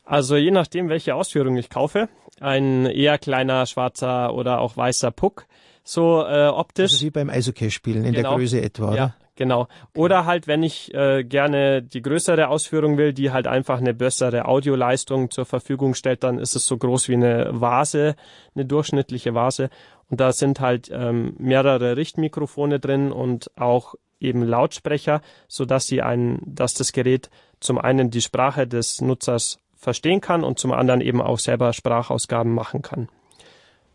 Also 0.05 0.35
je 0.35 0.51
nachdem, 0.51 0.89
welche 0.89 1.15
Ausführung 1.15 1.57
ich 1.57 1.69
kaufe, 1.69 2.09
ein 2.39 2.85
eher 2.85 3.17
kleiner 3.17 3.65
schwarzer 3.65 4.33
oder 4.33 4.59
auch 4.59 4.75
weißer 4.75 5.11
Puck, 5.11 5.45
so 5.83 6.25
äh, 6.25 6.47
optisch. 6.47 6.91
Also 6.91 7.05
wie 7.05 7.11
beim 7.11 7.29
Eishockey-Spielen 7.29 8.05
in 8.05 8.13
genau. 8.13 8.29
der 8.29 8.37
Größe 8.37 8.61
etwa, 8.61 8.91
oder? 8.91 9.15
Genau. 9.35 9.67
Oder 9.95 10.25
halt, 10.25 10.47
wenn 10.47 10.61
ich 10.61 10.93
äh, 10.93 11.23
gerne 11.23 11.81
die 11.81 12.03
größere 12.03 12.49
Ausführung 12.49 12.97
will, 12.97 13.13
die 13.13 13.31
halt 13.31 13.47
einfach 13.47 13.79
eine 13.79 13.95
bessere 13.95 14.45
Audioleistung 14.45 15.31
zur 15.31 15.45
Verfügung 15.45 15.95
stellt, 15.95 16.23
dann 16.23 16.37
ist 16.37 16.55
es 16.55 16.67
so 16.67 16.77
groß 16.77 17.09
wie 17.09 17.15
eine 17.15 17.49
Vase, 17.51 18.15
eine 18.53 18.65
durchschnittliche 18.65 19.33
Vase. 19.33 19.69
Und 20.09 20.19
da 20.19 20.31
sind 20.31 20.59
halt 20.59 20.91
ähm, 20.93 21.35
mehrere 21.39 21.97
Richtmikrofone 21.97 22.79
drin 22.79 23.11
und 23.11 23.49
auch 23.57 23.95
eben 24.19 24.43
Lautsprecher, 24.43 25.21
so 25.47 25.65
dass 25.65 25.87
sie 25.87 26.03
ein, 26.03 26.39
dass 26.45 26.75
das 26.75 26.93
Gerät 26.93 27.31
zum 27.59 27.79
einen 27.79 28.11
die 28.11 28.21
Sprache 28.21 28.67
des 28.67 29.01
Nutzers 29.01 29.59
verstehen 29.75 30.21
kann 30.21 30.43
und 30.43 30.59
zum 30.59 30.71
anderen 30.71 31.01
eben 31.01 31.21
auch 31.21 31.39
selber 31.39 31.73
Sprachausgaben 31.73 32.53
machen 32.53 32.83
kann. 32.83 33.09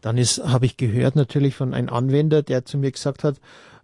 Dann 0.00 0.18
ist, 0.18 0.38
habe 0.45 0.66
ich 0.66 0.76
gehört 0.76 1.16
natürlich 1.16 1.54
von 1.54 1.75
einem 1.75 1.88
Anwender, 1.88 2.42
der 2.42 2.64
zu 2.64 2.78
mir 2.78 2.92
gesagt 2.92 3.25
hat, 3.25 3.37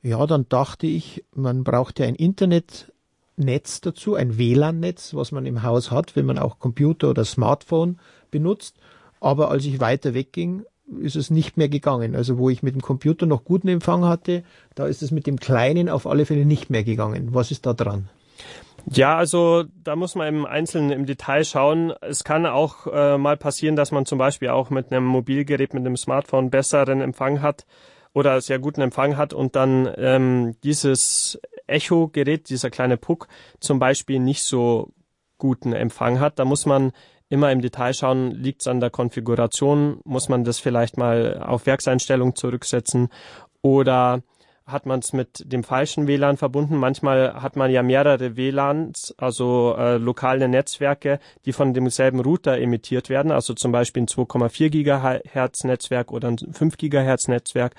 ja, 0.04 0.26
dann 0.26 0.46
dachte 0.50 0.87
ich, 0.87 1.25
man 1.34 1.64
braucht 1.64 1.99
ja 1.99 2.06
ein 2.06 2.14
Internetnetz 2.14 3.80
dazu, 3.80 4.14
ein 4.14 4.37
WLAN-Netz, 4.37 5.14
was 5.14 5.32
man 5.32 5.46
im 5.46 5.62
Haus 5.62 5.90
hat, 5.90 6.14
wenn 6.14 6.26
man 6.26 6.38
auch 6.38 6.58
Computer 6.58 7.08
oder 7.08 7.25
Smartphone 7.25 7.99
benutzt. 8.30 8.76
Aber 9.20 9.50
als 9.50 9.64
ich 9.64 9.80
weiter 9.80 10.12
wegging, 10.12 10.64
ist 11.00 11.16
es 11.16 11.30
nicht 11.30 11.56
mehr 11.56 11.70
gegangen. 11.70 12.14
Also 12.14 12.37
wo 12.37 12.50
ich 12.50 12.62
mit 12.62 12.75
dem 12.75 12.82
Computer 12.82 13.25
noch 13.25 13.44
guten 13.44 13.68
Empfang 13.68 14.04
hatte, 14.04 14.44
da 14.75 14.87
ist 14.87 15.02
es 15.02 15.11
mit 15.11 15.26
dem 15.26 15.40
kleinen 15.40 15.88
auf 15.88 16.06
alle 16.06 16.26
Fälle 16.26 16.44
nicht 16.44 16.68
mehr 16.68 16.84
gegangen. 16.84 17.28
Was 17.32 17.50
ist 17.50 17.64
da 17.64 17.73
dran? 17.73 18.11
Ja, 18.90 19.16
also 19.16 19.64
da 19.82 19.96
muss 19.96 20.14
man 20.14 20.28
im 20.28 20.44
Einzelnen 20.44 20.90
im 20.90 21.06
Detail 21.06 21.44
schauen. 21.44 21.94
Es 22.02 22.25
kann 22.25 22.44
auch 22.44 22.87
äh, 22.92 23.16
mal 23.16 23.38
passieren, 23.38 23.76
dass 23.76 23.90
man 23.90 24.04
zum 24.04 24.18
Beispiel 24.18 24.50
auch 24.50 24.68
mit 24.68 24.92
einem 24.92 25.06
Mobilgerät, 25.06 25.73
mit 25.73 25.80
einem 25.80 25.96
Smartphone 25.96 26.50
besseren 26.50 27.00
Empfang 27.00 27.40
hat 27.40 27.64
oder 28.14 28.40
sehr 28.40 28.59
guten 28.59 28.80
Empfang 28.80 29.18
hat 29.18 29.35
und 29.35 29.56
dann 29.56 29.92
ähm, 29.99 30.56
dieses 30.62 31.38
Echo-Gerät, 31.66 32.49
dieser 32.49 32.71
kleine 32.71 32.97
Puck 32.97 33.28
zum 33.61 33.78
Beispiel 33.78 34.21
nicht 34.21 34.44
so 34.44 34.92
guten 35.37 35.73
Empfang 35.73 36.21
hat. 36.21 36.38
Da 36.38 36.44
muss 36.44 36.64
man 36.64 36.92
immer 37.28 37.50
im 37.50 37.61
Detail 37.61 37.92
schauen, 37.92 38.30
liegt 38.30 38.62
es 38.62 38.68
an 38.68 38.80
der 38.80 38.90
Konfiguration, 38.90 40.00
muss 40.04 40.28
man 40.28 40.44
das 40.44 40.61
vielleicht 40.61 40.97
mal 40.97 41.42
auf 41.44 41.66
Werkseinstellung 41.66 42.37
zurücksetzen 42.37 43.09
oder 43.61 44.23
hat 44.66 44.87
man 44.87 45.00
es 45.00 45.12
mit 45.12 45.52
dem 45.52 45.62
falschen 45.62 46.06
WLAN 46.06 46.38
verbunden. 46.38 46.76
Manchmal 46.76 47.42
hat 47.42 47.54
man 47.54 47.71
ja 47.71 47.83
mehrere 47.83 48.37
WLANs, 48.37 49.14
also 49.18 49.75
äh, 49.76 49.99
lokale 49.99 50.49
Netzwerke, 50.49 51.18
die 51.44 51.52
von 51.52 51.75
demselben 51.75 52.21
Router 52.21 52.59
emittiert 52.59 53.11
werden, 53.11 53.30
also 53.30 53.52
zum 53.52 53.73
Beispiel 53.73 54.04
ein 54.04 54.09
2,4 54.09 54.71
Gigahertz 54.71 55.64
Netzwerk 55.64 56.11
oder 56.11 56.28
ein 56.28 56.38
5 56.38 56.78
Gigahertz 56.78 57.28
Netzwerk. 57.28 57.75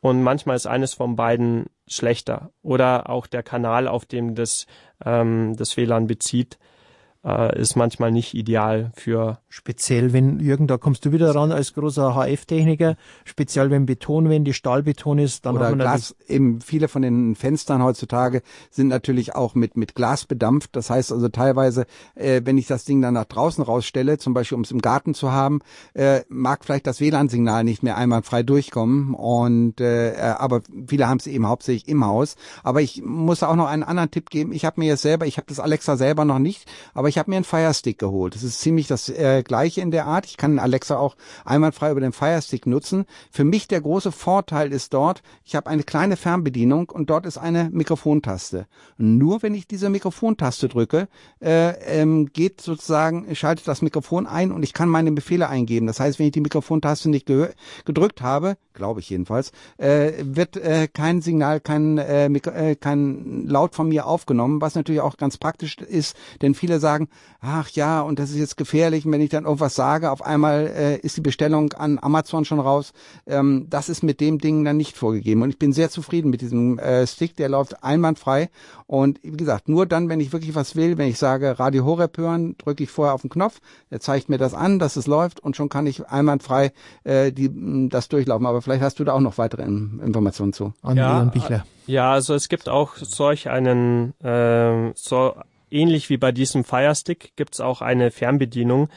Und 0.00 0.22
manchmal 0.22 0.54
ist 0.54 0.66
eines 0.66 0.94
von 0.94 1.16
beiden 1.16 1.66
schlechter. 1.88 2.50
Oder 2.62 3.10
auch 3.10 3.26
der 3.26 3.42
Kanal, 3.42 3.88
auf 3.88 4.06
dem 4.06 4.36
das, 4.36 4.66
ähm, 5.04 5.56
das 5.56 5.76
WLAN 5.76 6.06
bezieht, 6.06 6.58
äh, 7.24 7.60
ist 7.60 7.76
manchmal 7.76 8.12
nicht 8.12 8.34
ideal 8.34 8.92
für. 8.94 9.38
Speziell, 9.48 10.12
wenn, 10.12 10.40
Jürgen, 10.40 10.66
da 10.66 10.78
kommst 10.78 11.04
du 11.04 11.12
wieder 11.12 11.34
ran 11.34 11.52
als 11.52 11.74
großer 11.74 12.14
HF-Techniker, 12.14 12.96
speziell 13.24 13.70
wenn 13.70 13.86
Beton, 13.86 14.28
wenn 14.28 14.44
die 14.44 14.52
Stahlbeton 14.52 15.18
ist, 15.18 15.46
dann 15.46 15.56
Oder 15.56 15.74
Glas, 15.74 16.14
eben 16.28 16.60
viele 16.60 16.88
von 16.88 17.02
den 17.02 17.34
Fenstern 17.34 17.82
heutzutage 17.82 18.42
sind 18.70 18.88
natürlich 18.88 19.34
auch 19.34 19.54
mit, 19.54 19.76
mit 19.76 19.94
Glas 19.94 20.26
bedampft. 20.26 20.76
Das 20.76 20.90
heißt 20.90 21.12
also 21.12 21.28
teilweise, 21.28 21.86
äh, 22.14 22.42
wenn 22.44 22.58
ich 22.58 22.66
das 22.66 22.84
Ding 22.84 23.02
dann 23.02 23.14
nach 23.14 23.24
draußen 23.24 23.64
rausstelle, 23.64 24.18
zum 24.18 24.34
Beispiel 24.34 24.56
um 24.56 24.62
es 24.62 24.70
im 24.70 24.80
Garten 24.80 25.14
zu 25.14 25.32
haben, 25.32 25.60
äh, 25.94 26.20
mag 26.28 26.64
vielleicht 26.64 26.86
das 26.86 27.00
WLAN-Signal 27.00 27.64
nicht 27.64 27.82
mehr 27.82 27.96
einwandfrei 27.96 28.42
durchkommen. 28.42 29.14
Und 29.14 29.80
äh, 29.80 30.12
äh 30.12 30.34
aber 30.38 30.62
viele 30.86 31.08
haben 31.08 31.18
es 31.18 31.26
eben 31.26 31.46
hauptsächlich 31.46 31.88
im 31.88 32.04
Haus. 32.06 32.36
Aber 32.62 32.80
ich 32.80 33.02
muss 33.02 33.42
auch 33.42 33.56
noch 33.56 33.66
einen 33.66 33.82
anderen 33.82 34.10
Tipp 34.10 34.30
geben. 34.30 34.52
Ich 34.52 34.64
habe 34.64 34.80
mir 34.80 34.86
jetzt 34.86 35.02
selber, 35.02 35.26
ich 35.26 35.36
habe 35.36 35.46
das 35.48 35.60
Alexa 35.60 35.96
selber 35.96 36.24
noch 36.24 36.38
nicht, 36.38 36.66
aber 36.94 37.08
ich 37.08 37.17
habe 37.18 37.30
mir 37.30 37.36
einen 37.36 37.44
Fire 37.44 37.72
Stick 37.74 37.98
geholt. 37.98 38.34
Das 38.34 38.42
ist 38.42 38.60
ziemlich 38.60 38.86
das 38.86 39.08
äh, 39.08 39.42
gleiche 39.42 39.80
in 39.80 39.90
der 39.90 40.06
Art. 40.06 40.26
Ich 40.26 40.36
kann 40.36 40.58
Alexa 40.58 40.96
auch 40.96 41.16
einwandfrei 41.44 41.90
über 41.90 42.00
den 42.00 42.12
Fire 42.12 42.40
Stick 42.42 42.66
nutzen. 42.66 43.04
Für 43.30 43.44
mich 43.44 43.68
der 43.68 43.80
große 43.80 44.12
Vorteil 44.12 44.72
ist 44.72 44.94
dort, 44.94 45.22
ich 45.44 45.54
habe 45.54 45.68
eine 45.68 45.82
kleine 45.82 46.16
Fernbedienung 46.16 46.90
und 46.90 47.10
dort 47.10 47.26
ist 47.26 47.38
eine 47.38 47.70
Mikrofontaste. 47.72 48.66
Nur 48.96 49.42
wenn 49.42 49.54
ich 49.54 49.66
diese 49.66 49.90
Mikrofontaste 49.90 50.68
drücke, 50.68 51.08
äh, 51.40 51.70
ähm, 52.00 52.30
geht 52.32 52.60
sozusagen, 52.60 53.34
schaltet 53.34 53.68
das 53.68 53.82
Mikrofon 53.82 54.26
ein 54.26 54.52
und 54.52 54.62
ich 54.62 54.72
kann 54.72 54.88
meine 54.88 55.12
Befehle 55.12 55.48
eingeben. 55.48 55.86
Das 55.86 56.00
heißt, 56.00 56.18
wenn 56.18 56.26
ich 56.26 56.32
die 56.32 56.40
Mikrofontaste 56.40 57.08
nicht 57.08 57.26
gedrückt 57.84 58.22
habe, 58.22 58.56
glaube 58.78 59.00
ich 59.00 59.10
jedenfalls, 59.10 59.52
äh, 59.76 60.12
wird 60.22 60.56
äh, 60.56 60.88
kein 60.88 61.20
Signal, 61.20 61.60
kein, 61.60 61.98
äh, 61.98 62.26
äh, 62.26 62.76
kein 62.76 63.46
Laut 63.46 63.74
von 63.74 63.88
mir 63.88 64.06
aufgenommen, 64.06 64.62
was 64.62 64.74
natürlich 64.74 65.02
auch 65.02 65.18
ganz 65.18 65.36
praktisch 65.36 65.76
ist, 65.76 66.16
denn 66.40 66.54
viele 66.54 66.80
sagen, 66.80 67.08
ach 67.40 67.68
ja, 67.70 68.00
und 68.00 68.18
das 68.18 68.30
ist 68.30 68.36
jetzt 68.36 68.56
gefährlich, 68.56 69.04
wenn 69.06 69.20
ich 69.20 69.30
dann 69.30 69.44
irgendwas 69.44 69.74
sage, 69.74 70.10
auf 70.10 70.22
einmal 70.22 70.66
äh, 70.66 70.96
ist 70.98 71.16
die 71.16 71.20
Bestellung 71.20 71.72
an 71.74 71.98
Amazon 72.00 72.44
schon 72.44 72.60
raus. 72.60 72.92
Ähm, 73.26 73.66
das 73.68 73.88
ist 73.88 74.02
mit 74.02 74.20
dem 74.20 74.38
Ding 74.38 74.64
dann 74.64 74.76
nicht 74.76 74.96
vorgegeben. 74.96 75.42
Und 75.42 75.50
ich 75.50 75.58
bin 75.58 75.72
sehr 75.72 75.90
zufrieden 75.90 76.30
mit 76.30 76.40
diesem 76.40 76.78
äh, 76.78 77.06
Stick, 77.06 77.36
der 77.36 77.48
läuft 77.48 77.82
einwandfrei. 77.84 78.50
Und 78.86 79.20
wie 79.22 79.36
gesagt, 79.36 79.68
nur 79.68 79.86
dann, 79.86 80.08
wenn 80.08 80.20
ich 80.20 80.32
wirklich 80.32 80.54
was 80.54 80.74
will, 80.74 80.98
wenn 80.98 81.08
ich 81.08 81.18
sage 81.18 81.58
Radio 81.58 81.84
Horeb 81.84 82.16
hören, 82.18 82.56
drücke 82.58 82.84
ich 82.84 82.90
vorher 82.90 83.14
auf 83.14 83.22
den 83.22 83.30
Knopf, 83.30 83.60
der 83.90 84.00
zeigt 84.00 84.28
mir 84.28 84.38
das 84.38 84.54
an, 84.54 84.78
dass 84.78 84.96
es 84.96 85.06
läuft 85.06 85.40
und 85.40 85.56
schon 85.56 85.68
kann 85.68 85.86
ich 85.86 86.06
einwandfrei 86.06 86.72
äh, 87.04 87.32
die, 87.32 87.88
das 87.88 88.08
durchlaufen. 88.08 88.46
Aber 88.46 88.62
vielleicht 88.68 88.82
hast 88.84 89.00
du 89.00 89.04
da 89.04 89.14
auch 89.14 89.20
noch 89.20 89.38
weitere 89.38 89.62
Informationen 89.62 90.52
zu. 90.52 90.74
Ja, 91.86 92.02
ja, 92.04 92.12
also 92.12 92.34
es 92.34 92.48
gibt 92.48 92.68
auch 92.68 92.96
solch 92.96 93.48
einen 93.48 94.18
äh, 94.20 94.92
so 94.94 95.34
ähnlich 95.70 96.10
wie 96.10 96.18
bei 96.18 96.32
diesem 96.32 96.64
Firestick 96.64 97.32
gibt 97.36 97.54
es 97.54 97.60
auch 97.60 97.80
eine 97.80 98.10
Fernbedienung, 98.10 98.88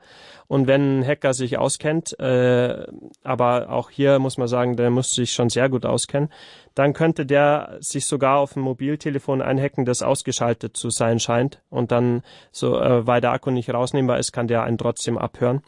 Und 0.48 0.68
wenn 0.68 1.00
ein 1.00 1.06
Hacker 1.06 1.34
sich 1.34 1.58
auskennt, 1.58 2.18
äh, 2.20 2.86
aber 3.24 3.70
auch 3.70 3.90
hier 3.90 4.20
muss 4.20 4.38
man 4.38 4.48
sagen, 4.48 4.76
der 4.76 4.90
muss 4.90 5.12
sich 5.12 5.32
schon 5.34 5.50
sehr 5.50 5.70
gut 5.70 5.86
auskennen, 5.86 6.30
dann 6.76 6.94
könnte 6.94 7.26
der 7.26 7.78
sich 7.80 8.06
sogar 8.06 8.40
auf 8.40 8.56
ein 8.56 8.62
Mobiltelefon 8.62 9.42
einhacken, 9.42 9.86
das 9.86 10.02
ausgeschaltet 10.02 10.78
zu 10.78 10.90
sein 10.90 11.20
scheint. 11.20 11.62
Und 11.70 11.92
dann, 11.92 12.24
so, 12.52 12.80
äh, 12.80 13.06
weil 13.06 13.22
der 13.22 13.32
Akku 13.32 13.52
nicht 13.52 13.74
rausnehmbar 13.74 14.20
ist, 14.20 14.32
kann 14.32 14.48
der 14.48 14.64
einen 14.64 14.78
trotzdem 14.78 15.18
abhören. 15.18 15.62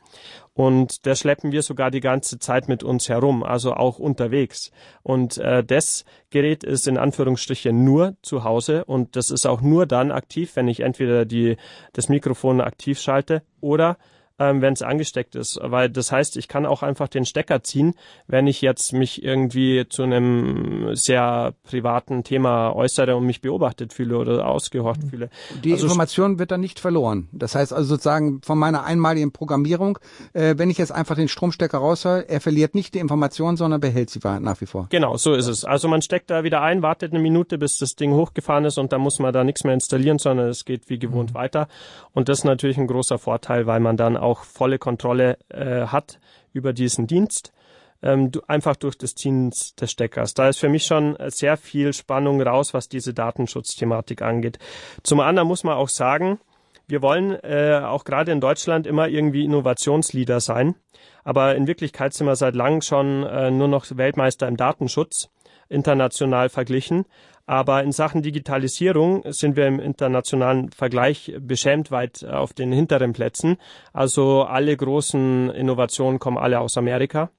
Und 0.54 1.06
der 1.06 1.16
schleppen 1.16 1.52
wir 1.52 1.64
sogar 1.64 1.90
die 1.90 2.00
ganze 2.00 2.38
Zeit 2.38 2.68
mit 2.68 2.84
uns 2.84 3.10
herum, 3.10 3.44
also 3.44 3.74
auch 3.74 3.98
unterwegs. 3.98 4.72
Und 5.02 5.40
äh, 5.40 5.64
das 5.64 6.06
Gerät 6.30 6.64
ist 6.64 6.88
in 6.88 6.98
Anführungsstrichen 6.98 7.84
nur 7.84 8.16
zu 8.22 8.44
Hause 8.44 8.86
und 8.86 9.16
das 9.16 9.32
ist 9.32 9.48
auch 9.48 9.62
nur 9.62 9.88
dann 9.88 10.12
aktiv, 10.12 10.56
wenn 10.56 10.68
ich 10.68 10.82
entweder 10.82 11.26
die, 11.26 11.58
das 11.94 12.08
Mikrofon 12.08 12.62
aktiv 12.62 13.00
schalte 13.00 13.42
oder 13.62 13.98
ähm, 14.40 14.62
wenn 14.62 14.74
es 14.74 14.82
angesteckt 14.82 15.36
ist. 15.36 15.60
Weil 15.62 15.90
das 15.90 16.12
heißt, 16.12 16.38
ich 16.38 16.48
kann 16.48 16.66
auch 16.66 16.84
einfach 16.84 17.08
den 17.08 17.26
Stecker 17.26 17.64
ziehen, 17.64 17.94
wenn 18.28 18.48
ich 18.48 18.62
jetzt 18.62 18.94
mich 18.94 19.24
irgendwie 19.24 19.86
zu 19.88 20.04
einem 20.04 20.96
sehr 20.96 21.54
privaten 21.64 22.24
Thema 22.24 22.76
äußere 22.76 23.16
und 23.16 23.26
mich 23.26 23.42
beobachtet 23.42 23.94
fühle 23.94 24.18
oder 24.18 24.48
ausgehorcht 24.48 25.04
mhm. 25.04 25.10
fühle. 25.10 25.30
Die 25.64 25.74
also 25.74 25.86
Information 25.86 26.40
wird 26.40 26.52
dann 26.52 26.62
nicht 26.62 26.80
verloren. 26.80 27.30
Das 27.32 27.56
heißt 27.56 27.74
also 27.74 27.90
sozusagen 27.90 28.42
von 28.42 28.58
meiner 28.58 28.84
einmaligen 28.84 29.32
Programmierung, 29.32 30.00
äh, 30.34 30.56
wenn 30.58 30.70
ich 30.70 30.78
jetzt 30.78 30.92
einfach 30.92 31.16
den 31.16 31.28
Stromstecker 31.28 31.78
raushöre, 31.78 32.28
er 32.28 32.42
verliert 32.42 32.76
nicht 32.76 32.94
die 32.94 33.00
Information, 33.00 33.58
sondern 33.58 33.82
behält 33.82 34.10
sie 34.10 34.20
nach 34.24 34.62
wie 34.62 34.66
vor. 34.66 34.88
Genau, 34.90 35.18
so 35.18 35.34
ist 35.34 35.48
es. 35.48 35.66
Also 35.66 35.88
man 35.88 36.02
steckt 36.02 36.30
da 36.30 36.44
wieder 36.44 36.62
ein, 36.62 36.82
wartet 36.82 37.12
eine 37.12 37.22
Minute, 37.22 37.58
bis 37.58 37.78
das 37.78 37.96
Ding 37.96 38.14
hochgefahren 38.14 38.66
ist 38.66 38.78
und 38.78 38.94
dann 38.94 39.02
muss 39.02 39.20
man 39.20 39.34
da 39.34 39.44
nichts 39.44 39.64
mehr 39.64 39.74
installieren, 39.74 40.18
sondern 40.18 40.48
es 40.48 40.66
geht 40.66 40.90
wie 40.90 40.98
gewohnt 40.98 41.32
mhm. 41.32 41.36
weiter. 41.36 41.68
Und 42.14 42.30
das 42.30 42.40
ist 42.40 42.44
natürlich 42.46 42.78
ein 42.78 42.88
großer 42.88 43.18
Vorteil, 43.18 43.68
weil 43.68 43.80
man 43.80 43.98
dann 43.98 44.18
auch 44.24 44.44
volle 44.44 44.80
Kontrolle 44.80 45.38
äh, 45.50 45.88
hat 45.88 46.20
über 46.54 46.74
diesen 46.74 47.08
Dienst, 47.08 47.54
ähm, 48.02 48.32
einfach 48.48 48.76
durch 48.76 48.98
das 48.98 49.16
Ziehen 49.16 49.52
des 49.80 49.92
Steckers. 49.92 50.34
Da 50.34 50.50
ist 50.50 50.60
für 50.60 50.70
mich 50.70 50.86
schon 50.86 51.18
sehr 51.28 51.58
viel 51.58 51.94
Spannung 51.94 52.42
raus, 52.42 52.74
was 52.74 52.90
diese 52.90 53.14
Datenschutzthematik 53.14 54.22
angeht. 54.22 54.60
Zum 55.04 55.20
anderen 55.20 55.48
muss 55.48 55.64
man 55.64 55.76
auch 55.76 55.90
sagen, 55.90 56.40
wir 56.88 57.02
wollen 57.02 57.32
äh, 57.44 57.82
auch 57.84 58.04
gerade 58.04 58.32
in 58.32 58.42
Deutschland 58.42 58.88
immer 58.88 59.08
irgendwie 59.08 59.46
Innovationsleader 59.46 60.40
sein. 60.40 60.76
Aber 61.24 61.56
in 61.56 61.68
Wirklichkeit 61.68 62.14
sind 62.14 62.28
wir 62.28 62.36
seit 62.36 62.56
langem 62.56 62.82
schon 62.82 63.24
äh, 63.24 63.52
nur 63.52 63.70
noch 63.70 63.86
Weltmeister 63.90 64.48
im 64.48 64.58
Datenschutz, 64.58 65.30
international 65.70 66.50
verglichen. 66.50 67.06
Aber 67.46 67.84
in 67.84 67.92
Sachen 67.92 68.22
Digitalisierung 68.22 69.24
sind 69.30 69.58
wir 69.58 69.68
im 69.68 69.80
internationalen 69.80 70.72
Vergleich 70.72 71.34
beschämt 71.40 71.92
weit 71.92 72.24
auf 72.24 72.54
den 72.54 72.72
hinteren 72.72 73.12
Plätzen. 73.12 73.58
Also 73.92 74.44
alle 74.44 74.76
großen 74.76 75.50
Innovationen 75.50 76.20
kommen 76.20 76.38
alle 76.38 76.60
aus 76.60 76.78
Amerika. 76.78 77.30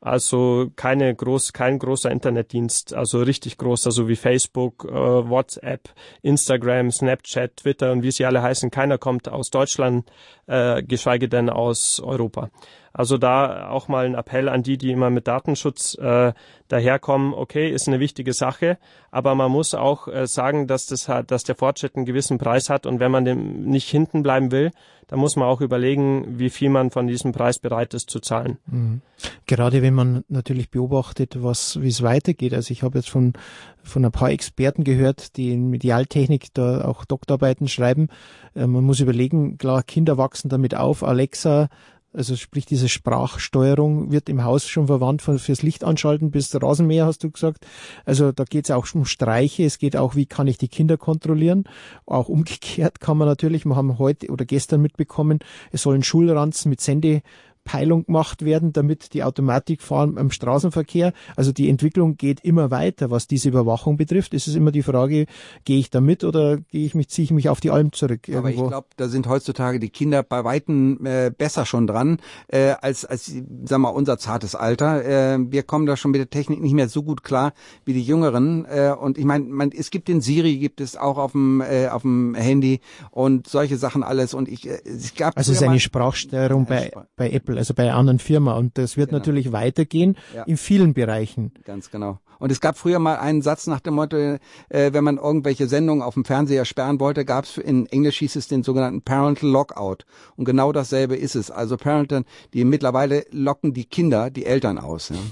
Also 0.00 0.68
keine 0.76 1.14
groß, 1.14 1.54
kein 1.54 1.78
großer 1.78 2.10
Internetdienst, 2.10 2.92
also 2.92 3.22
richtig 3.22 3.56
großer, 3.56 3.90
so 3.90 4.06
wie 4.06 4.16
Facebook, 4.16 4.84
äh, 4.84 4.92
WhatsApp, 4.92 5.88
Instagram, 6.20 6.90
Snapchat, 6.90 7.56
Twitter 7.56 7.90
und 7.90 8.02
wie 8.02 8.10
sie 8.10 8.26
alle 8.26 8.42
heißen. 8.42 8.70
Keiner 8.70 8.98
kommt 8.98 9.30
aus 9.30 9.48
Deutschland, 9.48 10.10
äh, 10.46 10.82
geschweige 10.82 11.30
denn 11.30 11.48
aus 11.48 12.00
Europa. 12.00 12.50
Also 12.96 13.18
da 13.18 13.70
auch 13.70 13.88
mal 13.88 14.06
ein 14.06 14.14
Appell 14.14 14.48
an 14.48 14.62
die, 14.62 14.78
die 14.78 14.92
immer 14.92 15.10
mit 15.10 15.26
Datenschutz 15.26 15.96
äh, 15.96 16.32
daherkommen. 16.68 17.34
Okay, 17.34 17.68
ist 17.68 17.88
eine 17.88 17.98
wichtige 17.98 18.32
Sache, 18.32 18.78
aber 19.10 19.34
man 19.34 19.50
muss 19.50 19.74
auch 19.74 20.06
äh, 20.06 20.28
sagen, 20.28 20.68
dass 20.68 20.86
das 20.86 21.08
hat, 21.08 21.32
dass 21.32 21.42
der 21.42 21.56
Fortschritt 21.56 21.96
einen 21.96 22.04
gewissen 22.04 22.38
Preis 22.38 22.70
hat 22.70 22.86
und 22.86 23.00
wenn 23.00 23.10
man 23.10 23.24
dem 23.24 23.64
nicht 23.64 23.88
hinten 23.90 24.22
bleiben 24.22 24.52
will, 24.52 24.70
dann 25.08 25.18
muss 25.18 25.36
man 25.36 25.48
auch 25.48 25.60
überlegen, 25.60 26.38
wie 26.38 26.50
viel 26.50 26.70
man 26.70 26.90
von 26.90 27.06
diesem 27.06 27.32
Preis 27.32 27.58
bereit 27.58 27.94
ist 27.94 28.10
zu 28.10 28.20
zahlen. 28.20 28.58
Mhm. 28.66 29.00
Gerade 29.46 29.82
wenn 29.82 29.94
man 29.94 30.24
natürlich 30.28 30.70
beobachtet, 30.70 31.42
was 31.42 31.80
wie 31.80 31.88
es 31.88 32.02
weitergeht. 32.02 32.54
Also 32.54 32.72
ich 32.72 32.82
habe 32.82 32.98
jetzt 32.98 33.10
von 33.10 33.34
von 33.82 34.04
ein 34.04 34.12
paar 34.12 34.30
Experten 34.30 34.82
gehört, 34.82 35.36
die 35.36 35.52
in 35.52 35.68
Medialtechnik 35.68 36.54
da 36.54 36.84
auch 36.84 37.04
Doktorarbeiten 37.04 37.68
schreiben. 37.68 38.08
Äh, 38.54 38.66
man 38.66 38.84
muss 38.84 39.00
überlegen, 39.00 39.58
klar, 39.58 39.82
Kinder 39.82 40.16
wachsen 40.16 40.48
damit 40.48 40.74
auf. 40.74 41.02
Alexa 41.02 41.68
also 42.14 42.36
sprich, 42.36 42.64
diese 42.64 42.88
Sprachsteuerung 42.88 44.12
wird 44.12 44.28
im 44.28 44.44
Haus 44.44 44.68
schon 44.68 44.86
verwandt 44.86 45.20
fürs 45.20 45.62
Licht 45.62 45.82
anschalten 45.82 46.30
bis 46.30 46.54
Rasenmäher, 46.54 47.06
hast 47.06 47.24
du 47.24 47.30
gesagt. 47.30 47.66
Also 48.04 48.30
da 48.30 48.44
geht 48.44 48.66
es 48.66 48.70
auch 48.70 48.86
um 48.94 49.04
Streiche. 49.04 49.64
Es 49.64 49.78
geht 49.78 49.96
auch, 49.96 50.14
wie 50.14 50.26
kann 50.26 50.46
ich 50.46 50.56
die 50.56 50.68
Kinder 50.68 50.96
kontrollieren. 50.96 51.64
Auch 52.06 52.28
umgekehrt 52.28 53.00
kann 53.00 53.18
man 53.18 53.26
natürlich, 53.26 53.64
wir 53.64 53.76
haben 53.76 53.98
heute 53.98 54.28
oder 54.28 54.44
gestern 54.44 54.80
mitbekommen, 54.80 55.40
es 55.72 55.82
sollen 55.82 56.02
Schulranzen 56.02 56.70
mit 56.70 56.80
Sende 56.80 57.22
Peilung 57.64 58.06
gemacht 58.06 58.44
werden, 58.44 58.72
damit 58.72 59.14
die 59.14 59.24
Automatik 59.24 59.82
fahren 59.82 60.16
im 60.16 60.30
Straßenverkehr. 60.30 61.12
Also 61.34 61.52
die 61.52 61.68
Entwicklung 61.68 62.16
geht 62.16 62.40
immer 62.40 62.70
weiter, 62.70 63.10
was 63.10 63.26
diese 63.26 63.48
Überwachung 63.48 63.96
betrifft. 63.96 64.34
Es 64.34 64.46
ist 64.46 64.54
immer 64.54 64.70
die 64.70 64.82
Frage, 64.82 65.26
gehe 65.64 65.78
ich 65.78 65.90
da 65.90 66.00
mit 66.00 66.24
oder 66.24 66.58
gehe 66.58 66.84
ich 66.84 66.94
mich, 66.94 67.08
ziehe 67.08 67.24
ich 67.24 67.30
mich 67.30 67.48
auf 67.48 67.60
die 67.60 67.70
Alm 67.70 67.92
zurück? 67.92 68.28
Irgendwo? 68.28 68.38
Aber 68.38 68.50
ich 68.50 68.68
glaube, 68.68 68.86
da 68.96 69.08
sind 69.08 69.26
heutzutage 69.26 69.80
die 69.80 69.88
Kinder 69.88 70.22
bei 70.22 70.44
Weitem 70.44 71.04
äh, 71.04 71.30
besser 71.30 71.64
schon 71.64 71.86
dran, 71.86 72.18
äh, 72.48 72.74
als, 72.80 73.04
als, 73.04 73.32
sag 73.64 73.78
mal, 73.78 73.88
unser 73.88 74.18
zartes 74.18 74.54
Alter. 74.54 75.04
Äh, 75.04 75.38
wir 75.50 75.62
kommen 75.62 75.86
da 75.86 75.96
schon 75.96 76.10
mit 76.10 76.20
der 76.20 76.30
Technik 76.30 76.60
nicht 76.60 76.74
mehr 76.74 76.88
so 76.88 77.02
gut 77.02 77.22
klar 77.22 77.54
wie 77.84 77.94
die 77.94 78.02
Jüngeren. 78.02 78.66
Äh, 78.66 78.94
und 78.98 79.18
ich 79.18 79.24
meine, 79.24 79.70
es 79.74 79.90
gibt 79.90 80.08
den 80.08 80.20
Siri, 80.20 80.58
gibt 80.58 80.80
es 80.80 80.96
auch 80.96 81.16
auf 81.16 81.32
dem, 81.32 81.60
äh, 81.60 81.88
auf 81.88 82.02
dem 82.02 82.34
Handy 82.34 82.80
und 83.10 83.48
solche 83.48 83.78
Sachen 83.78 84.02
alles. 84.02 84.34
Und 84.34 84.48
ich, 84.48 84.68
äh, 84.68 84.80
es 84.84 85.14
gab 85.14 85.36
also 85.36 85.52
es 85.52 85.58
ist 85.58 85.66
eine 85.66 85.80
Sprachsteuerung 85.80 86.66
bei, 86.66 86.92
bei 87.16 87.30
Apple 87.30 87.53
Apple, 87.54 87.58
also 87.58 87.74
bei 87.74 87.92
anderen 87.92 88.18
Firma. 88.18 88.54
Und 88.54 88.78
das 88.78 88.96
wird 88.96 89.10
genau. 89.10 89.18
natürlich 89.18 89.52
weitergehen 89.52 90.16
ja. 90.34 90.42
in 90.44 90.56
vielen 90.56 90.94
Bereichen. 90.94 91.52
Ganz 91.64 91.90
genau. 91.90 92.18
Und 92.38 92.52
es 92.52 92.60
gab 92.60 92.76
früher 92.78 92.98
mal 92.98 93.16
einen 93.16 93.42
Satz 93.42 93.66
nach 93.66 93.80
dem 93.80 93.94
Motto, 93.94 94.16
äh, 94.16 94.38
wenn 94.68 95.04
man 95.04 95.18
irgendwelche 95.18 95.68
Sendungen 95.68 96.02
auf 96.02 96.14
dem 96.14 96.24
Fernseher 96.24 96.64
sperren 96.64 97.00
wollte, 97.00 97.24
gab 97.24 97.44
es 97.44 97.58
in 97.58 97.86
Englisch 97.86 98.18
hieß 98.18 98.36
es 98.36 98.48
den 98.48 98.62
sogenannten 98.62 99.02
Parental 99.02 99.50
Lockout. 99.50 100.04
Und 100.36 100.44
genau 100.44 100.72
dasselbe 100.72 101.16
ist 101.16 101.34
es. 101.36 101.50
Also 101.50 101.76
Parental, 101.76 102.24
die 102.52 102.64
mittlerweile 102.64 103.24
locken 103.30 103.74
die 103.74 103.84
Kinder 103.84 104.30
die 104.30 104.46
Eltern 104.46 104.78
aus. 104.78 105.10
Ja. 105.10 105.16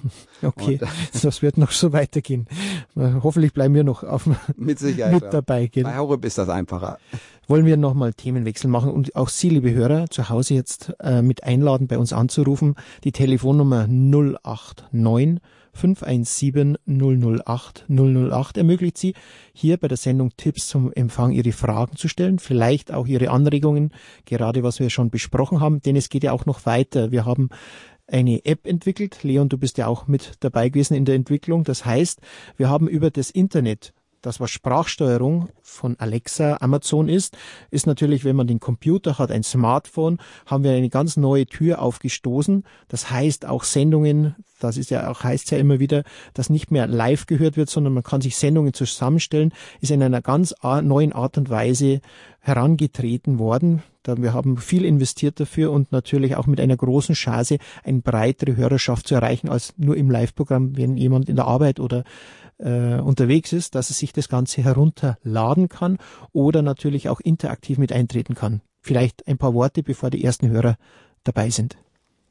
Okay, 0.45 0.81
Und, 0.83 1.25
das 1.25 1.41
wird 1.41 1.57
noch 1.57 1.71
so 1.71 1.93
weitergehen. 1.93 2.49
Hoffentlich 2.97 3.53
bleiben 3.53 3.75
wir 3.75 3.85
noch 3.85 4.03
auf, 4.03 4.29
mit, 4.57 4.81
Sicherheit, 4.81 5.23
mit 5.23 5.33
dabei. 5.33 5.69
Gell? 5.69 5.85
Bei 5.85 5.97
Horeb 5.97 6.25
ist 6.25 6.37
das 6.37 6.49
einfacher 6.49 6.99
wollen 7.49 7.67
wir 7.67 7.77
nochmal 7.77 8.15
Themenwechsel 8.15 8.71
machen 8.71 8.91
und 8.91 9.15
auch 9.15 9.29
Sie, 9.29 9.51
liebe 9.51 9.73
Hörer, 9.73 10.09
zu 10.09 10.31
Hause 10.31 10.55
jetzt 10.55 10.95
äh, 11.01 11.23
mit 11.23 11.45
einladen, 11.45 11.87
bei 11.87 11.99
uns 11.99 12.13
anzurufen. 12.13 12.77
Die 13.05 13.13
Telefonnummer 13.13 13.87
089 13.87 15.41
517 15.75 16.77
008 16.87 17.87
008 17.89 18.57
ermöglicht 18.59 18.99
Sie, 18.99 19.15
hier 19.53 19.77
bei 19.77 19.89
der 19.89 19.97
Sendung 19.97 20.31
Tipps 20.37 20.69
zum 20.69 20.93
Empfang 20.93 21.33
Ihre 21.33 21.53
Fragen 21.53 21.97
zu 21.97 22.09
stellen, 22.09 22.39
vielleicht 22.39 22.93
auch 22.93 23.07
Ihre 23.07 23.31
Anregungen, 23.31 23.93
gerade 24.25 24.63
was 24.63 24.81
wir 24.81 24.91
schon 24.91 25.11
besprochen 25.11 25.61
haben, 25.61 25.81
denn 25.81 25.97
es 25.97 26.09
geht 26.09 26.25
ja 26.25 26.33
auch 26.33 26.47
noch 26.47 26.67
weiter. 26.67 27.11
Wir 27.11 27.25
haben 27.25 27.49
eine 28.07 28.45
App 28.45 28.67
entwickelt. 28.67 29.23
Leon, 29.23 29.49
du 29.49 29.59
bist 29.59 29.79
ja 29.79 29.87
auch 29.87 30.07
mit 30.07 30.33
dabei 30.41 30.69
gewesen 30.69 30.95
in 30.95 31.05
der 31.05 31.15
Entwicklung. 31.15 31.65
Das 31.65 31.85
heißt, 31.85 32.21
wir 32.57 32.69
haben 32.69 32.89
über 32.89 33.11
das 33.11 33.31
Internet 33.31 33.95
das, 34.23 34.41
was 34.41 34.51
Sprachsteuerung 34.51 35.49
von 35.63 35.99
Alexa, 35.99 36.59
Amazon 36.61 37.09
ist, 37.09 37.37
ist 37.71 37.87
natürlich, 37.87 38.25
wenn 38.25 38.37
man 38.37 38.47
den 38.47 38.61
Computer 38.61 39.19
hat, 39.19 39.31
ein 39.31 39.43
Smartphone, 39.43 40.19
haben 40.47 40.65
wir 40.65 40.73
eine 40.73 40.89
ganz 40.89 41.17
neue 41.17 41.47
Tür 41.47 41.83
aufgestoßen. 41.83 42.65
Das 42.89 43.11
heißt 43.11 43.47
auch 43.47 43.65
Sendungen, 43.65 44.37
das 44.61 44.77
ist 44.77 44.91
ja 44.91 45.11
auch, 45.11 45.25
heißt 45.25 45.51
ja 45.51 45.59
immer 45.59 45.81
wieder, 45.81 46.05
dass 46.35 46.51
nicht 46.51 46.71
mehr 46.71 46.87
live 46.87 47.27
gehört 47.27 47.57
wird, 47.57 47.69
sondern 47.69 47.95
man 47.95 48.05
kann 48.05 48.21
sich 48.21 48.37
Sendungen 48.37 48.73
zusammenstellen, 48.73 49.53
ist 49.81 49.91
in 49.91 50.03
einer 50.03 50.23
ganz 50.23 50.55
neuen 50.63 51.13
Art 51.13 51.37
und 51.37 51.51
Weise 51.51 52.01
herangetreten 52.39 53.41
worden. 53.41 53.83
Wir 54.05 54.33
haben 54.33 54.59
viel 54.59 54.85
investiert 54.85 55.39
dafür 55.39 55.71
und 55.71 55.93
natürlich 55.93 56.37
auch 56.37 56.47
mit 56.47 56.61
einer 56.61 56.77
großen 56.77 57.15
Chance, 57.15 57.59
eine 57.85 58.01
breitere 58.01 58.57
Hörerschaft 58.57 59.07
zu 59.07 59.15
erreichen 59.15 59.49
als 59.49 59.75
nur 59.77 59.97
im 59.97 60.11
Live-Programm, 60.11 60.77
wenn 60.77 60.97
jemand 60.97 61.29
in 61.29 61.37
der 61.37 61.47
Arbeit 61.47 61.79
oder 61.81 62.05
äh, 62.63 63.01
unterwegs 63.01 63.53
ist, 63.53 63.75
dass 63.75 63.91
es 63.91 63.99
sich 63.99 64.13
das 64.13 64.29
Ganze 64.29 64.63
herunterladen 64.63 65.69
kann 65.69 65.99
oder 66.33 66.63
natürlich 66.63 67.09
auch 67.09 67.21
interaktiv 67.21 67.79
mit 67.79 67.93
eintreten 67.93 68.35
kann. 68.35 68.63
Vielleicht 68.81 69.27
ein 69.29 69.39
paar 69.39 69.55
Worte, 69.55 69.83
bevor 69.83 70.11
die 70.11 70.25
ersten 70.25 70.49
Hörer 70.49 70.77
dabei 71.25 71.51
sind. 71.51 71.77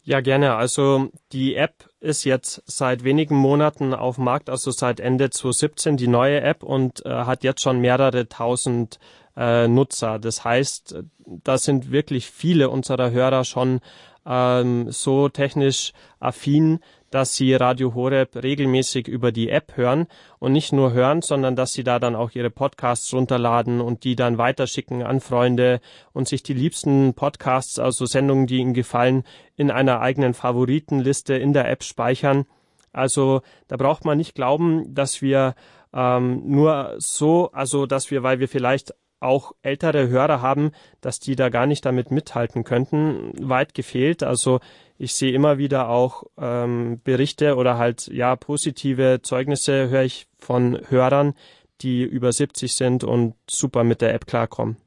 Ja, 0.04 0.20
gerne. 0.20 0.56
Also 0.56 1.10
die 1.32 1.56
App 1.56 1.88
ist 2.00 2.24
jetzt 2.24 2.64
seit 2.66 3.04
wenigen 3.04 3.36
Monaten 3.36 3.94
auf 3.94 4.16
dem 4.16 4.26
Markt, 4.26 4.50
also 4.50 4.72
seit 4.72 5.00
Ende 5.00 5.30
2017 5.30 5.96
die 5.96 6.08
neue 6.08 6.42
App 6.42 6.64
und 6.64 7.06
äh, 7.06 7.10
hat 7.10 7.44
jetzt 7.44 7.62
schon 7.62 7.80
mehrere 7.80 8.28
tausend 8.28 9.00
äh, 9.38 9.68
Nutzer. 9.68 10.18
Das 10.18 10.44
heißt, 10.44 11.04
da 11.26 11.58
sind 11.58 11.92
wirklich 11.92 12.32
viele 12.32 12.70
unserer 12.70 13.12
Hörer 13.12 13.44
schon 13.44 13.80
ähm, 14.26 14.92
so 14.92 15.30
technisch 15.30 15.94
affin, 16.20 16.80
dass 17.12 17.36
sie 17.36 17.54
Radio 17.54 17.94
Horeb 17.94 18.36
regelmäßig 18.36 19.08
über 19.08 19.32
die 19.32 19.50
App 19.50 19.78
hören 19.78 20.08
und 20.40 20.54
nicht 20.54 20.74
nur 20.74 20.94
hören, 20.94 21.22
sondern 21.22 21.56
dass 21.56 21.74
sie 21.74 21.84
da 21.84 22.00
dann 22.00 22.16
auch 22.16 22.32
ihre 22.32 22.50
Podcasts 22.50 23.14
runterladen 23.14 23.82
und 23.82 24.04
die 24.04 24.16
dann 24.16 24.40
weiterschicken 24.40 25.04
an 25.04 25.20
Freunde 25.20 25.82
und 26.14 26.28
sich 26.28 26.42
die 26.42 26.54
liebsten 26.54 27.14
Podcasts, 27.14 27.78
also 27.78 28.06
Sendungen, 28.06 28.48
die 28.48 28.58
ihnen 28.58 28.74
gefallen, 28.74 29.24
in 29.56 29.70
einer 29.70 30.00
eigenen 30.00 30.34
Favoritenliste 30.34 31.36
in 31.36 31.54
der 31.54 31.70
App 31.70 31.84
speichern. 31.84 32.46
Also 32.94 33.42
da 33.68 33.78
braucht 33.78 34.06
man 34.06 34.18
nicht 34.18 34.34
glauben, 34.34 34.96
dass 34.96 35.22
wir 35.22 35.56
ähm, 35.94 36.42
nur 36.46 36.96
so, 36.98 37.52
also 37.52 37.86
dass 37.86 38.10
wir, 38.10 38.24
weil 38.24 38.40
wir 38.40 38.48
vielleicht 38.48 38.94
auch 39.22 39.54
ältere 39.62 40.08
Hörer 40.10 40.42
haben, 40.42 40.72
dass 41.00 41.20
die 41.20 41.36
da 41.36 41.50
gar 41.50 41.68
nicht 41.68 41.86
damit 41.86 42.12
mithalten 42.12 42.64
könnten. 42.64 43.34
Weit 43.38 43.74
gefehlt. 43.76 44.24
Also 44.24 44.60
ich 45.02 45.16
sehe 45.16 45.34
immer 45.34 45.58
wieder 45.58 45.90
auch 45.90 46.26
ähm, 46.38 47.02
Berichte 47.04 47.56
oder 47.56 47.80
halt 47.80 48.08
ja 48.08 48.36
positive 48.36 49.22
Zeugnisse 49.24 49.90
höre 49.90 50.04
ich 50.04 50.28
von 50.38 50.80
Hörern, 50.90 51.34
die 51.82 52.04
über 52.04 52.32
70 52.32 52.76
sind 52.76 53.04
und 53.04 53.34
super 53.50 53.84
mit 53.84 54.02
der 54.02 54.14
App 54.14 54.28
klarkommen. 54.28 54.78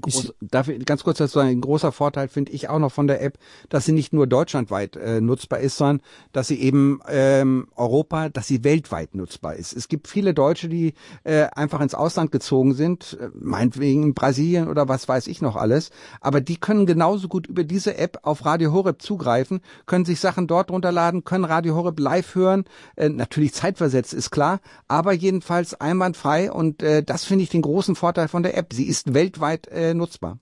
Groß, 0.00 0.34
darf 0.40 0.68
ich 0.68 0.84
ganz 0.84 1.04
kurz 1.04 1.18
dazu 1.18 1.38
sagen, 1.38 1.48
ein 1.48 1.60
großer 1.60 1.92
Vorteil 1.92 2.28
finde 2.28 2.52
ich 2.52 2.68
auch 2.68 2.78
noch 2.78 2.92
von 2.92 3.06
der 3.06 3.22
App, 3.22 3.38
dass 3.68 3.84
sie 3.84 3.92
nicht 3.92 4.12
nur 4.12 4.26
deutschlandweit 4.26 4.96
äh, 4.96 5.20
nutzbar 5.20 5.60
ist, 5.60 5.76
sondern 5.76 6.00
dass 6.32 6.48
sie 6.48 6.60
eben 6.60 7.00
ähm, 7.08 7.68
Europa, 7.76 8.28
dass 8.28 8.46
sie 8.46 8.64
weltweit 8.64 9.14
nutzbar 9.14 9.56
ist. 9.56 9.72
Es 9.72 9.88
gibt 9.88 10.08
viele 10.08 10.34
Deutsche, 10.34 10.68
die 10.68 10.94
äh, 11.24 11.44
einfach 11.54 11.80
ins 11.80 11.94
Ausland 11.94 12.32
gezogen 12.32 12.74
sind, 12.74 13.16
äh, 13.20 13.28
meinetwegen 13.34 14.14
Brasilien 14.14 14.68
oder 14.68 14.88
was 14.88 15.08
weiß 15.08 15.26
ich 15.28 15.40
noch 15.40 15.56
alles, 15.56 15.90
aber 16.20 16.40
die 16.40 16.56
können 16.56 16.86
genauso 16.86 17.28
gut 17.28 17.46
über 17.46 17.64
diese 17.64 17.96
App 17.96 18.18
auf 18.22 18.44
Radio 18.44 18.72
Horeb 18.72 19.00
zugreifen, 19.00 19.60
können 19.86 20.04
sich 20.04 20.20
Sachen 20.20 20.46
dort 20.46 20.70
runterladen, 20.70 21.24
können 21.24 21.44
Radio 21.44 21.74
Horeb 21.74 21.98
live 22.00 22.34
hören, 22.34 22.64
äh, 22.96 23.08
natürlich 23.08 23.54
zeitversetzt 23.54 24.12
ist 24.12 24.30
klar, 24.30 24.60
aber 24.88 25.12
jedenfalls 25.12 25.80
einwandfrei 25.80 26.52
und 26.52 26.82
äh, 26.82 27.02
das 27.02 27.24
finde 27.24 27.44
ich 27.44 27.50
den 27.50 27.62
großen 27.62 27.96
Vorteil 27.96 28.28
von 28.28 28.42
der 28.42 28.56
App. 28.56 28.72
Sie 28.72 28.84
ist 28.84 29.14
weltweit 29.14 29.53
weltweit 29.54 29.68
äh, 29.68 29.94
nutzbar. 29.94 30.38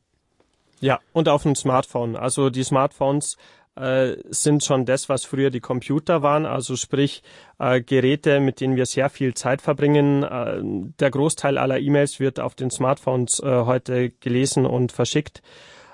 Ja, 0.80 0.98
und 1.12 1.28
auf 1.28 1.44
dem 1.44 1.54
Smartphone. 1.54 2.16
Also 2.16 2.50
die 2.50 2.64
Smartphones 2.64 3.36
äh, 3.76 4.16
sind 4.30 4.64
schon 4.64 4.84
das, 4.84 5.08
was 5.08 5.24
früher 5.24 5.50
die 5.50 5.60
Computer 5.60 6.22
waren, 6.22 6.44
also 6.44 6.76
sprich 6.76 7.22
äh, 7.58 7.80
Geräte, 7.80 8.40
mit 8.40 8.60
denen 8.60 8.76
wir 8.76 8.86
sehr 8.86 9.08
viel 9.08 9.34
Zeit 9.34 9.62
verbringen. 9.62 10.24
Äh, 10.24 10.60
der 10.98 11.10
Großteil 11.10 11.56
aller 11.56 11.78
E-Mails 11.78 12.18
wird 12.18 12.40
auf 12.40 12.54
den 12.54 12.70
Smartphones 12.70 13.40
äh, 13.40 13.64
heute 13.64 14.10
gelesen 14.10 14.66
und 14.66 14.92
verschickt. 14.92 15.42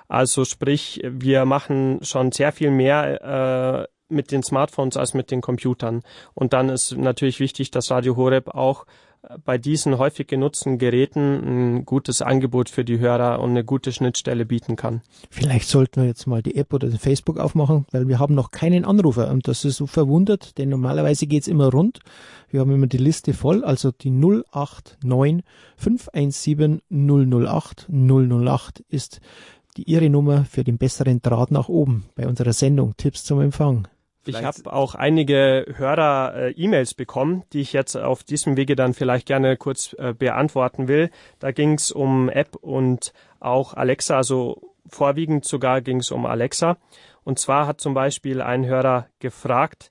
Also 0.09 0.47
sprich, 0.47 1.03
wir 1.05 1.45
machen 1.45 1.99
schon 2.03 2.33
sehr 2.33 2.53
viel 2.53 2.71
mehr 2.71 3.87
äh, 3.91 4.13
mit 4.13 4.33
den 4.33 4.43
Smartphones 4.43 4.97
als 4.97 5.13
mit 5.13 5.31
den 5.31 5.43
Computern. 5.43 6.03
Und 6.33 6.55
dann 6.55 6.71
ist 6.71 6.97
natürlich 6.97 7.41
wichtig, 7.41 7.71
dass 7.71 7.91
Radio 7.91 8.17
Horeb 8.17 8.49
auch 8.49 8.87
bei 9.45 9.59
diesen 9.59 9.99
häufig 9.99 10.27
genutzten 10.27 10.79
Geräten 10.79 11.79
ein 11.79 11.85
gutes 11.85 12.23
Angebot 12.23 12.69
für 12.69 12.85
die 12.85 12.99
Hörer 12.99 13.41
und 13.41 13.51
eine 13.51 13.65
gute 13.65 13.93
Schnittstelle 13.93 14.47
bieten 14.47 14.77
kann. 14.77 15.03
Vielleicht 15.31 15.69
sollten 15.69 16.03
wir 16.03 16.09
jetzt 16.09 16.27
mal 16.27 16.43
die 16.43 16.57
App 16.57 16.73
oder 16.73 16.89
den 16.89 16.99
Facebook 16.99 17.39
aufmachen, 17.39 17.87
weil 17.91 18.09
wir 18.09 18.19
haben 18.19 18.35
noch 18.35 18.51
keinen 18.51 18.85
Anrufer 18.85 19.31
und 19.31 19.49
das 19.49 19.65
ist 19.65 19.77
so 19.77 19.87
verwundert, 19.87 20.57
denn 20.59 20.69
normalerweise 20.69 21.27
geht's 21.27 21.49
immer 21.49 21.71
rund. 21.71 22.01
Wir 22.51 22.61
haben 22.61 22.73
immer 22.73 22.87
die 22.87 22.99
Liste 22.99 23.35
voll, 23.35 23.65
also 23.65 23.91
die 23.91 24.11
089 24.11 25.45
517 25.77 26.83
008 26.91 27.89
008 27.91 28.81
ist 28.89 29.21
die 29.77 29.91
Ihre 29.91 30.11
Nummer 30.11 30.45
für 30.45 30.65
den 30.65 30.79
besseren 30.79 31.23
Draht 31.23 31.51
nach 31.51 31.69
oben 31.69 32.05
bei 32.15 32.27
unserer 32.27 32.53
Sendung 32.53 32.97
Tipps 32.97 33.25
zum 33.25 33.41
Empfang. 33.41 33.87
Ich 34.29 34.43
habe 34.43 34.73
auch 34.73 34.95
einige 34.95 35.67
Hörer-E-Mails 35.77 36.93
äh, 36.93 36.95
bekommen, 36.97 37.45
die 37.53 37.61
ich 37.61 37.73
jetzt 37.73 37.97
auf 37.97 38.23
diesem 38.25 38.57
Wege 38.57 38.77
dann 38.77 38.95
vielleicht 38.95 39.27
gerne 39.27 39.57
kurz 39.57 39.95
äh, 39.99 40.13
beantworten 40.13 40.89
will. 40.89 41.11
Da 41.39 41.53
ging 41.53 41.75
es 41.75 41.91
um 41.91 42.29
App 42.29 42.57
und 42.57 43.13
auch 43.41 43.75
Alexa, 43.75 44.17
also 44.17 44.75
vorwiegend 44.89 45.45
sogar 45.45 45.81
ging 45.81 45.99
es 45.99 46.11
um 46.11 46.27
Alexa. 46.27 46.77
Und 47.25 47.39
zwar 47.39 47.67
hat 47.67 47.81
zum 47.81 47.95
Beispiel 47.95 48.41
ein 48.41 48.65
Hörer 48.65 49.07
gefragt, 49.19 49.91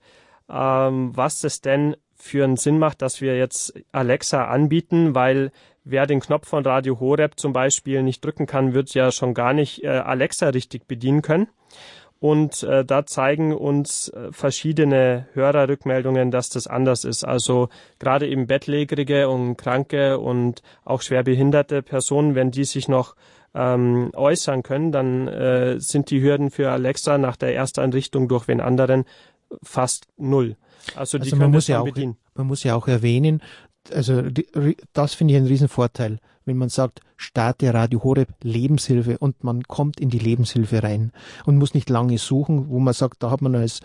ähm, 0.49 1.15
was 1.15 1.43
es 1.43 1.61
denn 1.61 1.95
für 2.15 2.43
einen 2.43 2.57
Sinn 2.57 2.79
macht, 2.79 3.01
dass 3.01 3.21
wir 3.21 3.37
jetzt 3.37 3.73
Alexa 3.91 4.45
anbieten, 4.45 5.13
weil 5.13 5.51
wer 5.83 6.07
den 6.07 6.19
Knopf 6.19 6.47
von 6.47 6.65
Radio 6.65 6.99
Horeb 6.99 7.39
zum 7.39 7.53
Beispiel 7.53 8.03
nicht 8.03 8.25
drücken 8.25 8.47
kann, 8.47 8.73
wird 8.73 8.93
ja 8.93 9.11
schon 9.11 9.33
gar 9.33 9.53
nicht 9.53 9.83
äh, 9.83 9.87
Alexa 9.87 10.49
richtig 10.49 10.87
bedienen 10.87 11.21
können. 11.21 11.47
Und 12.19 12.63
äh, 12.63 12.83
da 12.83 13.05
zeigen 13.05 13.53
uns 13.53 14.09
äh, 14.09 14.31
verschiedene 14.31 15.27
Hörerrückmeldungen, 15.33 16.31
dass 16.31 16.49
das 16.49 16.65
anders 16.65 17.03
ist. 17.03 17.23
Also 17.23 17.69
gerade 17.99 18.27
eben 18.27 18.47
bettlägerige 18.47 19.29
und 19.29 19.55
kranke 19.57 20.17
und 20.17 20.63
auch 20.83 21.01
schwerbehinderte 21.01 21.83
Personen, 21.83 22.33
wenn 22.33 22.49
die 22.49 22.65
sich 22.65 22.87
noch 22.87 23.15
ähm, 23.53 24.11
äußern 24.15 24.63
können, 24.63 24.91
dann 24.91 25.27
äh, 25.27 25.79
sind 25.79 26.09
die 26.09 26.21
Hürden 26.21 26.49
für 26.49 26.71
Alexa 26.71 27.17
nach 27.17 27.35
der 27.35 27.53
Ersteinrichtung 27.55 28.27
durch 28.27 28.47
wen 28.47 28.61
anderen 28.61 29.05
fast 29.63 30.07
null. 30.17 30.57
Also, 30.95 31.17
die 31.17 31.25
also 31.25 31.35
man 31.37 31.51
muss 31.51 31.67
ja 31.67 31.81
auch, 31.81 31.85
bedienen. 31.85 32.17
Man 32.33 32.47
muss 32.47 32.63
ja 32.63 32.75
auch 32.75 32.87
erwähnen, 32.87 33.41
also 33.93 34.23
das 34.93 35.13
finde 35.13 35.33
ich 35.33 35.37
einen 35.37 35.47
Riesenvorteil 35.47 36.19
wenn 36.47 36.57
man 36.57 36.69
sagt, 36.69 37.01
starte 37.17 37.73
Radio 37.73 38.03
Horeb 38.03 38.29
Lebenshilfe 38.41 39.17
und 39.17 39.43
man 39.43 39.63
kommt 39.63 39.99
in 39.99 40.09
die 40.09 40.19
Lebenshilfe 40.19 40.81
rein 40.81 41.11
und 41.45 41.57
muss 41.57 41.73
nicht 41.73 41.89
lange 41.89 42.17
suchen, 42.17 42.69
wo 42.69 42.79
man 42.79 42.93
sagt, 42.93 43.21
da 43.21 43.29
hat 43.29 43.41
man 43.41 43.55
als 43.55 43.81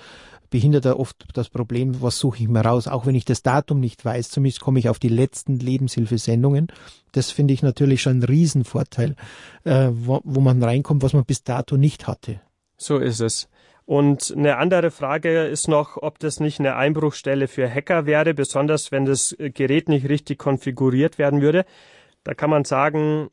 Behinderter 0.49 1.01
oft 1.01 1.25
das 1.33 1.49
Problem, 1.49 2.03
was 2.03 2.19
suche 2.19 2.43
ich 2.43 2.49
mir 2.49 2.61
raus, 2.61 2.87
auch 2.87 3.07
wenn 3.07 3.15
ich 3.15 3.25
das 3.25 3.43
Datum 3.43 3.81
nicht 3.81 4.05
weiß, 4.05 4.29
zumindest 4.29 4.61
komme 4.61 4.79
ich 4.79 4.91
auf 4.91 4.99
die 4.99 5.09
letzten 5.09 5.59
Lebenshilfesendungen. 5.59 6.69
Das 7.13 7.31
finde 7.31 7.55
ich 7.55 7.63
natürlich 7.63 8.03
schon 8.03 8.19
ein 8.19 8.23
Riesenvorteil, 8.23 9.17
äh, 9.65 9.89
wo, 9.91 10.21
wo 10.25 10.41
man 10.41 10.63
reinkommt, 10.63 11.03
was 11.03 11.15
man 11.15 11.25
bis 11.25 11.43
dato 11.43 11.79
nicht 11.79 12.07
hatte. 12.07 12.41
So 12.77 12.99
ist 12.99 13.21
es. 13.21 13.49
Und 13.85 14.33
eine 14.37 14.59
andere 14.59 14.91
Frage 14.91 15.45
ist 15.47 15.69
noch, 15.69 15.97
ob 15.97 16.19
das 16.19 16.39
nicht 16.39 16.61
eine 16.61 16.77
Einbruchstelle 16.77 17.49
für 17.49 17.69
Hacker 17.69 18.07
wäre, 18.07 18.33
besonders 18.35 18.93
wenn 18.93 19.07
das 19.07 19.35
Gerät 19.39 19.89
nicht 19.89 20.09
richtig 20.09 20.39
konfiguriert 20.39 21.19
werden 21.19 21.41
würde. 21.41 21.65
Da 22.25 22.35
kann 22.35 22.51
man 22.51 22.65
sagen, 22.65 23.31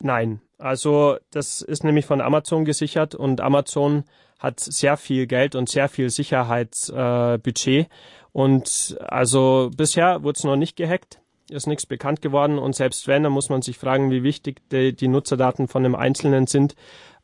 nein. 0.00 0.40
Also 0.58 1.16
das 1.30 1.62
ist 1.62 1.84
nämlich 1.84 2.06
von 2.06 2.20
Amazon 2.20 2.64
gesichert 2.64 3.14
und 3.14 3.40
Amazon 3.40 4.04
hat 4.38 4.60
sehr 4.60 4.96
viel 4.96 5.26
Geld 5.26 5.54
und 5.54 5.68
sehr 5.68 5.88
viel 5.88 6.10
Sicherheitsbudget. 6.10 7.86
Äh, 7.86 7.88
und 8.32 8.96
also 9.00 9.70
bisher 9.76 10.22
wurde 10.22 10.36
es 10.36 10.44
noch 10.44 10.56
nicht 10.56 10.76
gehackt, 10.76 11.20
ist 11.50 11.66
nichts 11.66 11.86
bekannt 11.86 12.20
geworden. 12.20 12.58
Und 12.58 12.74
selbst 12.74 13.06
wenn, 13.08 13.22
dann 13.22 13.32
muss 13.32 13.48
man 13.48 13.62
sich 13.62 13.78
fragen, 13.78 14.10
wie 14.10 14.22
wichtig 14.22 14.60
die, 14.70 14.94
die 14.94 15.08
Nutzerdaten 15.08 15.68
von 15.68 15.84
einem 15.84 15.94
Einzelnen 15.94 16.46
sind. 16.46 16.74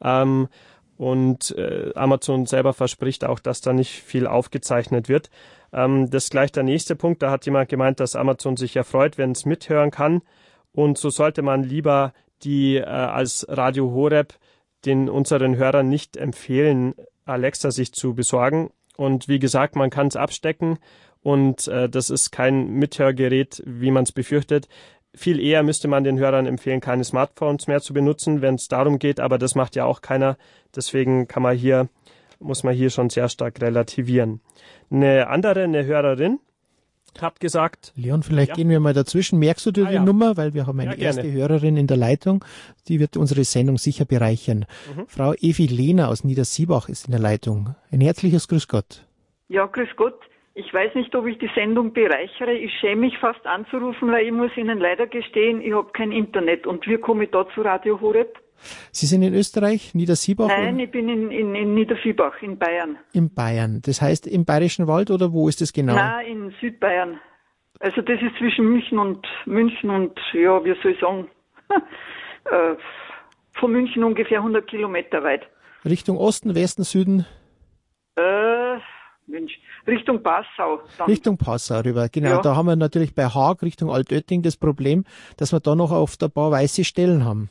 Ähm, 0.02 0.48
und 0.96 1.56
äh, 1.56 1.92
Amazon 1.94 2.46
selber 2.46 2.74
verspricht 2.74 3.24
auch, 3.24 3.38
dass 3.38 3.60
da 3.60 3.72
nicht 3.72 4.02
viel 4.02 4.26
aufgezeichnet 4.26 5.08
wird. 5.08 5.30
Ähm, 5.72 6.10
das 6.10 6.24
ist 6.24 6.30
gleich 6.30 6.52
der 6.52 6.62
nächste 6.62 6.94
Punkt. 6.94 7.22
Da 7.22 7.30
hat 7.30 7.46
jemand 7.46 7.68
gemeint, 7.68 8.00
dass 8.00 8.16
Amazon 8.16 8.56
sich 8.56 8.74
ja 8.74 8.82
freut, 8.82 9.18
wenn 9.18 9.32
es 9.32 9.46
mithören 9.46 9.90
kann. 9.90 10.22
Und 10.72 10.98
so 10.98 11.10
sollte 11.10 11.42
man 11.42 11.62
lieber 11.62 12.12
die 12.42 12.76
äh, 12.76 12.84
als 12.84 13.46
Radio 13.48 13.90
Horeb 13.92 14.34
den 14.86 15.08
unseren 15.08 15.56
Hörern 15.56 15.88
nicht 15.88 16.16
empfehlen, 16.16 16.94
Alexa 17.24 17.70
sich 17.70 17.92
zu 17.92 18.14
besorgen. 18.14 18.70
Und 18.96 19.28
wie 19.28 19.38
gesagt, 19.38 19.76
man 19.76 19.90
kann 19.90 20.06
es 20.08 20.16
abstecken 20.16 20.78
und 21.22 21.68
äh, 21.68 21.88
das 21.88 22.10
ist 22.10 22.30
kein 22.30 22.70
Mithörgerät, 22.70 23.62
wie 23.66 23.90
man 23.90 24.04
es 24.04 24.12
befürchtet. 24.12 24.68
Viel 25.14 25.40
eher 25.40 25.62
müsste 25.62 25.88
man 25.88 26.04
den 26.04 26.18
Hörern 26.18 26.46
empfehlen, 26.46 26.80
keine 26.80 27.04
Smartphones 27.04 27.66
mehr 27.66 27.80
zu 27.80 27.92
benutzen, 27.92 28.42
wenn 28.42 28.54
es 28.54 28.68
darum 28.68 28.98
geht, 28.98 29.18
aber 29.20 29.38
das 29.38 29.54
macht 29.54 29.74
ja 29.74 29.84
auch 29.84 30.02
keiner. 30.02 30.36
Deswegen 30.74 31.26
kann 31.26 31.42
man 31.42 31.56
hier, 31.56 31.88
muss 32.38 32.62
man 32.62 32.74
hier 32.74 32.90
schon 32.90 33.10
sehr 33.10 33.28
stark 33.28 33.60
relativieren. 33.60 34.40
Eine 34.90 35.28
andere, 35.28 35.64
eine 35.64 35.84
Hörerin, 35.84 36.38
habt 37.20 37.40
gesagt. 37.40 37.92
Leon, 37.96 38.22
vielleicht 38.22 38.50
ja. 38.50 38.54
gehen 38.54 38.68
wir 38.68 38.80
mal 38.80 38.94
dazwischen. 38.94 39.38
Merkst 39.38 39.66
du 39.66 39.70
dir 39.70 39.86
ah, 39.86 39.88
die 39.88 39.94
ja. 39.96 40.04
Nummer? 40.04 40.36
Weil 40.36 40.54
wir 40.54 40.66
haben 40.66 40.78
eine 40.80 40.96
ja, 40.96 41.06
erste 41.06 41.30
Hörerin 41.30 41.76
in 41.76 41.86
der 41.86 41.96
Leitung. 41.96 42.44
Die 42.88 43.00
wird 43.00 43.16
unsere 43.16 43.44
Sendung 43.44 43.78
sicher 43.78 44.04
bereichern. 44.04 44.66
Mhm. 44.94 45.06
Frau 45.06 45.32
Evi 45.34 45.66
Lehner 45.66 46.08
aus 46.08 46.24
Niedersiebach 46.24 46.88
ist 46.88 47.06
in 47.06 47.12
der 47.12 47.20
Leitung. 47.20 47.74
Ein 47.90 48.00
herzliches 48.00 48.48
Grüß 48.48 48.68
Gott. 48.68 49.04
Ja, 49.48 49.66
grüß 49.66 49.88
Gott. 49.96 50.18
Ich 50.54 50.74
weiß 50.74 50.94
nicht, 50.94 51.14
ob 51.14 51.26
ich 51.26 51.38
die 51.38 51.50
Sendung 51.54 51.92
bereichere. 51.92 52.52
Ich 52.52 52.72
schäme 52.80 53.02
mich 53.02 53.18
fast 53.18 53.46
anzurufen, 53.46 54.10
weil 54.10 54.26
ich 54.26 54.32
muss 54.32 54.56
Ihnen 54.56 54.78
leider 54.78 55.06
gestehen, 55.06 55.60
ich 55.62 55.72
habe 55.72 55.90
kein 55.92 56.12
Internet. 56.12 56.66
Und 56.66 56.86
wie 56.86 56.98
komme 56.98 57.24
ich 57.24 57.30
da 57.30 57.46
zu 57.54 57.62
Radio 57.62 58.00
Horeb? 58.00 58.38
Sie 58.92 59.06
sind 59.06 59.22
in 59.22 59.34
Österreich, 59.34 59.94
Niedersiebach? 59.94 60.48
Nein, 60.48 60.74
oder? 60.74 60.84
ich 60.84 60.90
bin 60.90 61.08
in, 61.08 61.30
in, 61.30 61.54
in 61.54 61.74
Niedersiebach, 61.74 62.42
in 62.42 62.58
Bayern. 62.58 62.98
In 63.12 63.32
Bayern. 63.32 63.80
Das 63.82 64.02
heißt 64.02 64.26
im 64.26 64.44
Bayerischen 64.44 64.86
Wald 64.86 65.10
oder 65.10 65.32
wo 65.32 65.48
ist 65.48 65.60
das 65.60 65.72
genau? 65.72 65.94
Nein, 65.94 66.26
in 66.26 66.54
Südbayern. 66.60 67.20
Also 67.80 68.02
das 68.02 68.20
ist 68.20 68.36
zwischen 68.38 68.66
München 68.66 68.98
und 68.98 69.26
München 69.46 69.88
und 69.90 70.18
ja, 70.34 70.62
wie 70.64 70.74
soll 70.82 70.92
ich 70.92 71.00
sagen, 71.00 71.28
äh, 72.44 72.76
von 73.58 73.72
München 73.72 74.04
ungefähr 74.04 74.38
100 74.38 74.66
Kilometer 74.66 75.22
weit. 75.22 75.42
Richtung 75.84 76.18
Osten, 76.18 76.54
Westen, 76.54 76.84
Süden? 76.84 77.26
Äh, 78.16 78.76
Mensch, 79.26 79.58
Richtung 79.86 80.22
Passau. 80.22 80.82
Dann. 80.98 81.06
Richtung 81.06 81.38
Passau 81.38 81.80
rüber, 81.80 82.08
genau. 82.10 82.28
Ja. 82.30 82.40
Da 82.42 82.56
haben 82.56 82.66
wir 82.66 82.76
natürlich 82.76 83.14
bei 83.14 83.24
Haag 83.24 83.62
Richtung 83.62 83.90
Altötting 83.90 84.42
das 84.42 84.56
Problem, 84.56 85.04
dass 85.38 85.52
wir 85.52 85.60
da 85.60 85.74
noch 85.74 85.90
oft 85.90 86.22
ein 86.22 86.30
paar 86.30 86.50
weiße 86.50 86.84
Stellen 86.84 87.24
haben. 87.24 87.48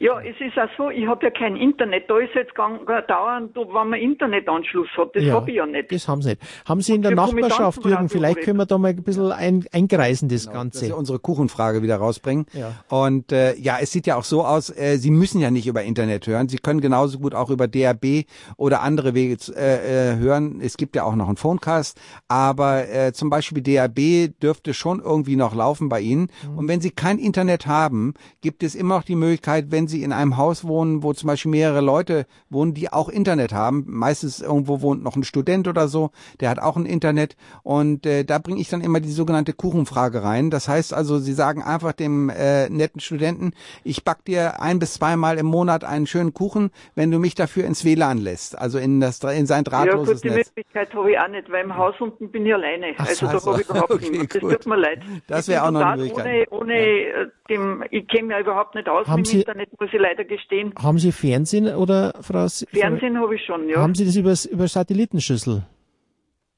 Ja, 0.00 0.18
es 0.22 0.34
ist 0.40 0.58
auch 0.58 0.68
so, 0.78 0.88
ich 0.88 1.06
habe 1.06 1.26
ja 1.26 1.30
kein 1.30 1.56
Internet. 1.56 2.08
Da 2.08 2.18
ist 2.18 2.34
jetzt 2.34 2.54
gang, 2.54 2.86
dauernd, 3.06 3.54
wenn 3.54 3.88
man 3.90 4.00
Internetanschluss 4.00 4.88
hat. 4.96 5.14
Das 5.14 5.22
Ja, 5.22 5.34
habe 5.34 5.50
ich 5.50 5.58
ja 5.58 5.66
nicht. 5.66 5.92
Das 5.92 6.08
haben 6.08 6.22
sie 6.22 6.30
nicht. 6.30 6.40
Haben 6.66 6.80
Sie 6.80 6.94
in 6.94 7.02
der 7.02 7.14
Nachbarschaft, 7.14 7.84
Jürgen, 7.84 8.08
vielleicht 8.08 8.40
können 8.40 8.56
wir 8.56 8.64
da 8.64 8.78
mal 8.78 8.88
ein 8.88 9.02
bisschen 9.02 9.30
ein, 9.30 9.66
eingreisen, 9.72 10.30
das 10.30 10.44
Genau, 10.46 10.52
dass 10.54 10.62
Ganze. 10.62 10.86
wir 10.88 10.96
unsere 10.96 11.18
Kuchenfrage 11.18 11.82
wieder 11.82 11.96
rausbringen. 11.96 12.46
Ja. 12.54 12.82
Und 12.88 13.30
äh, 13.30 13.54
ja, 13.56 13.76
es 13.78 13.92
sieht 13.92 14.06
ja 14.06 14.16
auch 14.16 14.24
so 14.24 14.42
aus, 14.42 14.70
äh, 14.70 14.96
Sie 14.96 15.10
müssen 15.10 15.38
ja 15.38 15.50
nicht 15.50 15.66
über 15.66 15.82
Internet 15.82 16.26
hören. 16.26 16.48
Sie 16.48 16.56
können 16.56 16.80
genauso 16.80 17.18
gut 17.18 17.34
auch 17.34 17.50
über 17.50 17.68
DAB 17.68 18.24
oder 18.56 18.80
andere 18.80 19.12
Wege 19.12 19.36
äh, 19.54 20.12
äh, 20.12 20.16
hören. 20.16 20.60
Es 20.62 20.78
gibt 20.78 20.96
ja 20.96 21.04
auch 21.04 21.14
noch 21.14 21.28
einen 21.28 21.36
Phonecast, 21.36 22.00
aber 22.26 22.88
äh, 22.88 23.12
zum 23.12 23.28
Beispiel 23.28 23.62
DAB 23.62 24.32
dürfte 24.42 24.72
schon 24.72 25.00
irgendwie 25.00 25.36
noch 25.36 25.54
laufen 25.54 25.90
bei 25.90 26.00
Ihnen. 26.00 26.28
Mhm. 26.50 26.56
Und 26.58 26.68
wenn 26.68 26.80
Sie 26.80 26.90
kein 26.90 27.18
Internet 27.18 27.66
haben, 27.66 28.14
gibt 28.40 28.62
es 28.62 28.74
immer 28.74 28.96
noch 28.96 29.04
die 29.04 29.14
Möglichkeit, 29.14 29.66
wenn 29.70 29.89
Sie 29.90 30.02
in 30.02 30.12
einem 30.14 30.38
Haus 30.38 30.64
wohnen, 30.66 31.02
wo 31.02 31.12
zum 31.12 31.26
Beispiel 31.26 31.50
mehrere 31.50 31.82
Leute 31.82 32.26
wohnen, 32.48 32.72
die 32.72 32.90
auch 32.92 33.08
Internet 33.10 33.52
haben. 33.52 33.84
Meistens 33.86 34.40
irgendwo 34.40 34.80
wohnt 34.80 35.02
noch 35.02 35.16
ein 35.16 35.24
Student 35.24 35.68
oder 35.68 35.88
so, 35.88 36.10
der 36.40 36.48
hat 36.48 36.58
auch 36.60 36.76
ein 36.76 36.86
Internet. 36.86 37.36
Und 37.62 38.06
äh, 38.06 38.24
da 38.24 38.38
bringe 38.38 38.60
ich 38.60 38.68
dann 38.70 38.80
immer 38.80 39.00
die 39.00 39.12
sogenannte 39.12 39.52
Kuchenfrage 39.52 40.22
rein. 40.22 40.50
Das 40.50 40.68
heißt 40.68 40.94
also, 40.94 41.18
Sie 41.18 41.32
sagen 41.34 41.62
einfach 41.62 41.92
dem 41.92 42.30
äh, 42.30 42.70
netten 42.70 43.00
Studenten, 43.00 43.52
ich 43.84 44.04
back 44.04 44.24
dir 44.24 44.62
ein 44.62 44.78
bis 44.78 44.94
zweimal 44.94 45.36
im 45.38 45.46
Monat 45.46 45.84
einen 45.84 46.06
schönen 46.06 46.32
Kuchen, 46.32 46.70
wenn 46.94 47.10
du 47.10 47.18
mich 47.18 47.34
dafür 47.34 47.64
ins 47.64 47.84
WLAN 47.84 48.18
lässt, 48.18 48.56
also 48.58 48.78
in 48.78 49.00
das 49.00 49.20
in 49.24 49.46
sein 49.46 49.64
Ja, 49.66 49.70
drahtloses 49.70 50.22
gut, 50.22 50.24
die 50.24 50.34
Netz. 50.36 50.48
Möglichkeit 50.54 50.94
habe 50.94 51.10
ich 51.10 51.18
auch 51.18 51.28
nicht, 51.28 51.50
weil 51.50 51.64
im 51.64 51.76
Haus 51.76 51.94
unten 52.00 52.30
bin 52.30 52.46
ich 52.46 52.54
alleine. 52.54 52.94
Ach 52.98 53.06
also 53.08 53.26
so, 53.26 53.26
da 53.26 53.52
habe 53.52 53.60
ich 53.62 53.68
überhaupt 53.68 53.90
okay, 53.90 54.10
niemand. 54.10 54.34
Das 54.34 54.40
tut 54.40 54.66
mir 54.66 54.76
leid. 54.76 55.02
Das 55.26 55.48
wäre 55.48 55.64
auch 55.64 55.70
noch 55.72 55.80
eine 55.80 56.02
Möglichkeit. 56.02 56.52
Ohne, 56.52 56.60
ohne 56.62 56.74
äh, 56.78 57.26
dem, 57.48 57.84
ich 57.90 58.06
kenne 58.08 58.28
mich 58.28 58.36
ja 58.36 58.40
überhaupt 58.40 58.74
nicht 58.74 58.88
aus 58.88 59.06
Haben 59.08 59.22
mit 59.22 59.26
dem 59.26 59.30
Sie- 59.30 59.38
Internet, 59.40 59.69
muss 59.78 59.90
ich 59.92 60.00
leider 60.00 60.24
gestehen. 60.24 60.72
Haben 60.76 60.98
Sie 60.98 61.12
Fernsehen 61.12 61.74
oder 61.74 62.12
Frau? 62.20 62.46
Fernsehen 62.48 63.18
habe 63.18 63.34
ich 63.34 63.44
schon, 63.44 63.68
ja. 63.68 63.78
Haben 63.78 63.94
Sie 63.94 64.04
das 64.04 64.16
über, 64.16 64.34
über 64.52 64.68
Satellitenschüssel? 64.68 65.62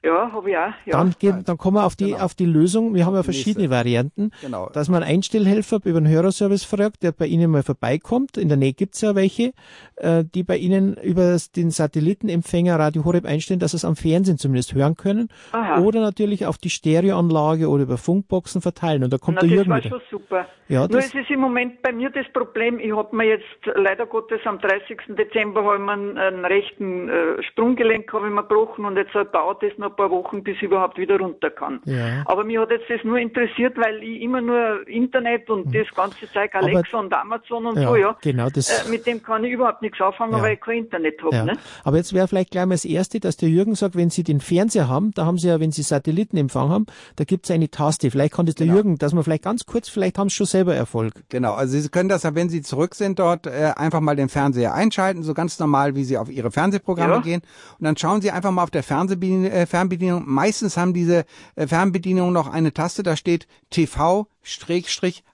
Ja, 0.05 0.31
habe 0.33 0.49
ich 0.51 0.57
auch, 0.57 0.73
ja. 0.85 0.97
Dann, 0.97 1.13
geben, 1.17 1.43
dann 1.45 1.57
kommen 1.57 1.77
wir 1.77 1.85
auf 1.85 1.95
die, 1.95 2.07
Genau. 2.11 2.19
auf 2.25 2.35
die 2.35 2.45
Lösung. 2.45 2.93
Wir 2.93 3.05
haben 3.05 3.15
ja 3.15 3.23
verschiedene 3.23 3.69
Varianten. 3.69 4.31
Genau. 4.41 4.69
Dass 4.73 4.89
man 4.89 5.01
einen 5.01 5.15
Einstellhelfer 5.15 5.79
über 5.85 6.01
den 6.01 6.09
Hörerservice 6.09 6.65
fragt, 6.65 7.03
der 7.03 7.13
bei 7.13 7.25
Ihnen 7.25 7.49
mal 7.51 7.63
vorbeikommt. 7.63 8.37
In 8.37 8.49
der 8.49 8.57
Nähe 8.57 8.73
gibt's 8.73 8.99
ja 8.99 9.15
welche, 9.15 9.53
äh, 9.95 10.25
die 10.25 10.43
bei 10.43 10.57
Ihnen 10.57 10.97
über 10.97 11.31
das- 11.31 11.51
den 11.53 11.71
Satellitenempfänger 11.71 12.77
Radio 12.77 13.05
Horeb 13.05 13.25
einstellen, 13.25 13.59
dass 13.61 13.71
Sie 13.71 13.77
es 13.77 13.85
am 13.85 13.95
Fernsehen 13.95 14.37
zumindest 14.37 14.73
hören 14.73 14.95
können. 14.95 15.29
Aha. 15.53 15.79
Oder 15.79 16.01
natürlich 16.01 16.45
auf 16.45 16.57
die 16.57 16.69
Stereoanlage 16.69 17.69
oder 17.69 17.83
über 17.83 17.97
Funkboxen 17.97 18.61
verteilen. 18.61 19.03
Und 19.03 19.13
da 19.13 19.17
kommt 19.17 19.35
Na, 19.35 19.41
der 19.41 19.49
das 19.49 19.55
Jürgen 19.55 19.69
war 19.71 19.77
wieder. 19.77 19.89
schon 19.89 20.01
super. 20.09 20.45
Ja, 20.69 20.79
Nur 20.81 20.89
das- 20.89 21.07
es 21.07 21.15
ist 21.15 21.29
im 21.29 21.39
Moment 21.39 21.81
bei 21.81 21.91
mir 21.91 22.09
das 22.09 22.25
Problem, 22.33 22.79
ich 22.79 22.93
habe 22.95 23.15
mir 23.15 23.25
jetzt 23.25 23.45
leider 23.75 24.05
Gottes 24.05 24.39
am 24.45 24.59
30. 24.59 25.15
Dezember 25.15 25.63
hab 25.65 25.75
ich 25.75 25.79
mir 25.81 25.91
einen, 25.91 26.17
einen 26.17 26.45
rechten 26.45 27.09
äh, 27.09 27.43
Sprunggelenk 27.43 28.11
habe 28.13 28.27
ich 28.27 28.33
mir 28.33 28.43
gebrochen 28.43 28.85
und 28.85 28.97
jetzt 28.97 29.13
dauert 29.33 29.61
es 29.63 29.77
noch 29.77 29.92
ein 29.93 29.95
paar 29.95 30.11
Wochen, 30.11 30.43
bis 30.43 30.57
ich 30.57 30.63
überhaupt 30.63 30.97
wieder 30.97 31.17
runter 31.19 31.49
kann. 31.49 31.79
Ja. 31.85 32.23
Aber 32.25 32.43
mich 32.43 32.57
hat 32.57 32.71
jetzt 32.71 32.89
das 32.89 33.03
nur 33.03 33.17
interessiert, 33.17 33.77
weil 33.77 34.03
ich 34.03 34.21
immer 34.21 34.41
nur 34.41 34.87
Internet 34.87 35.49
und 35.49 35.73
das 35.73 35.87
ganze 35.95 36.29
Zeug, 36.31 36.53
Alexa 36.55 36.99
und 36.99 37.13
Amazon 37.13 37.65
und. 37.67 37.77
Ja, 37.79 37.87
so, 37.89 37.95
ja. 37.95 38.17
genau, 38.21 38.49
das- 38.49 38.85
Äh, 38.85 38.89
mit 38.89 39.05
dem 39.05 39.21
kann 39.21 39.43
ich 39.43 39.51
überhaupt 39.51 39.81
nichts 39.81 39.99
anfangen, 40.01 40.33
Ja. 40.33 40.41
weil 40.41 40.53
ich 40.55 40.61
kein 40.61 40.77
Internet 40.79 41.21
habe. 41.23 41.35
Ja. 41.35 41.45
Ne? 41.45 41.53
Aber 41.83 41.97
jetzt 41.97 42.13
wäre 42.13 42.27
vielleicht 42.27 42.51
gleich 42.51 42.65
mal 42.65 42.73
das 42.75 42.85
Erste, 42.85 43.19
dass 43.19 43.37
der 43.37 43.49
Jürgen 43.49 43.75
sagt, 43.75 43.95
wenn 43.95 44.09
Sie 44.09 44.23
den 44.23 44.39
Fernseher 44.39 44.87
haben, 44.89 45.11
da 45.13 45.25
haben 45.25 45.37
Sie 45.37 45.47
ja, 45.47 45.59
wenn 45.59 45.71
Sie 45.71 45.81
Satellitenempfang 45.83 46.69
haben, 46.69 46.85
da 47.15 47.23
gibt's 47.23 47.51
eine 47.51 47.69
Taste. 47.69 48.09
Vielleicht 48.11 48.33
kann 48.33 48.45
das 48.45 48.55
der 48.55 48.67
Jürgen, 48.67 48.97
dass 48.97 49.13
man 49.13 49.23
vielleicht 49.23 49.43
ganz 49.43 49.65
kurz, 49.65 49.89
vielleicht 49.89 50.17
haben 50.17 50.29
Sie 50.29 50.35
schon 50.35 50.45
selber 50.47 50.75
Erfolg. 50.75 51.13
Genau, 51.29 51.53
also 51.53 51.77
Sie 51.77 51.89
können 51.89 52.09
das 52.09 52.23
ja, 52.23 52.35
wenn 52.35 52.49
Sie 52.49 52.61
zurück 52.61 52.95
sind 52.95 53.19
dort, 53.19 53.47
äh, 53.47 53.71
einfach 53.75 53.99
mal 54.01 54.15
den 54.15 54.29
Fernseher 54.29 54.73
einschalten, 54.73 55.23
so 55.23 55.33
ganz 55.33 55.59
normal, 55.59 55.95
wie 55.95 56.03
Sie 56.03 56.17
auf 56.17 56.29
Ihre 56.29 56.51
Fernsehprogramme 56.51 57.13
Ja. 57.15 57.19
gehen. 57.21 57.41
Und 57.79 57.85
dann 57.85 57.97
schauen 57.97 58.21
Sie 58.21 58.31
einfach 58.31 58.51
mal 58.51 58.63
auf 58.63 58.71
der 58.71 58.83
Fernsehbedien 58.83 59.45
äh, 59.45 59.65
Fernbedienung. 59.83 60.23
Meistens 60.25 60.77
haben 60.77 60.93
diese 60.93 61.25
äh, 61.55 61.67
Fernbedienungen 61.67 62.33
noch 62.33 62.47
eine 62.51 62.73
Taste, 62.73 63.03
da 63.03 63.15
steht 63.15 63.47
TV 63.69 64.27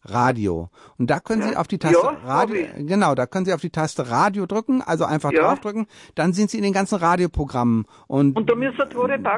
Radio. 0.06 0.70
Und 0.98 1.10
da 1.10 1.20
können 1.20 1.42
Sie 1.42 1.56
auf 1.56 1.68
die 1.68 1.78
Taste 1.80 1.98
Ja, 2.04 2.18
Radio, 2.26 2.66
genau, 2.78 3.16
da 3.16 3.26
können 3.26 3.46
Sie 3.46 3.54
auf 3.54 3.62
die 3.62 3.70
Taste 3.70 4.10
Radio 4.10 4.46
drücken, 4.46 4.82
also 4.82 5.06
einfach 5.06 5.32
Ja. 5.32 5.42
draufdrücken. 5.42 5.88
Dann 6.16 6.34
sind 6.34 6.52
Sie 6.52 6.58
in 6.58 6.64
den 6.64 6.74
ganzen 6.74 6.96
Radioprogrammen. 6.96 7.86
Und, 8.08 8.36
Und 8.38 8.50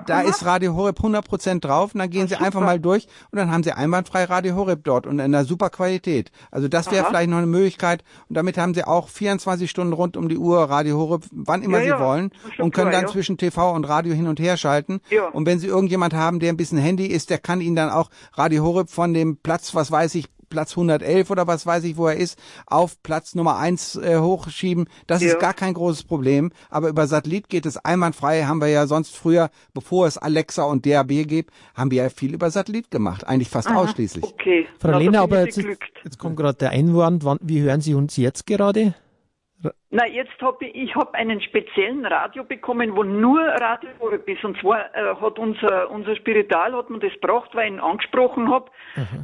da 0.07 0.21
ist 0.21 0.45
Radio 0.45 0.75
Horeb 0.75 0.99
100% 0.99 1.59
drauf 1.61 1.93
und 1.93 1.99
dann 1.99 2.09
gehen 2.09 2.27
Sie 2.27 2.35
einfach 2.35 2.61
mal 2.61 2.79
durch 2.79 3.07
und 3.31 3.37
dann 3.37 3.51
haben 3.51 3.63
Sie 3.63 3.71
einwandfrei 3.71 4.25
Radio 4.25 4.55
Horeb 4.55 4.83
dort 4.83 5.07
und 5.07 5.13
in 5.13 5.21
einer 5.21 5.45
super 5.45 5.69
Qualität. 5.69 6.31
Also 6.51 6.67
das 6.67 6.91
wäre 6.91 7.05
vielleicht 7.05 7.29
noch 7.29 7.37
eine 7.37 7.47
Möglichkeit 7.47 8.03
und 8.29 8.35
damit 8.35 8.57
haben 8.57 8.73
Sie 8.73 8.83
auch 8.83 9.07
24 9.09 9.69
Stunden 9.69 9.93
rund 9.93 10.17
um 10.17 10.27
die 10.29 10.37
Uhr 10.37 10.63
Radio 10.63 10.97
Horeb, 10.97 11.23
wann 11.31 11.61
immer 11.63 11.81
Ja, 11.81 11.97
Sie 11.97 12.03
wollen 12.03 12.31
und 12.59 12.73
können 12.73 12.91
dann 12.91 13.07
zwischen 13.07 13.37
TV 13.37 13.71
und 13.73 13.85
Radio 13.87 14.13
hin 14.13 14.27
und 14.27 14.39
her 14.39 14.57
schalten. 14.57 15.00
Ja. 15.09 15.27
Und 15.29 15.45
wenn 15.45 15.59
Sie 15.59 15.67
irgendjemand 15.67 16.13
haben, 16.13 16.39
der 16.39 16.49
ein 16.51 16.57
bisschen 16.57 16.77
Handy 16.77 17.05
ist, 17.07 17.29
der 17.29 17.37
kann 17.37 17.61
Ihnen 17.61 17.75
dann 17.75 17.89
auch 17.89 18.09
Radio 18.33 18.63
Horeb 18.63 18.89
von 18.89 19.13
dem 19.13 19.37
Platz, 19.37 19.73
was 19.75 19.91
weiß 19.91 20.15
ich, 20.15 20.27
Platz 20.49 20.71
111 20.71 21.29
oder 21.31 21.47
was 21.47 21.65
weiß 21.65 21.85
ich, 21.85 21.95
wo 21.95 22.07
er 22.07 22.17
ist, 22.17 22.37
auf 22.67 23.01
Platz 23.03 23.35
Nummer 23.35 23.57
1 23.57 23.95
äh, 23.95 24.17
hochschieben. 24.19 24.89
Das 25.07 25.21
Ja. 25.21 25.29
ist 25.29 25.39
gar 25.39 25.53
kein 25.53 25.73
großes 25.73 26.03
Problem. 26.03 26.51
Aber 26.69 26.89
über 26.89 27.07
Satellit 27.07 27.47
geht 27.47 27.65
es 27.65 27.77
einwandfrei. 27.77 28.43
Haben 28.43 28.59
wir 28.59 28.67
ja 28.67 28.85
sonst 28.85 29.15
früher, 29.15 29.49
bevor 29.73 30.07
es 30.07 30.17
Alexa 30.17 30.63
und 30.63 30.85
DAB 30.85 31.07
gibt, 31.25 31.51
haben 31.73 31.89
wir 31.89 32.03
ja 32.03 32.09
viel 32.09 32.33
über 32.33 32.51
Satellit 32.51 32.91
gemacht. 32.91 33.25
Eigentlich 33.25 33.47
fast 33.49 33.69
ausschließlich. 33.69 34.25
Okay. 34.25 34.67
Frau 34.77 34.89
Na, 34.91 34.99
bin 34.99 35.15
aber 35.15 35.45
jetzt, 35.45 35.57
jetzt 36.03 36.19
kommt 36.19 36.35
gerade 36.35 36.57
der 36.57 36.71
Einwand, 36.71 37.23
wann, 37.23 37.37
wie 37.41 37.61
hören 37.61 37.79
Sie 37.79 37.93
uns 37.93 38.17
jetzt 38.17 38.45
gerade? 38.45 38.93
Na, 39.93 40.07
jetzt 40.07 40.31
habe 40.41 40.65
ich, 40.65 40.73
ich 40.75 40.95
hab 40.95 41.13
einen 41.15 41.41
speziellen 41.41 42.05
Radio 42.05 42.45
bekommen, 42.45 42.95
wo 42.95 43.03
nur 43.03 43.41
Radio 43.41 43.89
Horeb 43.99 44.25
ist. 44.29 44.41
Und 44.45 44.57
zwar 44.61 44.85
äh, 44.95 45.15
hat 45.19 45.37
unser, 45.37 45.91
unser 45.91 46.15
Spiritual 46.15 46.73
hat 46.73 46.89
mir 46.89 46.99
das 46.99 47.11
gebracht, 47.19 47.49
weil 47.53 47.65
ich 47.67 47.73
ihn 47.73 47.79
angesprochen 47.81 48.49
habe, 48.49 48.71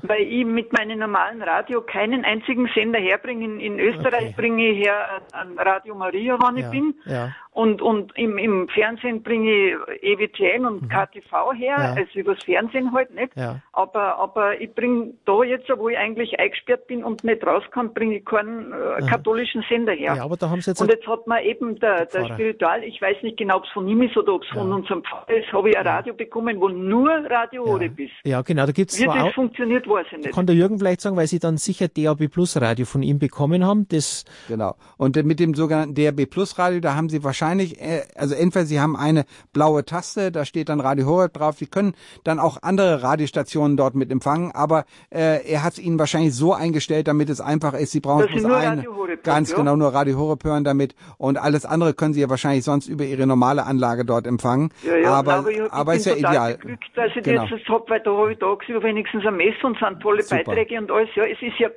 weil 0.02 0.24
ich 0.24 0.46
mit 0.46 0.74
meinem 0.78 1.00
normalen 1.00 1.42
Radio 1.42 1.82
keinen 1.82 2.26
einzigen 2.26 2.70
Sender 2.76 3.00
herbringe. 3.00 3.46
In, 3.46 3.60
in 3.62 3.80
Österreich 3.80 4.18
Okay. 4.18 4.34
bringe 4.36 4.70
ich 4.72 4.86
her 4.86 5.22
äh, 5.32 5.38
an 5.38 5.58
Radio 5.58 5.96
Maria, 5.96 6.36
wann 6.42 6.58
Ja, 6.58 6.66
ich 6.66 6.72
bin. 6.72 6.96
ja. 7.06 7.34
Und, 7.52 7.82
und 7.82 8.16
im, 8.16 8.38
im 8.38 8.68
Fernsehen 8.70 9.24
bringe 9.24 9.50
ich 9.50 10.04
EWTN 10.04 10.66
und 10.66 10.90
KTV 10.92 11.54
her, 11.54 11.76
Mhm. 11.78 11.84
Ja. 11.84 11.94
also 11.96 12.20
übers 12.20 12.44
Fernsehen 12.44 12.92
halt 12.94 13.12
nicht. 13.16 13.36
Ja. 13.36 13.62
Aber, 13.74 14.18
aber 14.20 14.62
ich 14.62 14.72
bringe 14.76 15.14
da 15.26 15.42
jetzt, 15.44 15.68
wo 15.76 15.90
ich 15.90 15.98
eigentlich 15.98 16.40
eingesperrt 16.40 16.86
bin 16.88 17.04
und 17.04 17.24
nicht 17.24 17.44
raus 17.48 17.64
kann, 17.72 17.94
bringe 17.96 18.18
ich 18.18 18.26
keinen 18.26 18.74
äh, 18.74 19.02
katholischen 19.10 19.64
Sender 19.70 19.94
her. 19.94 20.22
Aber 20.22 20.36
da 20.38 20.50
haben 20.52 20.57
Sie 20.62 20.72
jetzt 20.72 20.82
Und 20.82 20.92
jetzt 20.92 21.08
hat 21.08 21.28
man 21.28 21.44
eben 21.44 21.80
der, 21.80 22.06
der 22.06 22.08
Pfarrer. 22.08 22.34
Spiritual, 22.34 22.84
ich 22.84 23.02
weiß 23.02 23.18
nicht 23.24 23.38
genau, 23.38 23.58
ob 23.58 23.64
es 23.66 23.70
von 23.72 23.88
ihm 23.88 24.02
ist 24.02 24.18
oder 24.18 24.36
ob 24.36 24.44
es 24.44 24.50
von 24.50 24.72
unserem 24.72 25.04
Pfarrer 25.04 25.30
ist, 25.30 25.52
habe 25.52 25.70
ich 25.70 25.78
ein 25.78 25.88
Radio 25.88 26.14
bekommen, 26.14 26.60
wo 26.60 26.70
nur 26.70 27.10
Radio 27.30 27.66
Horeb 27.66 28.00
ist. 28.00 28.12
ja, 28.24 28.42
genau, 28.42 28.66
da 28.66 28.72
gibt's 28.72 29.00
Wie 29.00 29.06
zwar 29.06 29.16
das 29.16 29.24
auch, 29.26 29.34
funktioniert, 29.34 29.88
weiß 29.88 30.08
ich 30.12 30.18
nicht. 30.18 30.32
kann 30.34 30.46
der 30.46 30.56
Jürgen 30.56 30.80
vielleicht 30.80 31.02
sagen, 31.02 31.16
weil 31.16 31.28
Sie 31.28 31.40
dann 31.40 31.58
sicher 31.58 31.88
DAB 31.88 32.28
Plus 32.30 32.60
Radio 32.60 32.86
von 32.86 33.04
ihm 33.04 33.20
bekommen 33.20 33.66
haben, 33.66 33.88
das, 33.90 34.26
Genau. 34.48 34.76
Und 34.98 35.16
mit 35.24 35.40
dem 35.40 35.54
sogenannten 35.54 35.96
DRB 35.96 36.30
Plus 36.30 36.58
Radio, 36.58 36.80
da 36.80 36.96
haben 36.96 37.10
Sie 37.10 37.24
wahrscheinlich, 37.24 37.80
äh, 37.82 38.04
also 38.16 38.36
entweder 38.36 38.66
Sie 38.66 38.80
haben 38.80 38.96
eine 38.96 39.26
blaue 39.54 39.86
Taste, 39.86 40.32
da 40.32 40.46
steht 40.46 40.70
dann 40.70 40.80
Radio 40.80 41.06
Horeb 41.06 41.34
drauf. 41.34 41.58
Sie 41.58 41.68
können 41.68 41.94
dann 42.24 42.40
auch 42.40 42.58
andere 42.62 43.04
Radiostationen 43.04 43.78
dort 43.78 43.96
mit 43.96 44.12
empfangen, 44.12 44.52
aber 44.52 44.86
äh, 45.10 45.46
er 45.48 45.64
hat 45.64 45.74
es 45.74 45.80
Ihnen 45.80 46.00
wahrscheinlich 46.00 46.36
so 46.36 46.54
eingestellt, 46.54 47.08
damit 47.08 47.30
es 47.30 47.42
einfach 47.42 47.74
ist. 47.74 47.92
Sie 47.92 48.00
brauchen 48.00 48.28
Sie 48.34 48.46
nur 48.46 48.58
eine, 48.58 48.82
Radio 48.82 48.96
Horeb 48.96 49.24
ganz 49.24 49.52
ja? 49.52 49.58
genau 49.58 49.76
nur 49.76 49.94
Radio 49.94 50.18
Horeb 50.18 50.44
hören 50.48 50.64
damit 50.64 50.96
und 51.18 51.38
alles 51.38 51.66
andere 51.66 51.94
können 51.94 52.14
Sie 52.14 52.22
ja 52.22 52.30
wahrscheinlich 52.30 52.64
sonst 52.64 52.88
über 52.88 53.04
Ihre 53.04 53.28
normale 53.28 53.66
Anlage 53.66 54.06
dort 54.06 54.26
empfangen. 54.28 54.72
Ja, 54.84 54.98
ja, 54.98 55.12
aber 55.12 55.34
aber, 55.36 55.52
ich, 55.52 55.58
ich 55.58 55.72
aber 55.72 55.92
bin 55.92 56.00
ist 56.00 56.06
ja 56.08 56.16
ideal. 56.16 56.54
beglückt, 56.58 56.86
dass 56.96 57.12
ich 57.16 57.24
Genau. 57.24 57.42
das 57.44 57.52
jetzt 57.52 57.68
hab, 57.70 57.90
weil 57.90 58.00
da 58.00 58.12
habe 58.18 58.32
ich 58.34 58.40
tagsüber 58.40 58.84
wenigstens 58.84 59.26
eine 59.26 59.38
Messe 59.38 59.66
und 59.68 59.78
sind 59.78 60.00
tolle 60.02 60.24
Super. 60.24 60.44
Beiträge 60.44 60.78
und 60.80 60.90
alles. 60.92 61.10
Ja, 61.16 61.26
es 61.26 61.42
ist 61.42 61.60
ja, 61.60 61.70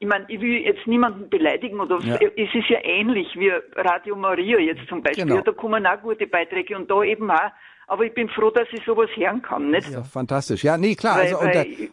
ich 0.00 0.06
meine, 0.06 0.24
ich 0.28 0.40
will 0.40 0.58
jetzt 0.64 0.86
niemanden 0.86 1.28
beleidigen 1.28 1.80
oder 1.80 1.98
Ja. 2.00 2.14
es 2.16 2.54
ist 2.54 2.68
ja 2.68 2.78
ähnlich 2.84 3.26
wie 3.36 3.50
Radio 3.74 4.14
Maria 4.16 4.58
jetzt 4.58 4.86
zum 4.88 5.02
Beispiel. 5.02 5.24
Genau. 5.26 5.40
Da 5.40 5.52
kommen 5.52 5.86
auch 5.86 6.00
gute 6.02 6.26
Beiträge 6.26 6.76
und 6.76 6.90
da 6.90 7.02
eben 7.02 7.30
auch. 7.30 7.50
Aber 7.90 8.04
ich 8.04 8.12
bin 8.12 8.28
froh, 8.28 8.50
dass 8.50 8.68
ich 8.72 8.84
sowas 8.84 9.08
hören 9.14 9.40
kann, 9.40 9.70
nicht? 9.70 9.90
Ja, 9.90 10.02
fantastisch. 10.02 10.62
Ja, 10.62 10.76
nee, 10.76 10.94
klar. 10.94 11.16
Weil- 11.16 11.22
also, 11.22 11.38
und, 11.38 11.46
weil- 11.46 11.56
äh, 11.56 11.88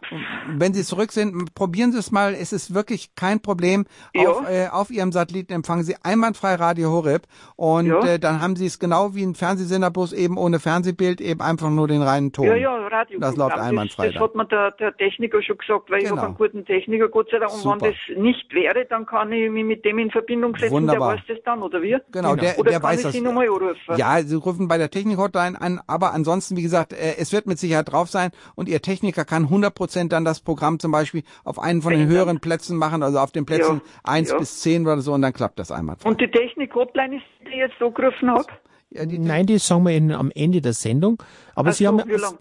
wenn 0.57 0.73
Sie 0.73 0.83
zurück 0.83 1.11
sind, 1.13 1.55
probieren 1.55 1.91
Sie 1.93 1.99
es 1.99 2.11
mal. 2.11 2.33
Es 2.33 2.51
ist 2.51 2.73
wirklich 2.75 3.15
kein 3.15 3.41
Problem. 3.41 3.85
Ja. 4.13 4.29
Auf, 4.29 4.49
äh, 4.49 4.67
auf 4.67 4.91
Ihrem 4.91 5.11
Satelliten 5.13 5.53
empfangen 5.53 5.83
Sie 5.83 5.95
einwandfrei 6.03 6.55
Radio 6.55 6.91
Horeb 6.91 7.23
und 7.55 7.85
Ja. 7.87 7.99
äh, 8.05 8.19
dann 8.19 8.41
haben 8.41 8.55
Sie 8.57 8.65
es 8.65 8.77
genau 8.77 9.15
wie 9.15 9.23
ein 9.23 9.35
Fernsehsender, 9.35 9.89
bloß 9.89 10.11
eben 10.13 10.37
ohne 10.37 10.59
Fernsehbild, 10.59 11.21
eben 11.21 11.39
einfach 11.41 11.69
nur 11.69 11.87
den 11.87 12.01
reinen 12.01 12.33
Ton. 12.33 12.45
Ja, 12.47 12.55
ja, 12.55 12.75
Radio. 12.87 13.19
Das 13.19 13.35
läuft 13.37 13.57
einwandfrei 13.57 14.07
Das, 14.07 14.13
das 14.15 14.23
hat 14.23 14.35
mir 14.35 14.45
der, 14.45 14.71
der 14.71 14.97
Techniker 14.97 15.41
schon 15.41 15.57
gesagt, 15.57 15.89
weil 15.89 15.99
ich 15.99 16.03
Genau. 16.09 16.17
habe 16.17 16.27
einen 16.27 16.35
guten 16.37 16.65
Techniker, 16.65 17.07
Gott 17.07 17.29
sei 17.31 17.39
Dank. 17.39 17.53
Und 17.53 17.59
Super. 17.59 17.77
wenn 17.81 17.91
das 17.91 18.17
nicht 18.21 18.53
wäre, 18.53 18.85
dann 18.85 19.05
kann 19.05 19.31
ich 19.31 19.49
mich 19.49 19.63
mit 19.63 19.85
dem 19.85 19.97
in 19.99 20.11
Verbindung 20.11 20.55
setzen. 20.57 20.73
Wunderbar. 20.73 21.13
Der 21.13 21.19
weiß 21.21 21.25
das 21.29 21.37
dann, 21.45 21.61
oder 21.63 21.81
wie? 21.81 21.97
Genau, 22.11 22.35
der, 22.35 22.59
Oder 22.59 22.71
der 22.71 22.79
kann 22.81 22.89
weiß 22.89 22.97
ich 22.99 23.03
das. 23.05 23.13
Sie 23.13 23.21
nochmal 23.21 23.47
anrufen? 23.47 23.75
Ja, 23.95 24.21
Sie 24.21 24.35
rufen 24.35 24.67
bei 24.67 24.77
der 24.77 24.89
Technik-Hotline 24.91 25.59
an, 25.59 25.79
aber 25.87 26.13
ansonsten, 26.13 26.55
wie 26.57 26.61
gesagt, 26.61 26.93
äh, 26.93 27.15
es 27.17 27.31
wird 27.31 27.47
mit 27.47 27.59
Sicherheit 27.59 27.91
drauf 27.91 28.09
sein 28.09 28.31
und 28.55 28.69
Ihr 28.69 28.81
Techniker 28.81 29.25
kann 29.25 29.47
100% 29.49 30.09
dann 30.09 30.25
das 30.25 30.39
Programm 30.39 30.79
zum 30.79 30.91
Beispiel 30.91 31.23
auf 31.43 31.59
einen 31.59 31.81
von 31.81 31.93
den 31.93 32.07
höheren 32.07 32.39
Plätzen 32.39 32.77
machen, 32.77 33.03
also 33.03 33.19
auf 33.19 33.31
den 33.31 33.45
Plätzen 33.45 33.81
Ja, 33.85 34.11
1 34.11 34.29
ja. 34.31 34.37
bis 34.39 34.61
10 34.61 34.83
oder 34.83 35.01
so 35.01 35.13
und 35.13 35.21
dann 35.21 35.33
klappt 35.33 35.59
das 35.59 35.71
einmal. 35.71 35.95
Und 36.03 36.19
die 36.21 36.29
Technik-Hotline 36.29 37.17
ist, 37.17 37.23
die 37.41 37.49
ich 37.49 37.55
jetzt 37.57 37.81
angerufen 37.81 38.29
habe? 38.31 38.45
Ja, 38.91 39.05
die, 39.05 39.19
Nein, 39.19 39.45
das 39.47 39.67
sagen 39.67 39.83
wir 39.83 39.91
Ihnen 39.95 40.11
am 40.11 40.31
Ende 40.33 40.61
der 40.61 40.73
Sendung. 40.73 41.21
Aber 41.55 41.69
Ach 41.69 41.73
Sie 41.73 41.83
so, 41.85 41.89
haben 41.89 42.07
wie 42.09 42.13
lang? 42.15 42.37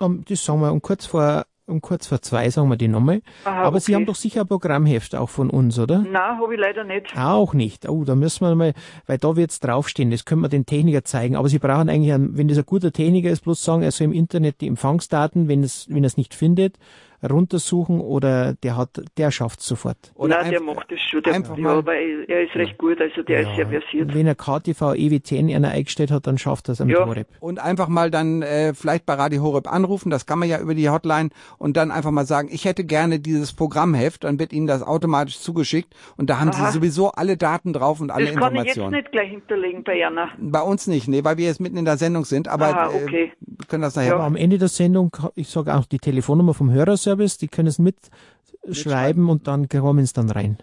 um, 0.00 0.24
das 0.24 0.44
sagen 0.44 0.60
wir 0.60 0.72
um 0.72 0.80
kurz 0.80 1.06
vor 1.06 1.44
um 1.68 1.80
kurz 1.80 2.06
vor 2.06 2.22
zwei 2.22 2.48
sagen 2.50 2.68
wir 2.68 2.76
die 2.76 2.88
nochmal. 2.88 3.20
Aha, 3.44 3.62
Aber 3.62 3.80
Sie 3.80 3.92
okay. 3.92 3.94
haben 3.96 4.06
doch 4.06 4.14
sicher 4.14 4.42
ein 4.42 4.48
Programmheft 4.48 5.14
auch 5.14 5.28
von 5.28 5.50
uns, 5.50 5.78
oder? 5.78 5.98
Nein, 5.98 6.38
habe 6.38 6.54
ich 6.54 6.60
leider 6.60 6.84
nicht. 6.84 7.16
Auch 7.16 7.54
nicht. 7.54 7.88
Oh, 7.88 8.04
da 8.04 8.14
müssen 8.14 8.46
wir 8.46 8.54
mal, 8.54 8.74
weil 9.06 9.18
da 9.18 9.36
wird's 9.36 9.60
draufstehen, 9.60 10.10
das 10.10 10.24
können 10.24 10.42
wir 10.42 10.48
den 10.48 10.66
Techniker 10.66 11.04
zeigen. 11.04 11.36
Aber 11.36 11.48
Sie 11.48 11.58
brauchen 11.58 11.88
eigentlich, 11.88 12.12
einen, 12.12 12.36
wenn 12.36 12.48
das 12.48 12.58
ein 12.58 12.66
guter 12.66 12.92
Techniker 12.92 13.30
ist, 13.30 13.42
bloß 13.42 13.62
sagen, 13.62 13.82
er 13.82 13.90
soll 13.90 14.06
im 14.06 14.12
Internet 14.12 14.60
die 14.60 14.66
Empfangsdaten, 14.66 15.48
wenn 15.48 15.62
es, 15.62 15.86
wenn 15.88 16.04
er 16.04 16.08
es 16.08 16.16
nicht 16.16 16.34
findet, 16.34 16.78
runtersuchen 17.22 18.00
oder 18.00 18.54
der 18.54 18.76
hat, 18.76 18.90
der 19.16 19.30
schafft's 19.30 19.66
sofort. 19.66 19.96
oder 20.14 20.40
Nein, 20.42 20.50
der 20.50 20.60
macht 20.60 20.90
das 20.90 21.00
schon. 21.00 21.22
Der, 21.22 21.34
einfach 21.34 21.56
ja, 21.56 21.62
mal- 21.62 21.86
weil 21.86 22.24
er 22.28 22.42
ist 22.44 22.54
recht 22.54 22.78
gut, 22.78 23.00
also 23.00 23.22
der 23.22 23.40
ist 23.40 23.56
sehr 23.56 23.66
versiert. 23.68 24.14
Wenn 24.14 24.26
er 24.26 24.34
KTV 24.34 24.94
EWTN 24.94 25.50
einer 25.54 25.68
eingestellt 25.70 26.10
hat, 26.10 26.26
dann 26.26 26.38
schafft 26.38 26.68
er 26.68 26.72
es 26.72 26.80
mit 26.80 26.90
Ja. 26.90 27.06
Horeb. 27.06 27.26
und 27.40 27.58
einfach 27.58 27.88
mal 27.88 28.10
dann 28.10 28.42
äh, 28.42 28.74
vielleicht 28.74 29.06
bei 29.06 29.14
Radio 29.14 29.42
Horeb 29.42 29.72
anrufen, 29.72 30.10
das 30.10 30.26
kann 30.26 30.38
man 30.38 30.48
ja 30.48 30.60
über 30.60 30.74
die 30.74 30.88
Hotline 30.88 31.30
und 31.58 31.76
dann 31.76 31.90
einfach 31.90 32.10
mal 32.10 32.26
sagen, 32.26 32.48
ich 32.52 32.64
hätte 32.64 32.84
gerne 32.84 33.18
dieses 33.20 33.52
Programmheft, 33.52 34.24
dann 34.24 34.38
wird 34.38 34.52
Ihnen 34.52 34.66
das 34.66 34.82
automatisch 34.82 35.38
zugeschickt 35.40 35.94
und 36.16 36.30
da 36.30 36.38
haben 36.40 36.50
Aha. 36.50 36.66
Sie 36.66 36.72
sowieso 36.78 37.10
alle 37.12 37.36
Daten 37.36 37.72
drauf 37.72 38.00
und 38.00 38.10
alle 38.10 38.26
Das 38.26 38.34
kann 38.36 38.54
ich 38.54 38.58
jetzt 38.64 38.76
Informationen. 38.76 38.96
nicht 39.00 39.12
gleich 39.12 39.30
hinterlegen 39.30 39.82
bei 39.84 39.96
Jana. 39.98 40.28
Bei 40.38 40.60
uns 40.62 40.86
nicht, 40.86 41.08
nee, 41.08 41.24
weil 41.24 41.36
wir 41.36 41.46
jetzt 41.46 41.60
mitten 41.60 41.76
in 41.76 41.84
der 41.84 41.96
Sendung 41.96 42.24
sind, 42.24 42.48
aber 42.48 42.66
Aha, 42.68 42.90
äh, 42.92 43.02
okay. 43.04 43.32
wir 43.40 43.66
können 43.66 43.82
das 43.82 43.96
nachher. 43.96 44.14
Aber 44.14 44.24
am 44.24 44.36
Ende 44.36 44.58
der 44.58 44.68
Sendung, 44.68 45.10
ich 45.34 45.48
sage 45.48 45.74
auch 45.74 45.86
die 45.86 45.98
Telefonnummer 45.98 46.54
vom 46.54 46.70
Hörerservice, 47.08 47.38
die 47.38 47.48
können 47.48 47.68
es 47.68 47.78
mitschreiben 47.78 49.28
und 49.28 49.46
dann 49.46 49.68
kommen 49.68 50.00
es 50.00 50.12
dann 50.12 50.30
rein. 50.30 50.58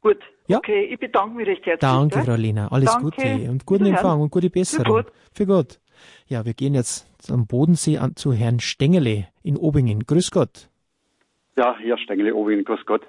Gut. 0.00 0.18
Ja. 0.46 0.58
Okay, 0.58 0.84
ich 0.84 0.98
bedanke 0.98 1.36
mich 1.36 1.46
recht 1.46 1.66
herzlich. 1.66 1.90
Danke? 1.90 2.22
Frau 2.22 2.36
Lena. 2.36 2.68
Alles 2.68 2.92
Danke. 2.92 3.10
Gute 3.10 3.50
und 3.50 3.66
guten. 3.66 3.86
Empfang 3.86 4.20
und 4.20 4.30
gute 4.30 4.48
Besserung. 4.48 5.04
gut. 5.04 5.12
Für 5.32 5.46
gut. 5.46 5.78
Ja, 6.26 6.44
wir 6.46 6.54
gehen 6.54 6.74
jetzt 6.74 7.06
am 7.30 7.46
Bodensee 7.46 7.98
an, 7.98 8.16
zu 8.16 8.32
Herrn 8.32 8.60
Stengele 8.60 9.28
in 9.42 9.56
Obingen. 9.56 10.06
Grüß 10.06 10.30
Gott. 10.30 10.68
Ja, 11.56 11.76
hier 11.78 11.98
Stengele 11.98 12.34
Owin, 12.34 12.64
grüß 12.64 12.86
Gott. 12.86 13.02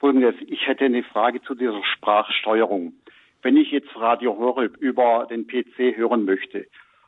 Folgendes, 0.00 0.34
ich 0.46 0.66
hätte 0.66 0.86
eine 0.86 1.02
Frage 1.02 1.42
zu 1.42 1.54
dieser 1.54 1.80
Sprachsteuerung. 1.96 2.94
Wenn 3.42 3.56
ich 3.58 3.70
jetzt 3.70 3.94
Radio 3.94 4.36
Horeb 4.38 4.76
über 4.78 5.26
den 5.28 5.46
PC 5.46 5.96
hören 5.96 6.24
möchte 6.24 6.66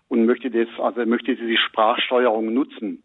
und 0.08 0.26
möchte 0.26 0.50
das, 0.50 0.68
also 0.78 1.04
möchte 1.06 1.34
diese 1.34 1.56
Sprachsteuerung 1.56 2.52
nutzen, 2.52 3.02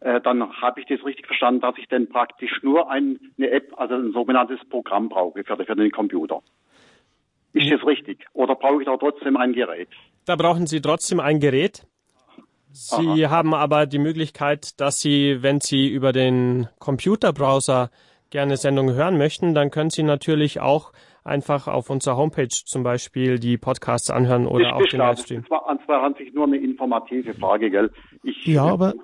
äh, 0.00 0.20
dann 0.20 0.52
habe 0.60 0.80
ich 0.80 0.86
das 0.86 1.04
richtig 1.04 1.26
verstanden, 1.26 1.60
dass 1.60 1.76
ich 1.78 1.88
dann 1.88 2.08
praktisch 2.08 2.62
nur 2.62 2.90
ein, 2.90 3.18
eine 3.36 3.50
App, 3.50 3.72
also 3.76 3.94
ein 3.94 4.12
sogenanntes 4.12 4.60
Programm 4.68 5.08
brauche 5.08 5.42
für, 5.44 5.56
für 5.56 5.76
den 5.76 5.90
Computer. 5.90 6.42
Ist 7.52 7.72
das 7.72 7.84
richtig? 7.86 8.26
Oder 8.34 8.54
brauche 8.54 8.80
ich 8.80 8.86
da 8.86 8.96
trotzdem 8.96 9.36
ein 9.36 9.52
Gerät? 9.52 9.88
Da 10.26 10.36
brauchen 10.36 10.66
Sie 10.66 10.80
trotzdem 10.80 11.18
ein 11.18 11.40
Gerät. 11.40 11.86
Sie 12.70 13.26
haben 13.26 13.54
aber 13.54 13.86
die 13.86 13.98
Möglichkeit, 13.98 14.78
dass 14.80 15.00
Sie, 15.00 15.42
wenn 15.42 15.60
Sie 15.60 15.88
über 15.88 16.12
den 16.12 16.68
Computerbrowser 16.78 17.90
gerne 18.30 18.56
Sendungen 18.56 18.94
hören 18.94 19.16
möchten, 19.16 19.54
dann 19.54 19.70
können 19.70 19.90
Sie 19.90 20.02
natürlich 20.02 20.60
auch 20.60 20.92
einfach 21.24 21.66
auf 21.66 21.90
unserer 21.90 22.16
Homepage 22.16 22.48
zum 22.48 22.82
Beispiel 22.82 23.38
die 23.38 23.58
Podcasts 23.58 24.10
anhören 24.10 24.46
oder 24.46 24.76
auch 24.76 24.82
den. 24.82 24.98
Livestream. 24.98 25.44
Das 25.48 25.88
war 25.88 26.02
an 26.02 26.14
sich 26.14 26.32
nur 26.32 26.44
eine 26.44 26.58
informative 26.58 27.34
Frage, 27.34 27.70
gell? 27.70 27.90
Ich, 28.22 28.46
Ja, 28.46 28.64
aber 28.64 28.94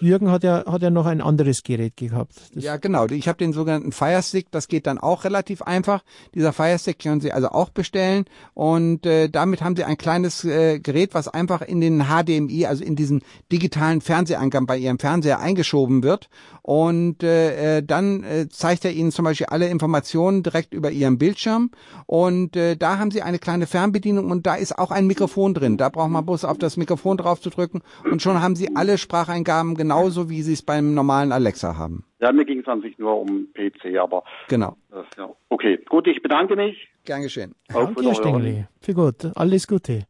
Jürgen 0.00 0.30
hat 0.30 0.44
ja, 0.44 0.64
hat 0.66 0.82
ja 0.82 0.90
noch 0.90 1.06
ein 1.06 1.20
anderes 1.20 1.62
Gerät 1.62 1.96
gehabt. 1.96 2.34
Das, 2.54 2.64
Ja, 2.64 2.76
genau. 2.76 3.06
Ich 3.06 3.28
habe 3.28 3.38
den 3.38 3.52
sogenannten 3.52 3.92
Firestick. 3.92 4.50
Das 4.50 4.68
geht 4.68 4.86
dann 4.86 4.98
auch 4.98 5.24
relativ 5.24 5.62
einfach. 5.62 6.02
Dieser 6.34 6.52
Firestick 6.52 6.98
können 6.98 7.20
Sie 7.20 7.32
also 7.32 7.48
auch 7.48 7.70
bestellen. 7.70 8.24
Und 8.54 9.06
äh, 9.06 9.28
damit 9.28 9.62
haben 9.62 9.76
Sie 9.76 9.84
ein 9.84 9.96
kleines 9.98 10.44
äh, 10.44 10.80
Gerät, 10.80 11.14
was 11.14 11.28
einfach 11.28 11.62
in 11.62 11.80
den 11.80 12.04
HDMI, 12.04 12.66
also 12.66 12.84
in 12.84 12.96
diesen 12.96 13.22
digitalen 13.50 14.00
Fernseheingang 14.00 14.66
bei 14.66 14.78
Ihrem 14.78 14.98
Fernseher 14.98 15.40
eingeschoben 15.40 16.02
wird. 16.02 16.28
Und 16.62 17.22
äh, 17.22 17.78
äh, 17.78 17.82
dann 17.82 18.24
äh, 18.24 18.48
zeigt 18.48 18.84
er 18.84 18.92
Ihnen 18.92 19.12
zum 19.12 19.24
Beispiel 19.24 19.46
alle 19.46 19.68
Informationen 19.68 20.42
direkt 20.42 20.74
über 20.74 20.90
Ihren 20.90 21.18
Bildschirm. 21.18 21.70
Und 22.06 22.56
äh, 22.56 22.76
da 22.76 22.98
haben 22.98 23.10
Sie 23.10 23.22
eine 23.22 23.38
kleine 23.38 23.66
Fernbedienung 23.66 24.30
und 24.30 24.46
da 24.46 24.54
ist 24.54 24.78
auch 24.78 24.90
ein 24.90 25.06
Mikrofon 25.06 25.54
drin. 25.54 25.76
Da 25.76 25.88
braucht 25.88 26.10
man 26.10 26.24
bloß 26.24 26.44
auf 26.44 26.58
das 26.58 26.76
Mikrofon 26.76 27.16
drauf 27.16 27.40
zu 27.40 27.50
drücken 27.50 27.82
und 28.10 28.22
schon 28.22 28.40
haben 28.40 28.56
Sie 28.56 28.61
alle 28.74 28.98
Spracheingaben 28.98 29.74
genauso, 29.74 30.28
wie 30.30 30.42
Sie 30.42 30.52
es 30.52 30.62
beim 30.62 30.94
normalen 30.94 31.32
Alexa 31.32 31.76
haben. 31.76 32.04
Ja, 32.20 32.32
mir 32.32 32.44
ging 32.44 32.60
es 32.60 32.66
an 32.68 32.80
sich 32.82 32.98
nur 32.98 33.20
um 33.20 33.48
PC, 33.54 33.98
aber 34.00 34.22
Genau. 34.48 34.76
äh, 34.92 35.02
ja. 35.18 35.30
okay. 35.48 35.78
Gut, 35.88 36.06
ich 36.06 36.22
bedanke 36.22 36.56
mich. 36.56 36.76
Gern 37.04 37.22
geschehen. 37.22 37.54
Auf 37.72 37.86
Danke, 37.86 38.02
Herr. 38.04 38.14
Stengele. 38.14 38.68
Für 38.80 38.94
gut. 38.94 39.36
Alles 39.36 39.66
Gute. 39.66 40.06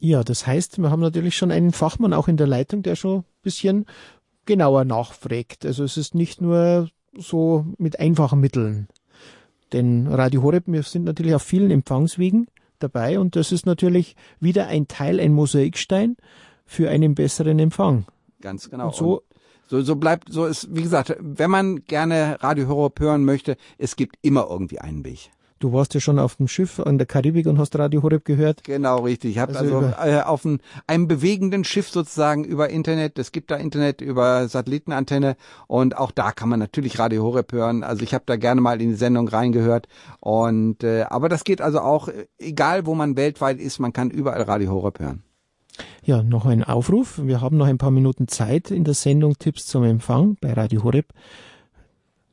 Ja, 0.00 0.22
das 0.24 0.46
heißt, 0.46 0.80
wir 0.80 0.90
haben 0.90 1.00
natürlich 1.00 1.36
schon 1.36 1.50
einen 1.50 1.72
Fachmann 1.72 2.12
auch 2.12 2.28
in 2.28 2.36
der 2.36 2.46
Leitung, 2.46 2.82
der 2.82 2.96
schon 2.96 3.18
ein 3.20 3.24
bisschen 3.42 3.86
genauer 4.46 4.84
nachfragt. 4.84 5.64
Also 5.66 5.84
es 5.84 5.96
ist 5.96 6.14
nicht 6.14 6.40
nur 6.40 6.88
so 7.16 7.66
mit 7.78 8.00
einfachen 8.00 8.40
Mitteln. 8.40 8.88
Denn 9.72 10.06
Radio 10.06 10.42
Horeb, 10.42 10.64
wir 10.66 10.82
sind 10.82 11.04
natürlich 11.04 11.34
auf 11.34 11.42
vielen 11.42 11.70
Empfangswegen 11.70 12.48
dabei 12.78 13.18
und 13.18 13.36
das 13.36 13.52
ist 13.52 13.66
natürlich 13.66 14.16
wieder 14.40 14.68
ein 14.68 14.88
Teil, 14.88 15.20
ein 15.20 15.32
Mosaikstein 15.32 16.16
für 16.68 16.88
einen 16.90 17.16
besseren 17.16 17.58
Empfang. 17.58 18.04
Ganz 18.40 18.70
genau. 18.70 18.86
Und 18.88 18.94
so- 18.94 19.22
so, 19.70 19.82
so 19.82 19.96
bleibt, 19.96 20.32
so 20.32 20.46
ist, 20.46 20.68
wie 20.74 20.82
gesagt, 20.82 21.14
wenn 21.20 21.50
man 21.50 21.84
gerne 21.84 22.38
Radio 22.40 22.68
hören 22.98 23.24
möchte, 23.24 23.56
es 23.76 23.96
gibt 23.96 24.16
immer 24.22 24.46
irgendwie 24.48 24.78
einen 24.78 25.04
Weg. 25.04 25.30
Du 25.58 25.72
warst 25.72 25.92
ja 25.92 25.98
schon 26.00 26.20
auf 26.20 26.36
dem 26.36 26.46
Schiff 26.46 26.78
an 26.78 26.98
der 26.98 27.06
Karibik 27.06 27.46
und 27.48 27.58
hast 27.58 27.76
Radio 27.76 28.02
Horeb 28.04 28.24
gehört. 28.24 28.62
Genau, 28.64 29.00
richtig. 29.00 29.32
Ich 29.32 29.38
habe 29.40 29.58
Also 29.58 29.78
also, 29.78 30.08
äh, 30.08 30.20
auf 30.22 30.44
ein, 30.44 30.60
einem 30.86 31.08
bewegenden 31.08 31.64
Schiff 31.64 31.88
sozusagen 31.90 32.44
über 32.44 32.70
Internet, 32.70 33.18
es 33.18 33.32
gibt 33.32 33.50
da 33.50 33.56
Internet 33.56 34.00
über 34.00 34.46
Satellitenantenne 34.48 35.36
und 35.66 35.98
auch 35.98 36.12
da 36.12 36.30
kann 36.30 36.48
man 36.48 36.60
natürlich 36.60 36.98
Radio 37.00 37.24
Horeb 37.24 37.50
hören. 37.52 37.82
Also 37.82 38.04
ich 38.04 38.14
habe 38.14 38.22
da 38.24 38.36
gerne 38.36 38.60
mal 38.60 38.80
in 38.80 38.90
die 38.90 38.94
Sendung 38.94 39.26
reingehört 39.28 39.88
und 40.20 40.84
äh, 40.84 41.02
aber 41.10 41.28
das 41.28 41.42
geht 41.44 41.60
also 41.60 41.80
auch, 41.80 42.06
äh, 42.08 42.26
egal 42.38 42.86
wo 42.86 42.94
man 42.94 43.16
weltweit 43.16 43.58
ist, 43.58 43.80
man 43.80 43.92
kann 43.92 44.10
überall 44.10 44.42
Radio 44.42 44.70
Horeb 44.70 45.00
hören. 45.00 45.24
Ja, 46.04 46.22
noch 46.22 46.46
ein 46.46 46.64
Aufruf. 46.64 47.20
Wir 47.22 47.40
haben 47.40 47.56
noch 47.56 47.66
ein 47.66 47.78
paar 47.78 47.90
Minuten 47.90 48.28
Zeit 48.28 48.70
in 48.70 48.84
der 48.84 48.94
Sendung 48.94 49.38
Tipps 49.38 49.66
zum 49.66 49.84
Empfang 49.84 50.36
bei 50.40 50.52
Radio 50.52 50.84
Horeb. 50.84 51.12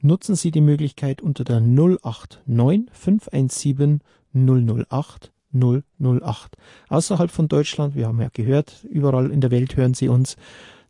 Nutzen 0.02 0.36
Sie 0.36 0.52
die 0.52 0.62
Möglichkeit 0.62 1.22
unter 1.22 1.44
der 1.44 1.60
089 1.60 2.90
517 2.92 4.02
008 4.34 5.32
008. 5.54 6.58
Außerhalb 6.90 7.32
von 7.32 7.48
Deutschland, 7.48 7.96
wir 7.96 8.08
haben 8.08 8.22
ja 8.22 8.30
gehört, 8.32 8.84
überall 8.90 9.32
in 9.32 9.42
der 9.42 9.52
Welt 9.52 9.76
hören 9.76 9.94
Sie 9.94 10.10
uns, 10.10 10.36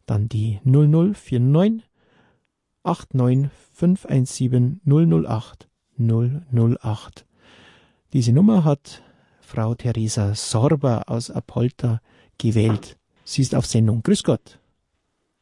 dann 0.06 0.28
die 0.28 0.60
0049 0.64 1.88
89 2.84 3.50
517 3.74 4.82
008 4.86 5.70
008. 5.98 7.26
Diese 8.14 8.32
Nummer 8.32 8.64
hat 8.64 9.02
Frau 9.42 9.76
Theresa 9.76 10.36
Sorber 10.36 11.04
aus 11.08 11.30
Apolta 11.30 12.02
gewählt. 12.38 12.98
Sie 13.24 13.42
ist 13.42 13.56
auf 13.56 13.66
Sendung. 13.66 14.02
Grüß 14.04 14.24
Gott. 14.24 14.60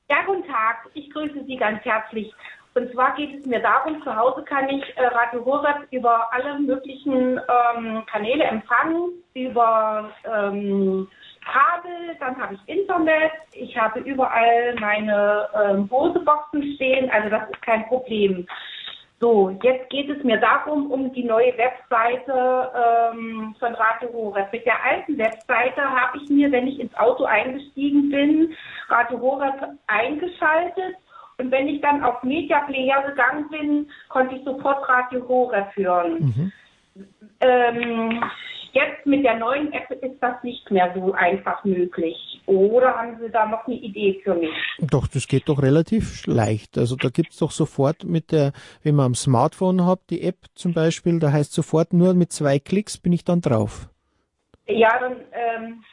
Ja, 0.09 0.23
guten 0.25 0.47
Tag. 0.47 0.89
Ich 0.93 1.09
grüße 1.09 1.43
Sie 1.45 1.55
ganz 1.57 1.83
herzlich. 1.83 2.33
Und 2.75 2.91
zwar 2.91 3.15
geht 3.15 3.39
es 3.39 3.45
mir 3.45 3.59
darum, 3.59 4.01
zu 4.03 4.15
Hause 4.15 4.43
kann 4.43 4.67
ich 4.67 4.83
äh, 4.97 5.05
Radio 5.05 5.45
Horeb 5.45 5.87
über 5.91 6.33
alle 6.33 6.57
möglichen 6.59 7.39
ähm, 7.39 8.03
Kanäle 8.07 8.45
empfangen, 8.45 9.11
über 9.35 10.09
ähm, 10.25 11.07
Kabel, 11.45 12.15
dann 12.19 12.41
habe 12.41 12.55
ich 12.55 12.77
Internet, 12.77 13.31
ich 13.51 13.77
habe 13.77 13.99
überall 13.99 14.75
meine 14.79 15.49
ähm, 15.63 15.89
Hoseboxen 15.91 16.75
stehen, 16.75 17.11
also 17.11 17.29
das 17.29 17.49
ist 17.49 17.61
kein 17.61 17.85
Problem. 17.87 18.47
So, 19.23 19.57
jetzt 19.63 19.89
geht 19.89 20.09
es 20.09 20.21
mir 20.25 20.35
darum, 20.35 20.91
um 20.91 21.13
die 21.13 21.23
neue 21.23 21.57
Webseite 21.57 22.69
ähm, 22.75 23.55
von 23.57 23.73
Radio 23.73 24.11
Horeb. 24.11 24.51
Mit 24.51 24.65
der 24.65 24.83
alten 24.83 25.17
Webseite 25.17 25.81
habe 25.81 26.17
ich 26.17 26.29
mir, 26.29 26.51
wenn 26.51 26.67
ich 26.67 26.77
ins 26.77 26.93
Auto 26.95 27.23
eingestiegen 27.23 28.09
bin, 28.09 28.53
Radio 28.89 29.21
Horeb 29.21 29.55
eingeschaltet. 29.87 30.97
Und 31.37 31.51
wenn 31.51 31.69
ich 31.69 31.79
dann 31.79 32.03
auf 32.03 32.21
Media 32.23 32.65
Player 32.65 33.01
gegangen 33.03 33.47
bin, 33.49 33.89
konnte 34.09 34.35
ich 34.35 34.43
sofort 34.43 34.89
Radio 34.89 35.25
Horeb 35.25 35.73
hören. 35.77 36.51
Ähm, 37.39 38.25
jetzt 38.73 39.05
mit 39.05 39.23
der 39.23 39.37
neuen 39.37 39.71
App 39.71 39.89
ist 39.91 40.21
das 40.21 40.43
nicht 40.43 40.69
mehr 40.69 40.91
so 40.95 41.13
einfach 41.13 41.63
möglich. 41.63 42.17
Oder 42.45 42.95
haben 42.95 43.17
Sie 43.21 43.29
da 43.29 43.45
noch 43.45 43.65
eine 43.65 43.75
Idee 43.75 44.19
für 44.23 44.35
mich? 44.35 44.51
Doch, 44.79 45.07
das 45.07 45.27
geht 45.27 45.47
doch 45.47 45.61
relativ 45.61 46.25
leicht. 46.25 46.77
Also 46.77 46.95
da 46.95 47.09
gibt's 47.09 47.37
doch 47.37 47.51
sofort 47.51 48.03
mit 48.03 48.31
der, 48.31 48.51
wenn 48.83 48.95
man 48.95 49.07
am 49.07 49.15
Smartphone 49.15 49.85
hat, 49.85 49.99
die 50.09 50.23
App 50.23 50.37
zum 50.55 50.73
Beispiel, 50.73 51.19
da 51.19 51.31
heißt 51.31 51.53
sofort 51.53 51.93
nur 51.93 52.13
mit 52.13 52.33
zwei 52.33 52.59
Klicks 52.59 52.97
bin 52.97 53.13
ich 53.13 53.23
dann 53.23 53.41
drauf. 53.41 53.87
Ja, 54.67 54.99
dann, 54.99 55.17
ähm, 55.31 55.83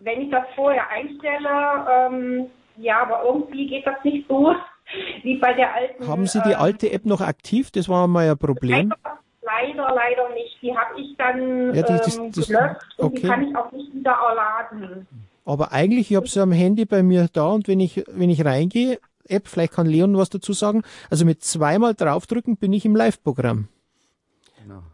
wenn 0.00 0.22
ich 0.22 0.30
das 0.30 0.44
vorher 0.56 0.88
einstelle, 0.88 1.86
ähm, 1.90 2.46
ja, 2.76 3.02
aber 3.02 3.22
irgendwie 3.24 3.68
geht 3.68 3.86
das 3.86 4.02
nicht 4.02 4.26
so 4.28 4.54
wie 5.22 5.36
bei 5.36 5.52
der 5.52 5.74
alten. 5.74 6.08
Haben 6.08 6.26
Sie 6.26 6.40
die 6.42 6.52
ähm, 6.52 6.60
alte 6.60 6.90
App 6.90 7.04
noch 7.04 7.20
aktiv? 7.20 7.70
Das 7.70 7.88
war 7.88 8.08
mal 8.08 8.30
ein 8.30 8.38
Problem. 8.38 8.88
Leider, 8.88 9.18
leider, 9.50 9.94
leider 9.94 10.28
nicht. 10.34 10.56
Die 10.62 10.76
habe 10.76 11.00
ich 11.00 11.16
dann 11.16 11.74
Ja, 11.74 11.82
die- 11.82 11.92
das- 11.98 12.16
ähm, 12.18 12.32
das- 12.32 12.46
gelöscht 12.46 12.76
und 12.98 13.12
die 13.12 13.18
okay. 13.18 13.26
kann 13.28 13.48
ich 13.48 13.56
auch 13.56 13.72
nicht 13.72 13.94
wieder 13.94 14.12
erladen. 14.12 15.06
Aber 15.44 15.72
eigentlich, 15.72 16.10
ich 16.10 16.16
habe 16.16 16.28
sie 16.28 16.40
am 16.40 16.52
Handy 16.52 16.84
bei 16.84 17.02
mir 17.02 17.28
da 17.32 17.46
und 17.48 17.66
wenn 17.68 17.80
ich, 17.80 18.04
wenn 18.08 18.30
ich 18.30 18.44
reingehe, 18.44 18.98
App, 19.26 19.46
vielleicht 19.48 19.72
kann 19.74 19.86
Leon 19.86 20.16
was 20.16 20.28
dazu 20.30 20.52
sagen. 20.52 20.82
Also 21.08 21.24
mit 21.24 21.42
zweimal 21.42 21.94
draufdrücken 21.94 22.56
bin 22.56 22.72
ich 22.72 22.84
im 22.84 22.96
Live-Programm. 22.96 23.68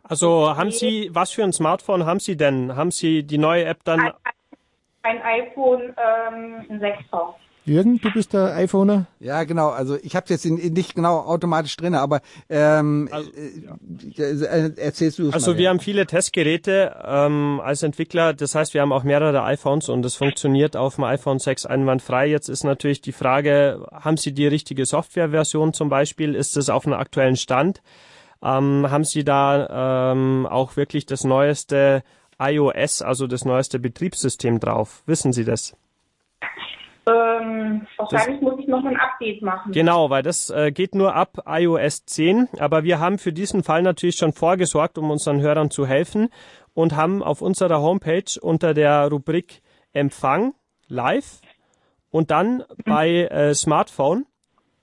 Also 0.03 0.57
haben 0.57 0.71
Sie, 0.71 1.11
was 1.13 1.33
für 1.33 1.43
ein 1.43 1.53
Smartphone 1.53 2.07
haben 2.07 2.21
Sie 2.21 2.37
denn? 2.37 2.77
Haben 2.77 2.91
Sie 2.93 3.25
die 3.25 3.37
neue 3.39 3.65
App 3.65 3.79
dann? 3.85 4.01
Ein, 4.01 4.13
ein 5.03 5.23
iPhone 5.23 5.83
ähm, 5.83 6.65
ein 6.71 6.81
6er. 6.81 7.35
Jürgen, 7.67 8.01
du 8.01 8.13
bist 8.13 8.33
der 8.33 8.55
iPhoner? 8.55 9.07
Ja, 9.19 9.43
genau. 9.43 9.71
Also 9.71 9.99
ich 10.01 10.15
habe 10.15 10.27
jetzt 10.29 10.47
in, 10.47 10.57
in 10.57 10.73
nicht 10.73 10.95
genau 10.95 11.19
automatisch 11.19 11.77
drin, 11.77 11.97
aber 11.97 12.21
ähm, 12.49 13.09
Also, 13.11 13.31
äh, 13.33 14.23
äh, 14.23 14.73
erzählst 14.77 15.19
du 15.19 15.29
es 15.29 15.35
Also 15.35 15.51
mal. 15.51 15.57
wir 15.59 15.65
ja. 15.65 15.71
haben 15.71 15.81
viele 15.81 16.07
Testgeräte 16.07 16.97
ähm, 17.05 17.61
als 17.63 17.83
Entwickler. 17.83 18.35
Das 18.35 18.55
heißt, 18.55 18.73
wir 18.73 18.83
haben 18.83 18.93
auch 18.93 19.03
mehrere 19.03 19.43
iPhones 19.43 19.89
und 19.89 20.05
es 20.07 20.15
funktioniert 20.15 20.77
auf 20.77 20.95
dem 20.95 21.05
iPhone 21.05 21.41
6 21.41 21.67
einwandfrei. 21.67 22.29
Jetzt 22.29 22.49
ist 22.49 22.63
natürlich 22.63 23.01
die 23.01 23.13
Frage, 23.13 23.85
haben 23.93 24.17
Sie 24.17 24.33
die 24.33 24.47
richtige 24.47 24.87
Softwareversion 24.87 25.73
zum 25.73 25.89
Beispiel? 25.89 26.37
Ist 26.37 26.57
es 26.57 26.71
auf 26.71 26.87
einem 26.87 26.95
aktuellen 26.95 27.37
Stand? 27.37 27.83
Ähm, 28.43 28.87
haben 28.89 29.05
Sie 29.05 29.25
da 29.25 30.13
ähm, 30.13 30.47
auch 30.47 30.77
wirklich 30.77 31.05
das 31.07 31.25
neueste 31.25 32.05
iOS, 32.39 33.03
also 33.03 33.27
das 33.27 33.45
neueste 33.45 33.81
Betriebssystem 33.81 34.61
drauf? 34.61 35.03
Wissen 35.07 35.33
Sie 35.33 35.45
das? 35.45 35.75
Ähm, 37.47 37.87
wahrscheinlich 37.97 38.41
muss 38.41 38.59
ich 38.59 38.67
noch 38.67 38.85
ein 38.85 38.97
Update 38.97 39.43
machen. 39.43 39.73
Genau, 39.73 40.11
weil 40.11 40.23
das 40.23 40.51
äh, 40.51 40.73
geht 40.73 40.95
nur 40.95 41.15
ab 41.15 41.43
iOS 41.47 42.05
10. 42.07 42.49
Aber 42.59 42.85
wir 42.85 42.99
haben 43.01 43.19
für 43.19 43.33
diesen 43.33 43.63
Fall 43.63 43.83
natürlich 43.83 44.17
schon 44.17 44.33
vorgesorgt, 44.33 44.99
um 44.99 45.11
unseren 45.11 45.41
Hörern 45.41 45.71
zu 45.71 45.87
helfen 45.87 46.29
und 46.75 46.97
haben 46.97 47.23
auf 47.23 47.43
unserer 47.43 47.81
Homepage 47.81 48.41
unter 48.41 48.75
der 48.75 49.09
Rubrik 49.09 49.63
Empfang 49.93 50.55
live 50.89 51.41
und 52.11 52.31
dann 52.31 52.65
bei 52.85 53.25
äh, 53.25 53.55
Smartphone 53.55 54.27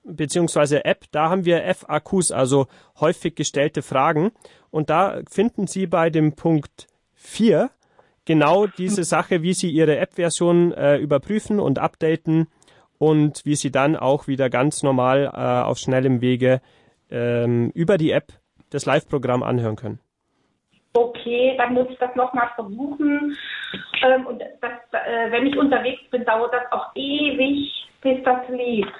beziehungsweise 0.04 0.84
App, 0.84 1.06
da 1.10 1.30
haben 1.30 1.44
wir 1.44 1.62
FAQs, 1.74 2.30
also 2.30 2.66
häufig 3.00 3.34
gestellte 3.34 3.82
Fragen. 3.82 4.32
Und 4.70 4.90
da 4.90 5.20
finden 5.30 5.66
Sie 5.66 5.86
bei 5.86 6.10
dem 6.10 6.34
Punkt 6.34 6.86
4 7.14 7.70
genau 8.24 8.66
diese 8.66 9.04
Sache, 9.04 9.42
wie 9.42 9.54
Sie 9.54 9.70
Ihre 9.70 9.98
App-Version 9.98 10.72
äh, 10.72 10.96
überprüfen 10.96 11.60
und 11.60 11.78
updaten 11.78 12.48
und 12.98 13.44
wie 13.44 13.56
Sie 13.56 13.70
dann 13.70 13.96
auch 13.96 14.26
wieder 14.26 14.50
ganz 14.50 14.82
normal 14.82 15.30
äh, 15.34 15.38
auf 15.38 15.78
schnellem 15.78 16.20
Wege 16.20 16.60
ähm, 17.10 17.70
über 17.74 17.98
die 17.98 18.10
App 18.10 18.32
das 18.70 18.86
Live-Programm 18.86 19.42
anhören 19.42 19.76
können. 19.76 20.00
Okay, 20.94 21.54
dann 21.58 21.74
muss 21.74 21.88
ich 21.90 21.98
das 21.98 22.14
nochmal 22.14 22.50
versuchen. 22.54 23.36
Ähm, 24.02 24.26
und 24.26 24.42
das, 24.60 24.72
äh, 24.92 25.30
wenn 25.30 25.46
ich 25.46 25.56
unterwegs 25.56 26.00
bin, 26.10 26.24
dauert 26.24 26.52
das 26.52 26.70
auch 26.70 26.94
ewig, 26.94 27.70
bis 28.00 28.22
das 28.24 28.48
liegt. 28.48 28.92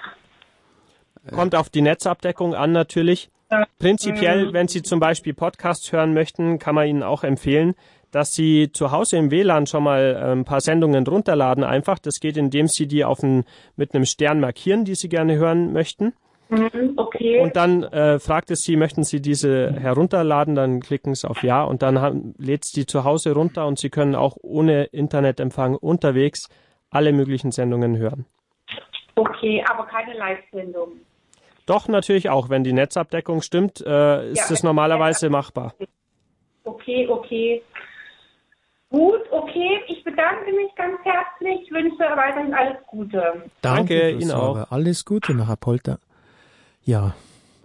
Kommt 1.33 1.55
auf 1.55 1.69
die 1.69 1.81
Netzabdeckung 1.81 2.53
an 2.53 2.71
natürlich. 2.71 3.29
Prinzipiell, 3.79 4.53
wenn 4.53 4.67
Sie 4.67 4.81
zum 4.81 4.99
Beispiel 4.99 5.33
Podcasts 5.33 5.91
hören 5.91 6.13
möchten, 6.13 6.59
kann 6.59 6.75
man 6.75 6.87
Ihnen 6.87 7.03
auch 7.03 7.23
empfehlen, 7.23 7.75
dass 8.15 8.33
Sie 8.33 8.71
zu 8.71 8.91
Hause 8.91 9.17
im 9.17 9.29
WLAN 9.29 9.67
schon 9.67 9.83
mal 9.83 10.15
ein 10.15 10.45
paar 10.45 10.61
Sendungen 10.61 11.05
runterladen 11.05 11.65
einfach. 11.65 11.99
Das 11.99 12.21
geht, 12.21 12.37
indem 12.37 12.67
Sie 12.67 12.87
die 12.87 13.03
auf 13.03 13.21
ein, 13.21 13.43
mit 13.75 13.93
einem 13.93 14.05
Stern 14.05 14.39
markieren, 14.39 14.85
die 14.85 14.95
Sie 14.95 15.09
gerne 15.09 15.35
hören 15.35 15.73
möchten. 15.73 16.13
Mhm, 16.47 16.93
okay. 16.95 17.41
Und 17.41 17.57
dann 17.57 17.83
äh, 17.83 18.19
fragt 18.19 18.51
es 18.51 18.61
Sie, 18.63 18.77
möchten 18.77 19.03
Sie 19.03 19.19
diese 19.21 19.73
herunterladen? 19.73 20.55
Dann 20.55 20.79
klicken 20.79 21.13
Sie 21.13 21.29
auf 21.29 21.43
Ja 21.43 21.63
und 21.63 21.81
dann 21.81 21.99
haben- 21.99 22.33
lädt 22.37 22.63
es 22.63 22.71
die 22.71 22.85
zu 22.85 23.03
Hause 23.03 23.33
runter 23.33 23.67
und 23.67 23.79
Sie 23.79 23.89
können 23.89 24.15
auch 24.15 24.37
ohne 24.41 24.85
Internetempfang 24.85 25.75
unterwegs 25.75 26.47
alle 26.91 27.11
möglichen 27.11 27.51
Sendungen 27.51 27.97
hören. 27.97 28.25
okay, 29.15 29.61
aber 29.69 29.85
keine 29.87 30.13
Live-Sendung. 30.17 30.89
Doch, 31.65 31.87
natürlich 31.89 32.29
auch. 32.29 32.49
Wenn 32.49 32.63
die 32.63 32.73
Netzabdeckung 32.73 33.41
stimmt, 33.41 33.81
äh, 33.85 34.29
ist 34.31 34.49
Ja, 34.49 34.53
es 34.53 34.63
normalerweise 34.63 35.29
machbar. 35.29 35.73
Okay, 36.63 37.07
okay. 37.09 37.61
Gut, 38.89 39.21
okay. 39.31 39.81
Ich 39.87 40.03
bedanke 40.03 40.45
mich 40.53 40.73
ganz 40.75 40.97
herzlich. 41.03 41.69
Wünsche 41.71 41.97
weiterhin 42.15 42.53
alles 42.53 42.77
Gute. 42.87 43.21
Danke, 43.61 43.99
Frau 43.99 44.07
Ihnen 44.19 44.29
Sauber. 44.29 44.67
Alles 44.69 45.05
Gute 45.05 45.33
nach 45.33 45.47
Herr 45.47 45.55
Polter. 45.57 45.99
Ja, 46.83 47.15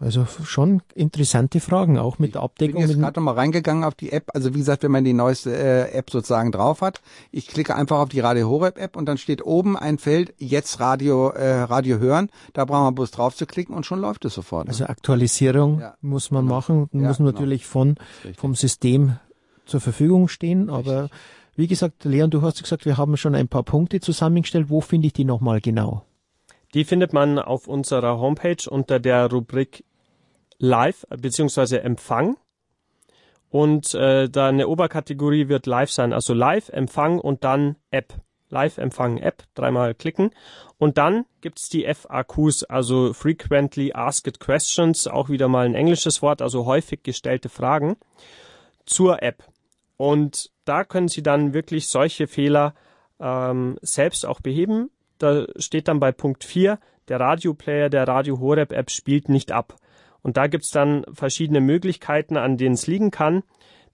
also 0.01 0.25
schon 0.25 0.81
interessante 0.95 1.61
Fragen, 1.61 1.99
auch 1.99 2.18
mit 2.18 2.35
der 2.35 2.41
Ich 2.43 2.55
bin 2.55 2.68
Abdeckung. 2.71 2.81
jetzt 2.81 2.99
gerade 2.99 3.21
noch 3.21 3.25
mal 3.27 3.35
reingegangen 3.35 3.85
auf 3.85 3.95
die 3.95 4.12
App. 4.12 4.31
Also 4.33 4.55
wie 4.55 4.59
gesagt, 4.59 4.83
wenn 4.83 4.91
man 4.93 5.05
die 5.05 5.12
neueste 5.12 5.55
äh, 5.55 5.93
App 5.93 6.09
sozusagen 6.11 6.53
drauf 6.53 6.81
hat, 6.81 7.03
ich 7.31 7.47
klicke 7.49 7.75
einfach 7.77 7.99
auf 7.99 8.09
die 8.09 8.21
Radio 8.21 8.49
Horeb 8.49 8.79
App 8.79 8.97
und 8.97 9.05
dann 9.05 9.18
steht 9.18 9.45
oben 9.45 9.77
ein 9.77 9.99
Feld 9.99 10.33
jetzt 10.39 10.81
Radio 10.81 11.29
äh, 11.29 11.61
Radio 11.64 11.99
hören. 11.99 12.31
Da 12.55 12.64
brauchen 12.64 12.87
wir 12.87 12.93
bloß 12.93 13.11
drauf 13.11 13.37
zu 13.37 13.45
klicken 13.45 13.75
und 13.77 13.85
schon 13.85 14.01
läuft 14.01 14.25
es 14.25 14.33
sofort. 14.33 14.68
also 14.68 14.87
Aktualisierung 14.87 15.81
Ja, 15.81 15.95
muss 16.01 16.31
man 16.31 16.45
genau. 16.45 16.55
machen, 16.57 16.89
Ja, 16.95 17.01
muss 17.09 17.18
genau. 17.18 17.33
natürlich 17.33 17.66
von, 17.66 17.97
richtig. 18.25 18.41
vom 18.41 18.55
System 18.55 19.16
zur 19.71 19.81
Verfügung 19.81 20.29
stehen. 20.29 20.68
Aber 20.68 21.09
wie 21.57 21.66
gesagt, 21.66 22.05
Leon, 22.05 22.31
du 22.31 22.43
hast 22.43 22.62
gesagt, 22.62 22.85
wir 22.85 22.99
haben 22.99 23.16
schon 23.16 23.35
ein 23.35 23.49
paar 23.49 23.62
Punkte 23.62 24.01
zusammengestellt. 24.01 24.68
Wo 24.68 24.81
finde 24.81 25.07
ich 25.07 25.12
die 25.14 25.25
nochmal 25.25 25.61
genau? 25.61 26.05
Die 26.75 26.85
findet 26.85 27.12
man 27.12 27.39
auf 27.39 27.66
unserer 27.66 28.18
Homepage 28.18 28.68
unter 28.68 29.01
der 29.01 29.31
Rubrik 29.31 29.85
Live 30.59 31.07
bzw. 31.09 31.79
Empfang. 31.79 32.37
Und 33.49 33.95
äh, 33.95 34.29
da 34.29 34.49
eine 34.49 34.68
Oberkategorie 34.68 35.49
wird 35.49 35.66
Live 35.66 35.91
sein, 35.91 36.12
also 36.12 36.35
Live, 36.35 36.68
Empfang 36.68 37.18
und 37.18 37.43
dann 37.43 37.77
App. 37.91 38.14
Live, 38.49 38.79
Empfang, 38.79 39.18
App, 39.18 39.45
dreimal 39.55 39.95
klicken. 39.95 40.31
Und 40.79 40.99
dann 40.99 41.25
gibt's 41.41 41.68
die 41.68 41.85
FAQs, 41.85 42.64
also 42.64 43.12
Frequently 43.12 43.93
Asked 43.93 44.41
Questions, 44.41 45.07
auch 45.07 45.29
wieder 45.29 45.49
mal 45.49 45.66
ein 45.66 45.75
englisches 45.75 46.21
Wort, 46.21 46.43
also 46.43 46.66
häufig 46.66 47.03
gestellte 47.03 47.49
Fragen 47.49 47.97
zur 48.87 49.23
App. 49.23 49.45
Und 50.01 50.51
da 50.64 50.84
können 50.84 51.09
Sie 51.09 51.22
dann 51.22 51.53
wirklich 51.53 51.88
solche 51.88 52.26
Fehler 52.26 52.72
ähm, 53.20 53.76
selbst 53.82 54.24
auch 54.24 54.40
beheben. 54.40 54.88
Da 55.18 55.44
steht 55.57 55.88
dann 55.88 56.01
bei 56.01 56.11
Punkt 56.11 56.42
4, 56.42 56.78
der 57.09 57.20
Radioplayer 57.20 57.90
der 57.90 58.09
Radio 58.09 58.40
Horeb 58.40 58.72
App 58.72 58.90
spielt 58.90 59.28
nicht 59.28 59.53
ab. 59.53 59.76
Und 60.22 60.38
da 60.38 60.46
gibt's 60.46 60.70
dann 60.70 61.05
verschiedene 61.12 61.61
Möglichkeiten, 61.61 62.38
an 62.38 62.57
denen 62.57 62.76
es 62.76 62.86
liegen 62.86 63.11
kann. 63.11 63.42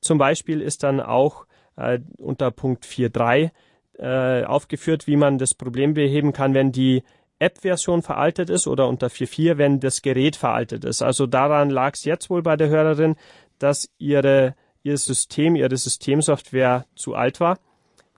Zum 0.00 0.16
Beispiel 0.16 0.60
ist 0.60 0.84
dann 0.84 1.00
auch 1.00 1.44
äh, 1.74 1.98
unter 2.18 2.52
Punkt 2.52 2.84
4.3 2.84 3.50
äh, 3.98 4.44
aufgeführt, 4.44 5.08
wie 5.08 5.16
man 5.16 5.38
das 5.38 5.54
Problem 5.54 5.94
beheben 5.94 6.32
kann, 6.32 6.54
wenn 6.54 6.70
die 6.70 7.02
App-Version 7.40 8.02
veraltet 8.02 8.48
ist 8.48 8.68
oder 8.68 8.86
unter 8.86 9.08
4.4, 9.08 9.58
wenn 9.58 9.80
das 9.80 10.02
Gerät 10.02 10.36
veraltet 10.36 10.84
ist. 10.84 11.02
Also 11.02 11.26
daran 11.26 11.68
lag 11.68 11.94
es 11.94 12.04
jetzt 12.04 12.30
wohl 12.30 12.42
bei 12.42 12.56
der 12.56 12.68
Hörerin, 12.68 13.16
dass 13.58 13.90
ihre, 13.98 14.54
ihr 14.86 14.96
System, 14.96 15.56
ihre 15.56 15.76
Systemsoftware 15.76 16.86
zu 16.94 17.14
alt 17.14 17.40
war. 17.40 17.58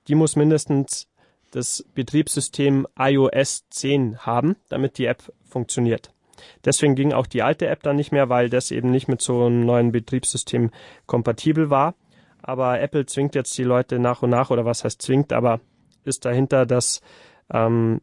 Die 0.06 0.14
muss 0.14 0.36
mindestens 0.36 1.08
das 1.50 1.84
Betriebssystem 1.94 2.86
iOS 2.98 3.64
10 3.70 4.18
haben, 4.26 4.56
damit 4.68 4.98
die 4.98 5.06
App 5.06 5.32
funktioniert. 5.48 6.10
Deswegen 6.64 6.94
ging 6.94 7.12
auch 7.12 7.26
die 7.26 7.42
alte 7.42 7.66
App 7.66 7.82
dann 7.82 7.96
nicht 7.96 8.12
mehr, 8.12 8.28
weil 8.28 8.50
das 8.50 8.70
eben 8.70 8.90
nicht 8.90 9.08
mit 9.08 9.22
so 9.22 9.46
einem 9.46 9.64
neuen 9.64 9.92
Betriebssystem 9.92 10.70
kompatibel 11.06 11.70
war. 11.70 11.94
Aber 12.42 12.80
Apple 12.80 13.06
zwingt 13.06 13.34
jetzt 13.34 13.56
die 13.56 13.64
Leute 13.64 13.98
nach 13.98 14.22
und 14.22 14.30
nach, 14.30 14.50
oder 14.50 14.64
was 14.64 14.84
heißt 14.84 15.00
zwingt, 15.00 15.32
aber 15.32 15.60
ist 16.04 16.26
dahinter, 16.26 16.66
dass 16.66 17.00
ähm, 17.50 18.00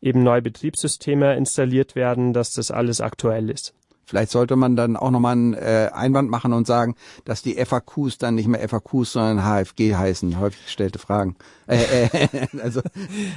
eben 0.00 0.22
neue 0.22 0.42
Betriebssysteme 0.42 1.36
installiert 1.36 1.94
werden, 1.94 2.32
dass 2.32 2.52
das 2.52 2.70
alles 2.70 3.00
aktuell 3.00 3.48
ist. 3.48 3.74
Vielleicht 4.08 4.30
sollte 4.30 4.56
man 4.56 4.74
dann 4.74 4.96
auch 4.96 5.10
nochmal 5.10 5.32
einen 5.32 5.52
äh, 5.52 5.90
Einwand 5.92 6.30
machen 6.30 6.54
und 6.54 6.66
sagen, 6.66 6.94
dass 7.26 7.42
die 7.42 7.62
FAQs 7.62 8.16
dann 8.16 8.36
nicht 8.36 8.48
mehr 8.48 8.66
FAQs, 8.66 9.12
sondern 9.12 9.44
HFG 9.44 9.96
heißen, 9.96 10.40
häufig 10.40 10.64
gestellte 10.64 10.98
Fragen. 10.98 11.36
Äh, 11.66 12.06
äh, 12.06 12.46
also 12.62 12.80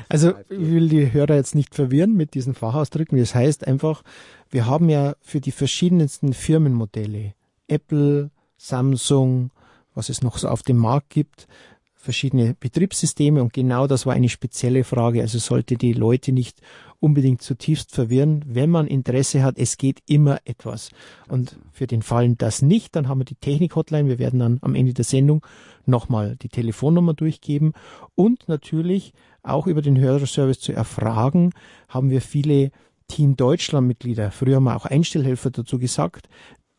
Also 0.07 0.33
ich 0.49 0.71
will 0.71 0.87
die 0.87 1.11
Hörer 1.11 1.35
jetzt 1.35 1.55
nicht 1.55 1.75
verwirren 1.75 2.15
mit 2.15 2.35
diesen 2.35 2.53
Fachausdrücken. 2.53 3.19
Das 3.19 3.35
heißt 3.35 3.67
einfach, 3.67 4.01
wir 4.49 4.65
haben 4.65 4.87
ja 4.87 5.15
für 5.19 5.41
die 5.41 5.51
verschiedensten 5.51 6.31
Firmenmodelle, 6.31 7.33
Apple, 7.67 8.31
Samsung, 8.55 9.51
was 9.93 10.07
es 10.07 10.21
noch 10.21 10.37
so 10.37 10.47
auf 10.47 10.61
dem 10.61 10.77
Markt 10.77 11.09
gibt, 11.09 11.47
verschiedene 11.95 12.55
Betriebssysteme 12.57 13.41
und 13.41 13.51
genau 13.51 13.87
das 13.87 14.05
war 14.05 14.13
eine 14.13 14.29
spezielle 14.29 14.85
Frage. 14.85 15.21
Also 15.21 15.37
sollte 15.37 15.75
die 15.75 15.91
Leute 15.91 16.31
nicht 16.31 16.61
unbedingt 17.01 17.41
zutiefst 17.41 17.91
verwirren. 17.91 18.43
Wenn 18.47 18.69
man 18.69 18.87
Interesse 18.87 19.43
hat, 19.43 19.57
es 19.57 19.77
geht 19.77 19.99
immer 20.07 20.39
etwas. 20.45 20.91
Und 21.27 21.57
für 21.73 21.87
den 21.87 22.01
Fall 22.01 22.35
das 22.35 22.61
nicht, 22.61 22.95
dann 22.95 23.09
haben 23.09 23.19
wir 23.19 23.25
die 23.25 23.35
Technik-Hotline. 23.35 24.07
Wir 24.07 24.19
werden 24.19 24.39
dann 24.39 24.59
am 24.61 24.75
Ende 24.75 24.93
der 24.93 25.03
Sendung 25.03 25.45
nochmal 25.85 26.37
die 26.37 26.49
Telefonnummer 26.49 27.13
durchgeben. 27.13 27.73
Und 28.15 28.47
natürlich 28.47 29.13
auch 29.43 29.67
über 29.67 29.81
den 29.81 29.99
Hörerservice 29.99 30.59
zu 30.59 30.71
erfragen, 30.71 31.51
haben 31.89 32.09
wir 32.11 32.21
viele 32.21 32.71
Team 33.07 33.35
Deutschland-Mitglieder, 33.35 34.31
früher 34.31 34.55
haben 34.55 34.63
wir 34.63 34.77
auch 34.77 34.85
Einstellhelfer 34.85 35.51
dazu 35.51 35.79
gesagt, 35.79 36.29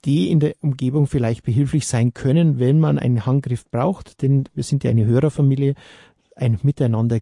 die 0.06 0.30
in 0.30 0.40
der 0.40 0.54
Umgebung 0.60 1.06
vielleicht 1.06 1.42
behilflich 1.44 1.86
sein 1.86 2.14
können, 2.14 2.58
wenn 2.58 2.80
man 2.80 2.98
einen 2.98 3.26
Handgriff 3.26 3.70
braucht, 3.70 4.22
denn 4.22 4.44
wir 4.54 4.64
sind 4.64 4.82
ja 4.82 4.90
eine 4.90 5.04
Hörerfamilie, 5.04 5.74
ein 6.34 6.58
Miteinander 6.62 7.20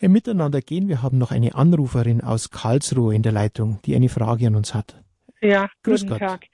Ein 0.00 0.12
Miteinander 0.12 0.60
gehen, 0.60 0.88
wir 0.88 1.02
haben 1.02 1.18
noch 1.18 1.32
eine 1.32 1.56
Anruferin 1.56 2.20
aus 2.20 2.50
Karlsruhe 2.50 3.14
in 3.14 3.22
der 3.22 3.32
Leitung, 3.32 3.80
die 3.84 3.96
eine 3.96 4.08
Frage 4.08 4.46
an 4.46 4.54
uns 4.54 4.72
hat. 4.72 4.94
Ja, 5.40 5.68
Grüß 5.82 6.02
guten 6.02 6.10
Gott. 6.10 6.20
Tag. 6.20 6.46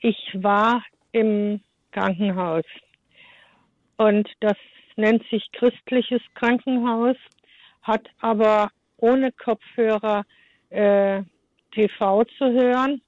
Ich 0.00 0.18
war 0.34 0.82
im 1.12 1.60
Krankenhaus 1.92 2.64
und 3.96 4.28
das 4.40 4.56
nennt 4.96 5.22
sich 5.30 5.50
christliches 5.52 6.20
Krankenhaus, 6.34 7.16
hat 7.82 8.06
aber 8.20 8.70
ohne 8.98 9.32
Kopfhörer 9.32 10.24
äh, 10.68 11.22
TV 11.72 12.24
zu 12.36 12.50
hören. 12.52 13.00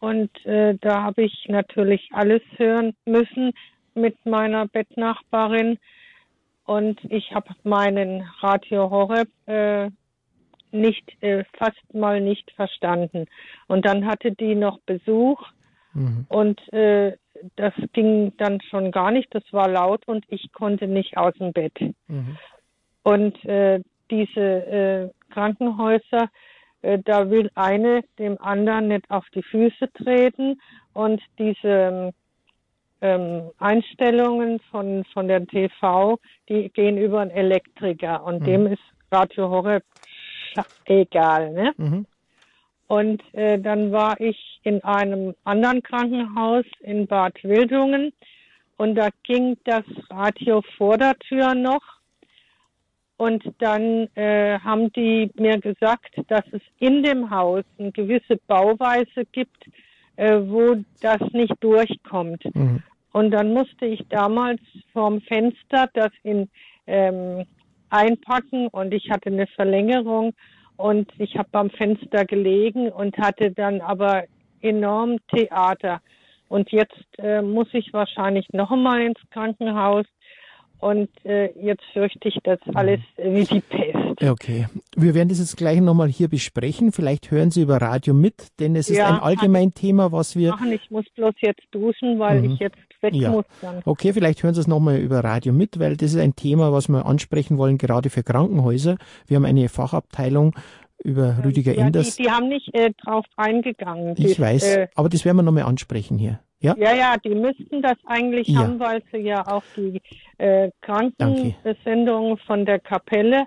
Und 0.00 0.30
äh, 0.46 0.76
da 0.80 1.02
habe 1.02 1.22
ich 1.22 1.46
natürlich 1.48 2.08
alles 2.12 2.42
hören 2.56 2.94
müssen 3.04 3.52
mit 3.94 4.16
meiner 4.26 4.66
Bettnachbarin. 4.66 5.78
Und 6.68 7.02
ich 7.08 7.34
habe 7.34 7.48
meinen 7.62 8.28
Radio 8.40 8.90
Horeb 8.90 9.30
äh, 9.46 9.88
nicht, 10.70 11.16
äh, 11.22 11.44
fast 11.56 11.94
mal 11.94 12.20
nicht 12.20 12.50
verstanden. 12.50 13.24
Und 13.68 13.86
dann 13.86 14.04
hatte 14.04 14.32
die 14.32 14.54
noch 14.54 14.78
Besuch 14.80 15.40
mhm. 15.94 16.26
und 16.28 16.72
äh, 16.74 17.16
das 17.56 17.72
ging 17.94 18.36
dann 18.36 18.60
schon 18.60 18.90
gar 18.90 19.10
nicht. 19.12 19.34
Das 19.34 19.44
war 19.50 19.66
laut 19.66 20.06
und 20.06 20.26
ich 20.28 20.52
konnte 20.52 20.86
nicht 20.86 21.16
aus 21.16 21.32
dem 21.40 21.54
Bett. 21.54 21.72
Mhm. 22.06 22.36
Und 23.02 23.42
äh, 23.46 23.80
diese 24.10 24.40
äh, 24.40 25.10
Krankenhäuser, 25.30 26.28
äh, 26.82 26.98
da 27.02 27.30
will 27.30 27.50
eine 27.54 28.02
dem 28.18 28.38
anderen 28.42 28.88
nicht 28.88 29.10
auf 29.10 29.24
die 29.34 29.42
Füße 29.42 29.90
treten 29.94 30.60
und 30.92 31.22
diese 31.38 32.12
ähm, 33.00 33.50
Einstellungen 33.58 34.60
von, 34.70 35.04
von 35.12 35.28
der 35.28 35.46
TV, 35.46 36.18
die 36.48 36.68
gehen 36.70 36.98
über 36.98 37.20
einen 37.20 37.30
Elektriker 37.30 38.24
und 38.24 38.40
mhm. 38.40 38.44
dem 38.44 38.66
ist 38.68 38.82
Radio 39.10 39.48
Horeb 39.48 39.84
egal. 40.86 41.52
Ne? 41.52 41.72
Mhm. 41.76 42.06
Und 42.86 43.22
äh, 43.34 43.58
dann 43.58 43.92
war 43.92 44.18
ich 44.20 44.60
in 44.62 44.82
einem 44.82 45.34
anderen 45.44 45.82
Krankenhaus 45.82 46.64
in 46.80 47.06
Bad 47.06 47.34
Wildungen 47.44 48.12
und 48.78 48.94
da 48.94 49.08
ging 49.24 49.56
das 49.64 49.84
Radio 50.10 50.62
vor 50.76 50.96
der 50.96 51.18
Tür 51.18 51.54
noch 51.54 51.82
und 53.18 53.44
dann 53.58 54.08
äh, 54.14 54.58
haben 54.60 54.92
die 54.92 55.30
mir 55.34 55.58
gesagt, 55.58 56.14
dass 56.28 56.44
es 56.52 56.62
in 56.78 57.02
dem 57.02 57.30
Haus 57.30 57.64
eine 57.78 57.92
gewisse 57.92 58.36
Bauweise 58.46 59.26
gibt, 59.32 59.66
äh, 60.18 60.40
wo 60.48 60.74
das 61.00 61.20
nicht 61.32 61.54
durchkommt. 61.60 62.44
Mhm. 62.54 62.82
Und 63.12 63.30
dann 63.30 63.52
musste 63.52 63.86
ich 63.86 64.06
damals 64.08 64.60
vorm 64.92 65.20
Fenster 65.22 65.88
das 65.94 66.10
in 66.24 66.50
ähm, 66.86 67.44
einpacken 67.90 68.66
und 68.68 68.92
ich 68.92 69.10
hatte 69.10 69.30
eine 69.30 69.46
Verlängerung 69.46 70.34
und 70.76 71.10
ich 71.18 71.36
habe 71.36 71.48
am 71.52 71.70
Fenster 71.70 72.24
gelegen 72.24 72.90
und 72.90 73.16
hatte 73.16 73.52
dann 73.52 73.80
aber 73.80 74.24
enorm 74.60 75.18
Theater. 75.28 76.00
Und 76.48 76.70
jetzt 76.72 77.06
äh, 77.18 77.40
muss 77.40 77.68
ich 77.72 77.92
wahrscheinlich 77.92 78.48
noch 78.52 78.70
einmal 78.72 79.02
ins 79.02 79.20
Krankenhaus 79.30 80.06
und 80.80 81.08
äh, 81.24 81.50
jetzt 81.60 81.82
fürchte 81.92 82.28
ich 82.28 82.38
das 82.44 82.58
alles 82.74 83.00
wie 83.16 83.44
die 83.44 83.60
Pest. 83.60 84.22
Okay. 84.22 84.66
Wir 84.96 85.14
werden 85.14 85.28
das 85.28 85.38
jetzt 85.38 85.56
gleich 85.56 85.80
nochmal 85.80 86.08
hier 86.08 86.28
besprechen. 86.28 86.92
Vielleicht 86.92 87.30
hören 87.30 87.50
Sie 87.50 87.62
über 87.62 87.80
Radio 87.80 88.14
mit, 88.14 88.48
denn 88.60 88.76
es 88.76 88.88
ist 88.88 88.98
ja, 88.98 89.08
ein 89.08 89.20
allgemein 89.20 89.74
Thema, 89.74 90.12
was 90.12 90.36
wir. 90.36 90.50
Machen. 90.50 90.72
Ich 90.72 90.90
muss 90.90 91.04
bloß 91.14 91.34
jetzt 91.40 91.62
duschen, 91.72 92.18
weil 92.18 92.42
mhm. 92.42 92.52
ich 92.52 92.60
jetzt 92.60 92.76
weg 93.00 93.14
ja. 93.14 93.30
muss. 93.30 93.44
Dann. 93.60 93.82
Okay, 93.84 94.12
vielleicht 94.12 94.42
hören 94.42 94.54
Sie 94.54 94.60
es 94.60 94.66
nochmal 94.66 94.98
über 94.98 95.24
Radio 95.24 95.52
mit, 95.52 95.78
weil 95.78 95.96
das 95.96 96.14
ist 96.14 96.20
ein 96.20 96.36
Thema, 96.36 96.72
was 96.72 96.88
wir 96.88 97.06
ansprechen 97.06 97.58
wollen, 97.58 97.78
gerade 97.78 98.10
für 98.10 98.22
Krankenhäuser. 98.22 98.98
Wir 99.26 99.36
haben 99.36 99.44
eine 99.44 99.68
Fachabteilung 99.68 100.54
über 101.02 101.36
ähm, 101.38 101.44
Rüdiger 101.44 101.74
ja, 101.74 101.86
Enders. 101.86 102.16
Die, 102.16 102.24
die 102.24 102.30
haben 102.30 102.48
nicht 102.48 102.74
äh, 102.74 102.92
drauf 103.04 103.24
eingegangen. 103.36 104.14
Ich 104.16 104.36
das, 104.36 104.40
weiß, 104.40 104.76
äh, 104.76 104.88
aber 104.94 105.08
das 105.08 105.24
werden 105.24 105.36
wir 105.36 105.42
nochmal 105.42 105.64
ansprechen 105.64 106.18
hier. 106.18 106.40
Ja? 106.60 106.74
ja, 106.76 106.94
ja, 106.94 107.16
die 107.24 107.34
müssten 107.34 107.82
das 107.82 107.96
eigentlich 108.04 108.48
ja. 108.48 108.60
haben, 108.60 108.80
weil 108.80 109.02
sie 109.12 109.18
ja 109.18 109.46
auch 109.46 109.62
die 109.76 110.00
äh, 110.38 110.70
Krankensendung 110.80 112.36
von 112.38 112.66
der 112.66 112.80
Kapelle 112.80 113.46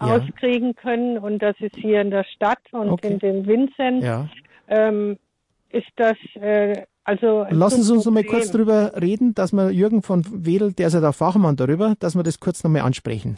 ja. 0.00 0.06
auskriegen 0.16 0.74
können. 0.76 1.18
Und 1.18 1.40
das 1.40 1.56
ist 1.58 1.76
hier 1.76 2.00
in 2.00 2.10
der 2.10 2.24
Stadt 2.24 2.60
und 2.72 2.90
okay. 2.90 3.12
in 3.12 3.18
dem 3.18 3.46
Vincent. 3.46 4.04
Ja. 4.04 4.28
Ähm, 4.68 5.18
ist 5.70 5.90
das 5.96 6.16
äh, 6.34 6.82
also. 7.04 7.46
Lassen 7.50 7.82
Sie 7.82 7.92
uns 7.92 8.06
noch 8.06 8.12
mal 8.12 8.24
kurz 8.24 8.50
darüber 8.50 8.92
reden, 9.00 9.34
dass 9.34 9.52
wir 9.52 9.70
Jürgen 9.70 10.02
von 10.02 10.24
Wedel, 10.32 10.72
der 10.72 10.86
ist 10.86 10.94
ja 10.94 11.00
der 11.00 11.12
Fachmann 11.12 11.56
darüber, 11.56 11.94
dass 11.98 12.14
wir 12.14 12.22
das 12.22 12.40
kurz 12.40 12.64
noch 12.64 12.70
mal 12.70 12.80
ansprechen. 12.80 13.36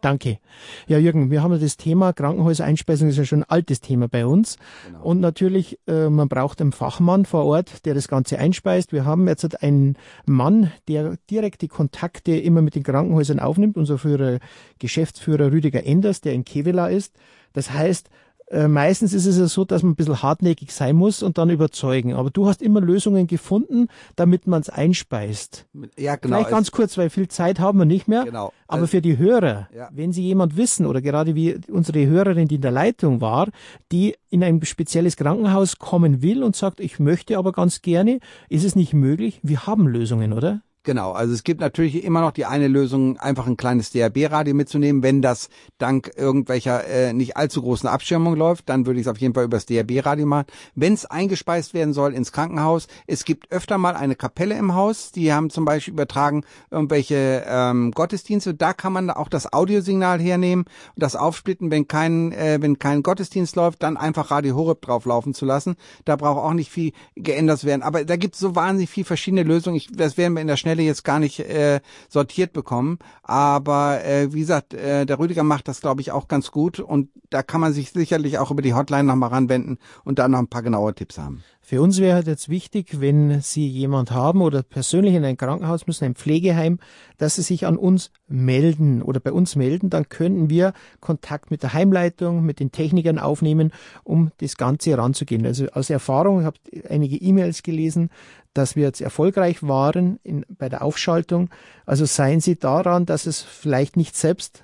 Danke. 0.00 0.38
Ja, 0.86 0.96
Jürgen, 0.98 1.32
wir 1.32 1.42
haben 1.42 1.52
ja 1.52 1.58
das 1.58 1.76
Thema 1.76 2.12
Krankenhauseinspeisung 2.12 3.08
ist 3.08 3.18
ja 3.18 3.24
schon 3.24 3.42
ein 3.42 3.50
altes 3.50 3.80
Thema 3.80 4.06
bei 4.06 4.26
uns. 4.26 4.56
Genau. 4.86 5.02
Und 5.02 5.20
natürlich, 5.20 5.80
äh, 5.88 6.08
man 6.08 6.28
braucht 6.28 6.60
einen 6.60 6.70
Fachmann 6.70 7.24
vor 7.24 7.44
Ort, 7.44 7.84
der 7.84 7.94
das 7.94 8.06
Ganze 8.06 8.38
einspeist. 8.38 8.92
Wir 8.92 9.04
haben 9.04 9.26
jetzt 9.26 9.60
einen 9.60 9.96
Mann, 10.24 10.70
der 10.86 11.16
direkt 11.30 11.62
die 11.62 11.68
Kontakte 11.68 12.36
immer 12.36 12.62
mit 12.62 12.76
den 12.76 12.84
Krankenhäusern 12.84 13.40
aufnimmt, 13.40 13.76
unser 13.76 13.98
früherer 13.98 14.38
Geschäftsführer 14.78 15.50
Rüdiger 15.50 15.84
Enders, 15.84 16.20
der 16.20 16.32
in 16.32 16.44
Kevela 16.44 16.86
ist. 16.86 17.16
Das 17.52 17.72
heißt, 17.72 18.08
äh, 18.50 18.68
meistens 18.68 19.12
ist 19.12 19.26
es 19.26 19.38
ja 19.38 19.46
so, 19.46 19.64
dass 19.64 19.82
man 19.82 19.92
ein 19.92 19.96
bisschen 19.96 20.22
hartnäckig 20.22 20.72
sein 20.72 20.96
muss 20.96 21.22
und 21.22 21.38
dann 21.38 21.50
überzeugen. 21.50 22.14
Aber 22.14 22.30
du 22.30 22.46
hast 22.46 22.62
immer 22.62 22.80
Lösungen 22.80 23.26
gefunden, 23.26 23.88
damit 24.16 24.46
man 24.46 24.60
es 24.60 24.70
einspeist. 24.70 25.66
Ja, 25.96 26.16
genau. 26.16 26.36
Vielleicht 26.36 26.50
ganz 26.50 26.70
kurz, 26.70 26.96
weil 26.96 27.10
viel 27.10 27.28
Zeit 27.28 27.60
haben 27.60 27.78
wir 27.78 27.84
nicht 27.84 28.08
mehr. 28.08 28.24
Genau. 28.24 28.52
Aber 28.66 28.82
also, 28.82 28.86
für 28.86 29.02
die 29.02 29.18
Hörer, 29.18 29.68
ja. 29.74 29.88
wenn 29.92 30.12
sie 30.12 30.22
jemand 30.22 30.56
wissen 30.56 30.86
oder 30.86 31.02
gerade 31.02 31.34
wie 31.34 31.58
unsere 31.70 32.06
Hörerin, 32.06 32.48
die 32.48 32.56
in 32.56 32.62
der 32.62 32.70
Leitung 32.70 33.20
war, 33.20 33.48
die 33.92 34.16
in 34.30 34.42
ein 34.42 34.64
spezielles 34.64 35.16
Krankenhaus 35.16 35.78
kommen 35.78 36.22
will 36.22 36.42
und 36.42 36.56
sagt, 36.56 36.80
ich 36.80 36.98
möchte 36.98 37.38
aber 37.38 37.52
ganz 37.52 37.82
gerne, 37.82 38.20
ist 38.48 38.64
es 38.64 38.76
nicht 38.76 38.94
möglich? 38.94 39.40
Wir 39.42 39.66
haben 39.66 39.86
Lösungen, 39.86 40.32
oder? 40.32 40.62
Genau, 40.84 41.12
also 41.12 41.34
es 41.34 41.44
gibt 41.44 41.60
natürlich 41.60 42.02
immer 42.04 42.20
noch 42.20 42.30
die 42.30 42.46
eine 42.46 42.68
Lösung, 42.68 43.18
einfach 43.18 43.46
ein 43.46 43.56
kleines 43.56 43.90
DRB-Radio 43.90 44.54
mitzunehmen. 44.54 45.02
Wenn 45.02 45.20
das 45.20 45.50
dank 45.76 46.10
irgendwelcher 46.16 46.86
äh, 46.86 47.12
nicht 47.12 47.36
allzu 47.36 47.60
großen 47.60 47.88
Abschirmung 47.88 48.36
läuft, 48.36 48.68
dann 48.68 48.86
würde 48.86 49.00
ich 49.00 49.06
es 49.06 49.10
auf 49.10 49.18
jeden 49.18 49.34
Fall 49.34 49.44
übers 49.44 49.66
DRB-Radio 49.66 50.24
machen. 50.24 50.46
Wenn 50.74 50.94
es 50.94 51.04
eingespeist 51.04 51.74
werden 51.74 51.92
soll 51.92 52.14
ins 52.14 52.32
Krankenhaus, 52.32 52.86
es 53.06 53.24
gibt 53.24 53.50
öfter 53.50 53.76
mal 53.76 53.96
eine 53.96 54.14
Kapelle 54.14 54.56
im 54.56 54.74
Haus, 54.74 55.12
die 55.12 55.32
haben 55.32 55.50
zum 55.50 55.64
Beispiel 55.64 55.92
übertragen 55.92 56.44
irgendwelche 56.70 57.44
ähm, 57.46 57.90
Gottesdienste. 57.90 58.54
Da 58.54 58.72
kann 58.72 58.92
man 58.92 59.10
auch 59.10 59.28
das 59.28 59.52
Audiosignal 59.52 60.20
hernehmen 60.20 60.64
und 60.94 61.02
das 61.02 61.16
aufsplitten, 61.16 61.70
wenn 61.70 61.88
kein, 61.88 62.32
äh, 62.32 62.58
wenn 62.62 62.78
kein 62.78 63.02
Gottesdienst 63.02 63.56
läuft, 63.56 63.82
dann 63.82 63.96
einfach 63.96 64.30
Radio 64.30 64.54
Horeb 64.54 64.80
drauflaufen 64.80 65.34
zu 65.34 65.44
lassen. 65.44 65.76
Da 66.04 66.16
braucht 66.16 66.38
auch 66.38 66.54
nicht 66.54 66.70
viel 66.70 66.92
geändert 67.16 67.64
werden. 67.64 67.82
Aber 67.82 68.04
da 68.04 68.16
gibt 68.16 68.34
es 68.34 68.40
so 68.40 68.54
wahnsinnig 68.54 68.88
viel 68.88 69.04
verschiedene 69.04 69.42
Lösungen. 69.42 69.76
Ich, 69.76 69.88
das 69.92 70.16
werden 70.16 70.34
wir 70.34 70.40
in 70.40 70.46
der 70.46 70.56
Schnelle 70.68 70.82
jetzt 70.82 71.02
gar 71.02 71.18
nicht 71.18 71.40
äh, 71.40 71.80
sortiert 72.10 72.52
bekommen. 72.52 72.98
Aber 73.22 74.04
äh, 74.04 74.32
wie 74.34 74.40
gesagt, 74.40 74.74
äh, 74.74 75.06
der 75.06 75.18
Rüdiger 75.18 75.42
macht 75.42 75.66
das, 75.66 75.80
glaube 75.80 76.02
ich, 76.02 76.12
auch 76.12 76.28
ganz 76.28 76.50
gut. 76.50 76.78
Und 76.78 77.08
da 77.30 77.42
kann 77.42 77.60
man 77.60 77.72
sich 77.72 77.90
sicherlich 77.92 78.38
auch 78.38 78.50
über 78.50 78.60
die 78.60 78.74
Hotline 78.74 79.04
nochmal 79.04 79.30
ranwenden 79.30 79.78
und 80.04 80.18
da 80.18 80.28
noch 80.28 80.38
ein 80.38 80.48
paar 80.48 80.62
genaue 80.62 80.94
Tipps 80.94 81.16
haben. 81.16 81.42
Für 81.68 81.82
uns 81.82 82.00
wäre 82.00 82.14
halt 82.14 82.26
jetzt 82.26 82.48
wichtig, 82.48 82.98
wenn 83.02 83.42
Sie 83.42 83.68
jemand 83.68 84.10
haben 84.10 84.40
oder 84.40 84.62
persönlich 84.62 85.12
in 85.12 85.22
ein 85.26 85.36
Krankenhaus 85.36 85.86
müssen, 85.86 86.06
ein 86.06 86.14
Pflegeheim, 86.14 86.78
dass 87.18 87.36
Sie 87.36 87.42
sich 87.42 87.66
an 87.66 87.76
uns 87.76 88.10
melden 88.26 89.02
oder 89.02 89.20
bei 89.20 89.32
uns 89.32 89.54
melden, 89.54 89.90
dann 89.90 90.08
könnten 90.08 90.48
wir 90.48 90.72
Kontakt 91.00 91.50
mit 91.50 91.62
der 91.62 91.74
Heimleitung, 91.74 92.42
mit 92.42 92.58
den 92.58 92.72
Technikern 92.72 93.18
aufnehmen, 93.18 93.70
um 94.02 94.30
das 94.38 94.56
Ganze 94.56 94.96
ranzugehen. 94.96 95.44
Also 95.44 95.66
aus 95.66 95.90
Erfahrung, 95.90 96.40
ich 96.40 96.46
habe 96.46 96.56
einige 96.88 97.16
E-Mails 97.16 97.62
gelesen, 97.62 98.08
dass 98.54 98.74
wir 98.74 98.84
jetzt 98.84 99.02
erfolgreich 99.02 99.62
waren 99.62 100.20
in, 100.22 100.46
bei 100.48 100.70
der 100.70 100.80
Aufschaltung. 100.80 101.50
Also 101.84 102.06
seien 102.06 102.40
Sie 102.40 102.58
daran, 102.58 103.04
dass 103.04 103.26
es 103.26 103.42
vielleicht 103.42 103.98
nicht 103.98 104.16
selbst 104.16 104.62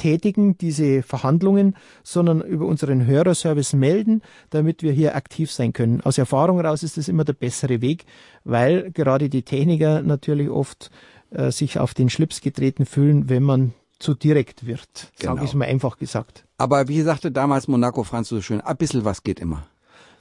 tätigen, 0.00 0.56
diese 0.56 1.02
Verhandlungen, 1.02 1.76
sondern 2.02 2.40
über 2.40 2.66
unseren 2.66 3.06
Hörerservice 3.06 3.74
melden, 3.74 4.22
damit 4.48 4.82
wir 4.82 4.92
hier 4.92 5.14
aktiv 5.14 5.52
sein 5.52 5.72
können. 5.72 6.00
Aus 6.00 6.16
Erfahrung 6.16 6.56
heraus 6.56 6.82
ist 6.82 6.96
das 6.96 7.08
immer 7.08 7.24
der 7.24 7.34
bessere 7.34 7.82
Weg, 7.82 8.06
weil 8.44 8.90
gerade 8.92 9.28
die 9.28 9.42
Techniker 9.42 10.02
natürlich 10.02 10.48
oft 10.48 10.90
äh, 11.30 11.50
sich 11.50 11.78
auf 11.78 11.92
den 11.92 12.08
Schlips 12.08 12.40
getreten 12.40 12.86
fühlen, 12.86 13.28
wenn 13.28 13.42
man 13.42 13.74
zu 13.98 14.14
direkt 14.14 14.66
wird, 14.66 15.12
genau. 15.18 15.34
sage 15.34 15.44
ich 15.44 15.54
mal 15.54 15.66
einfach 15.66 15.98
gesagt. 15.98 16.44
Aber 16.56 16.88
wie 16.88 17.02
sagte 17.02 17.30
damals 17.30 17.68
Monaco 17.68 18.02
Franz 18.02 18.30
so 18.30 18.40
schön, 18.40 18.62
ein 18.62 18.76
bisschen 18.78 19.04
was 19.04 19.22
geht 19.22 19.38
immer. 19.38 19.66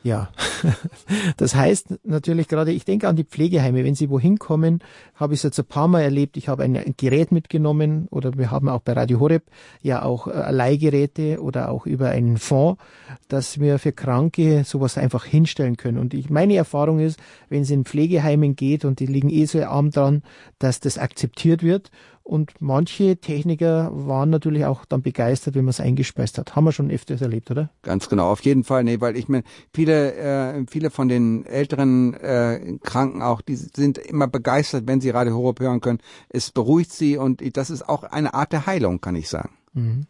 Ja, 0.02 0.30
das 1.38 1.56
heißt 1.56 2.06
natürlich 2.06 2.48
gerade, 2.48 2.72
ich 2.72 2.86
denke 2.86 3.10
an 3.10 3.18
die 3.18 3.26
Pflegeheime, 3.26 3.84
wenn 3.84 3.96
sie 3.96 4.10
wohin 4.10 4.40
kommen, 4.40 4.80
habe 5.14 5.34
ich 5.34 5.42
es 5.42 5.44
jetzt 5.44 5.60
ein 5.60 5.66
paar 5.66 5.90
Mal 5.90 6.02
erlebt, 6.04 6.38
ich 6.38 6.48
habe 6.48 6.64
ein 6.64 6.96
Gerät 6.96 7.34
mitgenommen 7.34 8.08
oder 8.10 8.38
wir 8.38 8.50
haben 8.50 8.70
auch 8.70 8.80
bei 8.80 8.94
Radio 8.94 9.20
Horeb 9.20 9.44
ja 9.82 10.02
auch 10.04 10.28
äh, 10.28 10.52
Leihgeräte 10.52 11.42
oder 11.42 11.70
auch 11.70 11.86
über 11.86 12.10
einen 12.10 12.38
Fonds, 12.38 12.82
dass 13.28 13.60
wir 13.60 13.78
für 13.78 13.92
Kranke 13.92 14.64
sowas 14.64 14.98
einfach 14.98 15.26
hinstellen 15.26 15.76
können. 15.76 15.98
Und 15.98 16.14
ich, 16.14 16.30
meine 16.30 16.56
Erfahrung 16.56 17.00
ist, 17.00 17.20
wenn 17.50 17.64
es 17.64 17.70
in 17.70 17.84
Pflegeheimen 17.84 18.56
geht 18.56 18.86
und 18.86 19.02
die 19.02 19.06
liegen 19.06 19.30
eh 19.30 19.46
so 19.46 19.62
arm 19.64 19.92
dran, 19.92 20.24
dass 20.60 20.80
das 20.80 20.98
akzeptiert 20.98 21.62
wird 21.62 21.92
und 22.30 22.54
manche 22.60 23.18
Techniker 23.18 23.90
waren 23.92 24.30
natürlich 24.30 24.64
auch 24.66 24.86
dann 24.86 25.02
begeistert, 25.02 25.56
wenn 25.56 25.66
man 25.66 25.72
es 25.72 25.80
eingespeist 25.80 26.38
hat. 26.38 26.56
Haben 26.56 26.66
wir 26.66 26.72
schon 26.72 26.92
öfters 26.92 27.22
erlebt, 27.22 27.50
oder? 27.50 27.72
Ganz 27.82 28.08
genau, 28.08 28.30
auf 28.30 28.42
jeden 28.42 28.64
Fall. 28.64 28.84
Nee, 28.84 29.02
weil 29.02 29.18
ich 29.18 29.28
meine, 29.30 29.44
viele, 29.74 30.14
äh, 30.14 30.64
viele 30.70 30.92
von 30.92 31.08
den 31.08 31.48
älteren 31.48 32.14
äh, 32.14 32.78
Kranken 32.84 33.24
auch, 33.24 33.42
die 33.42 33.56
sind 33.56 33.98
immer 33.98 34.28
begeistert, 34.28 34.86
wenn 34.86 35.02
sie 35.02 35.10
Radio 35.10 35.34
Horeb 35.34 35.60
hören 35.60 35.82
können. 35.82 35.98
Es 36.30 36.52
beruhigt 36.52 36.94
sie 36.94 37.18
und 37.18 37.42
das 37.58 37.72
ist 37.72 37.90
auch 37.90 38.04
eine 38.04 38.36
Art 38.36 38.52
der 38.52 38.68
Heilung, 38.68 39.02
kann 39.02 39.16
ich 39.16 39.28
sagen. 39.28 39.50
Mhm. 39.74 40.06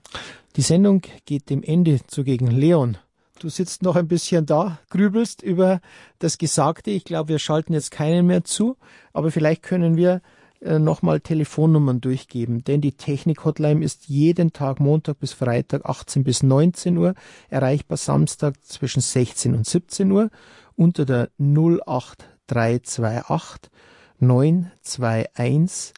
Die 0.58 0.62
Sendung 0.62 1.02
geht 1.26 1.50
dem 1.50 1.64
Ende 1.64 2.02
zugegen. 2.06 2.48
Leon, 2.48 2.98
du 3.40 3.48
sitzt 3.48 3.82
noch 3.82 3.96
ein 3.96 4.10
bisschen 4.10 4.46
da, 4.46 4.80
grübelst 4.90 5.42
über 5.42 5.80
das 6.20 6.38
Gesagte. 6.38 6.92
Ich 6.92 7.06
glaube, 7.06 7.30
wir 7.30 7.40
schalten 7.40 7.72
jetzt 7.72 7.92
keinen 7.92 8.28
mehr 8.28 8.44
zu, 8.44 8.76
aber 9.14 9.32
vielleicht 9.32 9.64
können 9.64 9.96
wir 9.96 10.22
äh, 10.62 10.80
nochmal 10.80 11.22
Telefonnummern 11.22 12.02
durchgeben, 12.02 12.66
denn 12.66 12.82
die 12.82 12.92
Technik-Hotline 12.92 13.82
ist 13.84 14.08
jeden 14.08 14.52
Tag 14.52 14.82
Montag 14.82 15.20
bis 15.20 15.34
Freitag 15.34 15.86
18 15.86 16.24
bis 16.24 16.44
19 16.44 16.98
Uhr, 16.98 17.16
erreichbar 17.50 17.98
Samstag 17.98 18.56
zwischen 18.66 19.02
16 19.02 19.56
und 19.56 19.66
17 19.66 20.12
Uhr 20.12 20.30
unter 20.76 21.06
der 21.06 21.30
08328 21.38 23.72
921 24.20 25.94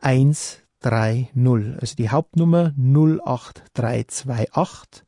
130. 0.00 1.80
Also 1.80 1.96
die 1.96 2.10
Hauptnummer 2.10 2.72
08328 2.76 5.04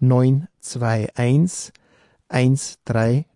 921 0.00 1.72
130. 2.28 3.26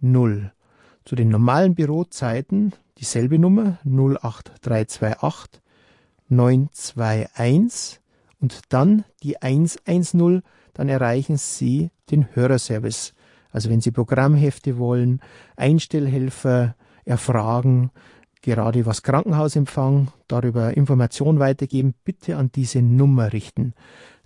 Zu 1.04 1.16
den 1.16 1.28
normalen 1.28 1.74
Bürozeiten 1.74 2.72
dieselbe 3.00 3.38
Nummer 3.38 3.78
08328 3.84 5.60
921 6.28 8.00
und 8.40 8.60
dann 8.68 9.04
die 9.22 9.42
110, 9.42 10.42
dann 10.74 10.88
erreichen 10.88 11.36
Sie 11.36 11.90
den 12.10 12.34
Hörerservice. 12.34 13.14
Also 13.50 13.68
wenn 13.68 13.80
Sie 13.80 13.90
Programmhefte 13.90 14.78
wollen, 14.78 15.20
Einstellhelfer 15.56 16.76
erfragen, 17.04 17.90
gerade 18.42 18.86
was 18.86 19.02
Krankenhausempfang, 19.02 20.12
darüber 20.28 20.76
Informationen 20.76 21.40
weitergeben, 21.40 21.94
bitte 22.04 22.36
an 22.36 22.52
diese 22.52 22.80
Nummer 22.80 23.32
richten. 23.32 23.74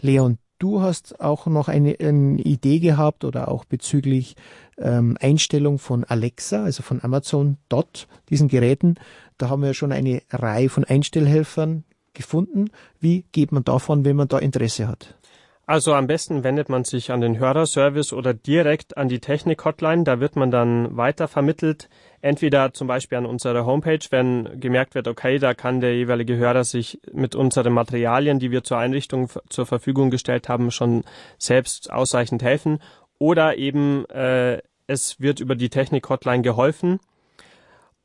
Leon, 0.00 0.38
du 0.64 0.80
hast 0.80 1.20
auch 1.20 1.46
noch 1.46 1.68
eine, 1.68 1.96
eine 2.00 2.40
Idee 2.40 2.78
gehabt 2.78 3.24
oder 3.24 3.48
auch 3.48 3.66
bezüglich 3.66 4.34
ähm, 4.78 5.18
Einstellung 5.20 5.78
von 5.78 6.04
Alexa, 6.04 6.64
also 6.64 6.82
von 6.82 7.04
Amazon 7.04 7.58
Dot, 7.68 8.08
diesen 8.30 8.48
Geräten. 8.48 8.94
Da 9.36 9.50
haben 9.50 9.62
wir 9.62 9.74
schon 9.74 9.92
eine 9.92 10.22
Reihe 10.30 10.70
von 10.70 10.84
Einstellhelfern 10.84 11.84
gefunden. 12.14 12.70
Wie 12.98 13.26
geht 13.32 13.52
man 13.52 13.62
davon, 13.62 14.06
wenn 14.06 14.16
man 14.16 14.28
da 14.28 14.38
Interesse 14.38 14.88
hat? 14.88 15.18
Also 15.66 15.92
am 15.94 16.06
besten 16.06 16.44
wendet 16.44 16.70
man 16.70 16.84
sich 16.84 17.10
an 17.10 17.20
den 17.20 17.38
Hörerservice 17.38 18.14
oder 18.14 18.32
direkt 18.32 18.96
an 18.96 19.08
die 19.08 19.18
Technik-Hotline. 19.18 20.04
Da 20.04 20.18
wird 20.18 20.34
man 20.36 20.50
dann 20.50 20.96
weiter 20.96 21.28
vermittelt. 21.28 21.90
Entweder 22.24 22.72
zum 22.72 22.86
Beispiel 22.86 23.18
an 23.18 23.26
unserer 23.26 23.66
Homepage, 23.66 23.98
wenn 24.08 24.58
gemerkt 24.58 24.94
wird, 24.94 25.08
okay, 25.08 25.38
da 25.38 25.52
kann 25.52 25.82
der 25.82 25.94
jeweilige 25.94 26.38
Hörer 26.38 26.64
sich 26.64 26.98
mit 27.12 27.34
unseren 27.34 27.74
Materialien, 27.74 28.38
die 28.38 28.50
wir 28.50 28.64
zur 28.64 28.78
Einrichtung 28.78 29.28
zur 29.50 29.66
Verfügung 29.66 30.08
gestellt 30.08 30.48
haben, 30.48 30.70
schon 30.70 31.04
selbst 31.36 31.92
ausreichend 31.92 32.42
helfen. 32.42 32.78
Oder 33.18 33.58
eben 33.58 34.06
äh, 34.06 34.62
es 34.86 35.20
wird 35.20 35.38
über 35.38 35.54
die 35.54 35.68
Technik-Hotline 35.68 36.40
geholfen. 36.40 36.98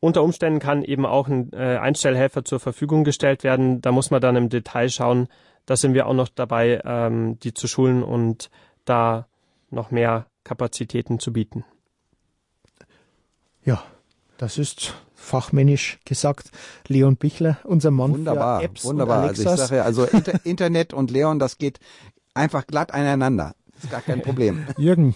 Unter 0.01 0.21
Umständen 0.21 0.59
kann 0.59 0.83
eben 0.83 1.05
auch 1.05 1.29
ein 1.29 1.53
äh, 1.53 1.77
Einstellhelfer 1.77 2.43
zur 2.43 2.59
Verfügung 2.59 3.05
gestellt 3.05 3.45
werden. 3.45 3.79
Da 3.79 3.93
muss 3.93 4.11
man 4.11 4.19
dann 4.19 4.35
im 4.35 4.49
Detail 4.49 4.89
schauen, 4.89 5.29
da 5.65 5.77
sind 5.77 5.93
wir 5.93 6.07
auch 6.07 6.13
noch 6.13 6.27
dabei, 6.27 6.81
ähm, 6.83 7.39
die 7.39 7.53
zu 7.53 7.69
schulen 7.69 8.03
und 8.03 8.49
da 8.83 9.27
noch 9.69 9.91
mehr 9.91 10.25
Kapazitäten 10.43 11.19
zu 11.19 11.31
bieten. 11.31 11.63
Ja, 13.63 13.81
das 14.39 14.57
ist 14.57 14.93
fachmännisch 15.15 15.99
gesagt. 16.05 16.49
Leon 16.87 17.17
Bichler, 17.17 17.59
unser 17.65 17.91
Mann 17.91 18.13
wunderbar, 18.13 18.59
für 18.59 18.65
Apps 18.65 18.85
wunderbar. 18.85 19.23
Und 19.23 19.29
also 19.29 19.43
ich 19.43 19.49
sage 19.49 19.83
also 19.83 20.05
Inter 20.05 20.39
Internet 20.45 20.93
und 20.93 21.11
Leon, 21.11 21.39
das 21.39 21.57
geht 21.57 21.79
einfach 22.33 22.65
glatt 22.65 22.93
aneinander. 22.93 23.53
Das 23.73 23.83
ist 23.83 23.91
gar 23.91 24.01
kein 24.01 24.21
Problem. 24.21 24.65
Jürgen, 24.77 25.13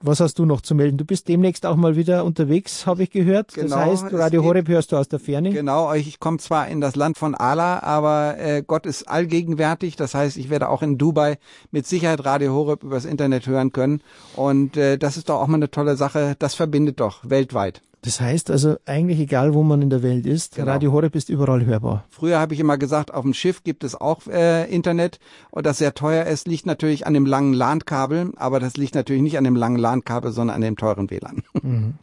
was 0.00 0.20
hast 0.20 0.38
du 0.38 0.46
noch 0.46 0.60
zu 0.60 0.74
melden? 0.76 0.98
Du 0.98 1.04
bist 1.04 1.28
demnächst 1.28 1.66
auch 1.66 1.74
mal 1.74 1.96
wieder 1.96 2.24
unterwegs, 2.24 2.86
habe 2.86 3.02
ich 3.02 3.10
gehört. 3.10 3.54
Genau, 3.54 3.76
das 3.76 4.02
heißt, 4.02 4.14
Radio 4.14 4.44
Horeb 4.44 4.68
hörst 4.68 4.92
du 4.92 4.96
aus 4.96 5.08
der 5.08 5.18
Ferne. 5.18 5.50
Genau, 5.50 5.92
ich 5.92 6.20
komme 6.20 6.38
zwar 6.38 6.68
in 6.68 6.80
das 6.80 6.94
Land 6.94 7.18
von 7.18 7.34
Allah, 7.34 7.80
aber 7.80 8.38
äh, 8.38 8.62
Gott 8.64 8.86
ist 8.86 9.08
allgegenwärtig. 9.08 9.96
Das 9.96 10.14
heißt, 10.14 10.36
ich 10.36 10.48
werde 10.48 10.68
auch 10.68 10.82
in 10.82 10.96
Dubai 10.96 11.38
mit 11.72 11.86
Sicherheit 11.86 12.24
Radio 12.24 12.54
Horeb 12.54 12.84
übers 12.84 13.04
Internet 13.04 13.46
hören 13.48 13.72
können. 13.72 14.00
Und 14.36 14.76
äh, 14.76 14.96
das 14.96 15.16
ist 15.16 15.28
doch 15.28 15.40
auch 15.40 15.48
mal 15.48 15.56
eine 15.56 15.70
tolle 15.72 15.96
Sache. 15.96 16.36
Das 16.38 16.54
verbindet 16.54 17.00
doch 17.00 17.28
weltweit. 17.28 17.82
Das 18.02 18.20
heißt 18.20 18.50
also 18.50 18.76
eigentlich 18.86 19.20
egal, 19.20 19.52
wo 19.52 19.62
man 19.62 19.82
in 19.82 19.90
der 19.90 20.02
Welt 20.02 20.24
ist, 20.24 20.56
genau. 20.56 20.72
Radio 20.72 20.92
Horeb 20.92 21.14
ist 21.14 21.28
überall 21.28 21.66
hörbar. 21.66 22.04
Früher 22.08 22.38
habe 22.38 22.54
ich 22.54 22.60
immer 22.60 22.78
gesagt, 22.78 23.12
auf 23.12 23.24
dem 23.24 23.34
Schiff 23.34 23.62
gibt 23.62 23.84
es 23.84 23.94
auch 23.94 24.26
äh, 24.26 24.72
Internet 24.72 25.18
und 25.50 25.66
das 25.66 25.78
sehr 25.78 25.92
teuer 25.92 26.24
ist, 26.24 26.48
liegt 26.48 26.64
natürlich 26.64 27.06
an 27.06 27.12
dem 27.12 27.26
langen 27.26 27.52
LAN-Kabel, 27.52 28.32
aber 28.36 28.58
das 28.58 28.78
liegt 28.78 28.94
natürlich 28.94 29.22
nicht 29.22 29.36
an 29.36 29.44
dem 29.44 29.56
langen 29.56 29.76
LAN-Kabel, 29.76 30.32
sondern 30.32 30.56
an 30.56 30.62
dem 30.62 30.76
teuren 30.76 31.10
WLAN. 31.10 31.42
Mhm. 31.60 31.94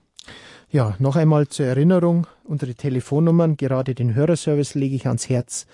Ja, 0.69 0.95
noch 0.99 1.15
einmal 1.15 1.47
zur 1.47 1.65
Erinnerung, 1.65 2.27
unsere 2.43 2.75
Telefonnummern, 2.75 3.57
gerade 3.57 3.95
den 3.95 4.13
Hörerservice 4.13 4.75
lege 4.75 4.95
ich 4.95 5.07
ans 5.07 5.29
Herz 5.29 5.65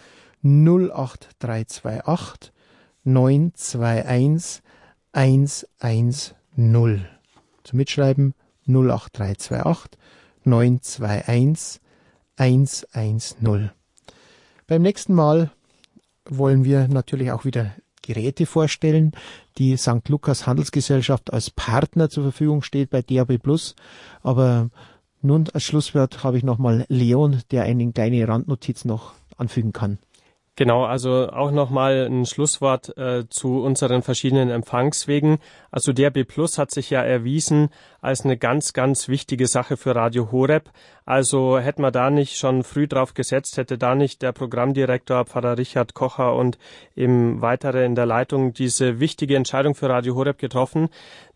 08328 0.43 2.53
921 3.03 4.63
110. 5.11 7.05
Zum 7.63 7.77
Mitschreiben 7.77 8.33
08328 8.67 9.97
921 10.43 11.81
110. 12.35 13.71
Beim 14.67 14.81
nächsten 14.81 15.13
Mal 15.13 15.51
wollen 16.25 16.63
wir 16.63 16.87
natürlich 16.87 17.31
auch 17.31 17.45
wieder 17.45 17.73
Geräte 18.01 18.45
vorstellen, 18.45 19.13
die 19.57 19.77
St. 19.77 20.07
Lukas 20.09 20.45
Handelsgesellschaft 20.45 21.31
als 21.31 21.49
Partner 21.49 22.09
zur 22.09 22.23
Verfügung 22.23 22.61
steht 22.61 22.89
bei 22.89 23.01
DAB 23.01 23.37
Plus. 23.37 23.75
Aber 24.21 24.69
nun 25.21 25.49
als 25.53 25.63
Schlusswort 25.63 26.23
habe 26.23 26.37
ich 26.37 26.43
nochmal 26.43 26.85
Leon, 26.89 27.41
der 27.51 27.63
eine 27.63 27.91
kleine 27.91 28.27
Randnotiz 28.27 28.85
noch 28.85 29.13
anfügen 29.37 29.73
kann. 29.73 29.99
Genau, 30.55 30.85
also 30.85 31.29
auch 31.31 31.49
nochmal 31.49 32.05
ein 32.07 32.27
Schlusswort 32.27 32.95
äh, 32.95 33.27
zu 33.27 33.63
unseren 33.63 34.03
verschiedenen 34.03 34.51
Empfangswegen. 34.51 35.39
Also 35.71 35.93
DRB 35.93 36.27
Plus 36.27 36.59
hat 36.59 36.69
sich 36.69 36.91
ja 36.91 37.01
erwiesen 37.01 37.69
als 38.01 38.23
eine 38.23 38.37
ganz, 38.37 38.73
ganz 38.73 39.07
wichtige 39.07 39.47
Sache 39.47 39.77
für 39.77 39.95
Radio 39.95 40.31
Horeb. 40.31 40.69
Also 41.05 41.57
hätte 41.57 41.81
man 41.81 41.91
da 41.91 42.11
nicht 42.11 42.37
schon 42.37 42.63
früh 42.63 42.87
drauf 42.87 43.15
gesetzt, 43.15 43.57
hätte 43.57 43.79
da 43.79 43.95
nicht 43.95 44.21
der 44.21 44.31
Programmdirektor 44.31 45.25
Pfarrer 45.25 45.57
Richard 45.57 45.95
Kocher 45.95 46.35
und 46.35 46.59
im 46.93 47.41
weitere 47.41 47.83
in 47.83 47.95
der 47.95 48.05
Leitung 48.05 48.53
diese 48.53 48.99
wichtige 48.99 49.35
Entscheidung 49.35 49.73
für 49.73 49.89
Radio 49.89 50.13
Horeb 50.13 50.37
getroffen, 50.37 50.89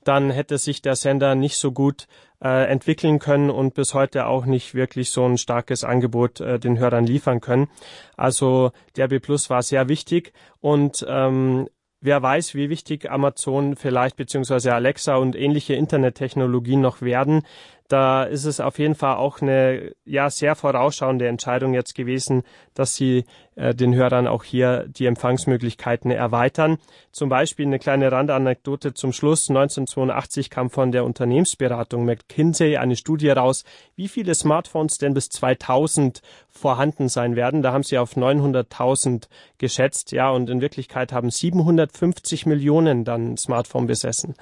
dann 0.07 0.29
hätte 0.29 0.57
sich 0.57 0.81
der 0.81 0.95
Sender 0.95 1.35
nicht 1.35 1.57
so 1.57 1.71
gut 1.71 2.07
äh, 2.41 2.69
entwickeln 2.69 3.19
können 3.19 3.49
und 3.49 3.73
bis 3.73 3.93
heute 3.93 4.27
auch 4.27 4.45
nicht 4.45 4.73
wirklich 4.75 5.11
so 5.11 5.25
ein 5.25 5.37
starkes 5.37 5.83
Angebot 5.83 6.39
äh, 6.39 6.59
den 6.59 6.77
Hörern 6.79 7.05
liefern 7.05 7.41
können. 7.41 7.67
Also 8.15 8.71
DRB 8.95 9.21
Plus 9.21 9.49
war 9.49 9.63
sehr 9.63 9.89
wichtig 9.89 10.33
und 10.61 11.05
ähm, 11.07 11.67
Wer 11.99 12.21
weiß, 12.21 12.53
wie 12.53 12.69
wichtig 12.69 13.09
Amazon 13.09 13.75
vielleicht 13.75 14.17
beziehungsweise 14.17 14.71
Alexa 14.71 15.15
und 15.15 15.35
ähnliche 15.35 15.73
Internettechnologien 15.73 16.79
noch 16.79 17.01
werden, 17.01 17.41
da 17.87 18.23
ist 18.23 18.45
es 18.45 18.59
auf 18.59 18.79
jeden 18.79 18.95
Fall 18.95 19.15
auch 19.15 19.41
eine 19.41 19.93
ja 20.03 20.29
sehr 20.29 20.55
vorausschauende 20.55 21.27
Entscheidung 21.27 21.73
jetzt 21.73 21.95
gewesen, 21.95 22.43
dass 22.73 22.95
sie 22.95 23.25
äh, 23.55 23.73
den 23.73 23.95
Hörern 23.95 24.27
auch 24.27 24.43
hier 24.43 24.85
die 24.87 25.05
Empfangsmöglichkeiten 25.05 26.11
erweitern. 26.11 26.77
Zum 27.11 27.29
Beispiel 27.29 27.65
eine 27.65 27.79
kleine 27.79 28.11
Randanekdote 28.11 28.93
zum 28.93 29.13
Schluss. 29.13 29.49
1982 29.49 30.49
kam 30.49 30.69
von 30.69 30.91
der 30.91 31.05
Unternehmensberatung 31.05 32.05
McKinsey 32.05 32.77
eine 32.77 32.95
Studie 32.95 33.29
raus, 33.29 33.63
wie 33.95 34.09
viele 34.09 34.35
Smartphones 34.35 34.97
denn 34.97 35.13
bis 35.13 35.29
2000 35.29 36.21
vorhanden 36.49 37.07
sein 37.07 37.35
werden. 37.35 37.61
Da 37.61 37.71
haben 37.71 37.83
sie 37.83 37.97
auf 37.97 38.17
900.000 38.17 39.27
geschätzt, 39.57 40.11
ja, 40.11 40.29
und 40.29 40.49
in 40.49 40.61
Wirklichkeit 40.61 41.13
haben 41.13 41.29
750 41.29 42.45
Millionen 42.45 43.05
dann 43.05 43.37
Smartphone 43.37 43.87
besessen. 43.87 44.35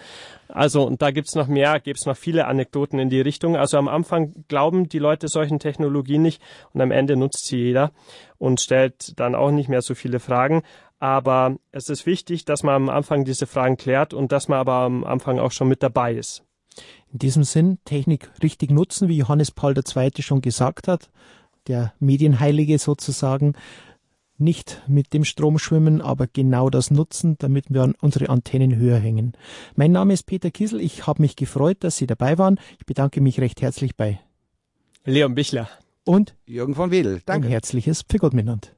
Also, 0.47 0.83
und 0.83 1.01
da 1.01 1.11
gibt's 1.11 1.35
noch 1.35 1.47
mehr, 1.47 1.79
gibt's 1.79 2.05
noch 2.05 2.17
viele 2.17 2.45
Anekdoten 2.45 2.99
in 2.99 3.09
die 3.09 3.21
Richtung. 3.21 3.55
Also 3.55 3.77
am 3.77 3.87
Anfang 3.87 4.45
glauben 4.47 4.87
die 4.89 4.99
Leute 4.99 5.27
solchen 5.27 5.59
Technologien 5.59 6.21
nicht 6.21 6.41
und 6.73 6.81
am 6.81 6.91
Ende 6.91 7.15
nutzt 7.15 7.45
sie 7.45 7.57
jeder 7.57 7.91
und 8.37 8.61
stellt 8.61 9.19
dann 9.19 9.35
auch 9.35 9.51
nicht 9.51 9.69
mehr 9.69 9.81
so 9.81 9.95
viele 9.95 10.19
Fragen. 10.19 10.61
Aber 10.99 11.57
es 11.71 11.89
ist 11.89 12.05
wichtig, 12.05 12.45
dass 12.45 12.63
man 12.63 12.75
am 12.75 12.89
Anfang 12.89 13.25
diese 13.25 13.47
Fragen 13.47 13.77
klärt 13.77 14.13
und 14.13 14.31
dass 14.31 14.47
man 14.47 14.59
aber 14.59 14.73
am 14.73 15.03
Anfang 15.03 15.39
auch 15.39 15.51
schon 15.51 15.67
mit 15.67 15.83
dabei 15.83 16.13
ist. 16.13 16.43
In 17.11 17.19
diesem 17.19 17.43
Sinn, 17.43 17.79
Technik 17.85 18.29
richtig 18.43 18.71
nutzen, 18.71 19.07
wie 19.07 19.17
Johannes 19.17 19.51
Paul 19.51 19.75
II. 19.77 20.11
schon 20.19 20.41
gesagt 20.41 20.87
hat, 20.87 21.09
der 21.67 21.93
Medienheilige 21.99 22.77
sozusagen, 22.77 23.53
nicht 24.37 24.81
mit 24.87 25.13
dem 25.13 25.23
Strom 25.23 25.57
schwimmen, 25.59 26.01
aber 26.01 26.27
genau 26.27 26.69
das 26.69 26.91
nutzen, 26.91 27.35
damit 27.37 27.65
wir 27.69 27.83
an 27.83 27.95
unsere 28.01 28.29
Antennen 28.29 28.75
höher 28.75 28.99
hängen. 28.99 29.33
Mein 29.75 29.91
Name 29.91 30.13
ist 30.13 30.23
Peter 30.23 30.51
Kissel. 30.51 30.81
Ich 30.81 31.07
habe 31.07 31.21
mich 31.21 31.35
gefreut, 31.35 31.77
dass 31.81 31.97
Sie 31.97 32.07
dabei 32.07 32.37
waren. 32.37 32.59
Ich 32.79 32.85
bedanke 32.85 33.21
mich 33.21 33.39
recht 33.39 33.61
herzlich 33.61 33.95
bei 33.95 34.19
Leon 35.05 35.35
Bichler 35.35 35.69
und 36.03 36.35
Jürgen 36.45 36.75
von 36.75 36.91
Wedel. 36.91 37.21
Danke. 37.25 37.47
Ein 37.47 37.51
herzliches 37.51 38.03
miteinander. 38.31 38.69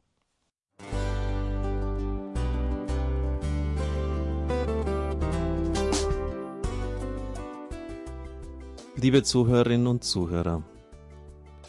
Liebe 8.99 9.21
Zuhörerinnen 9.21 9.85
und 9.85 10.03
Zuhörer, 10.03 10.63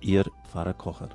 Ihr 0.00 0.24
Pfarrer 0.44 0.74
Kocher. 0.74 1.08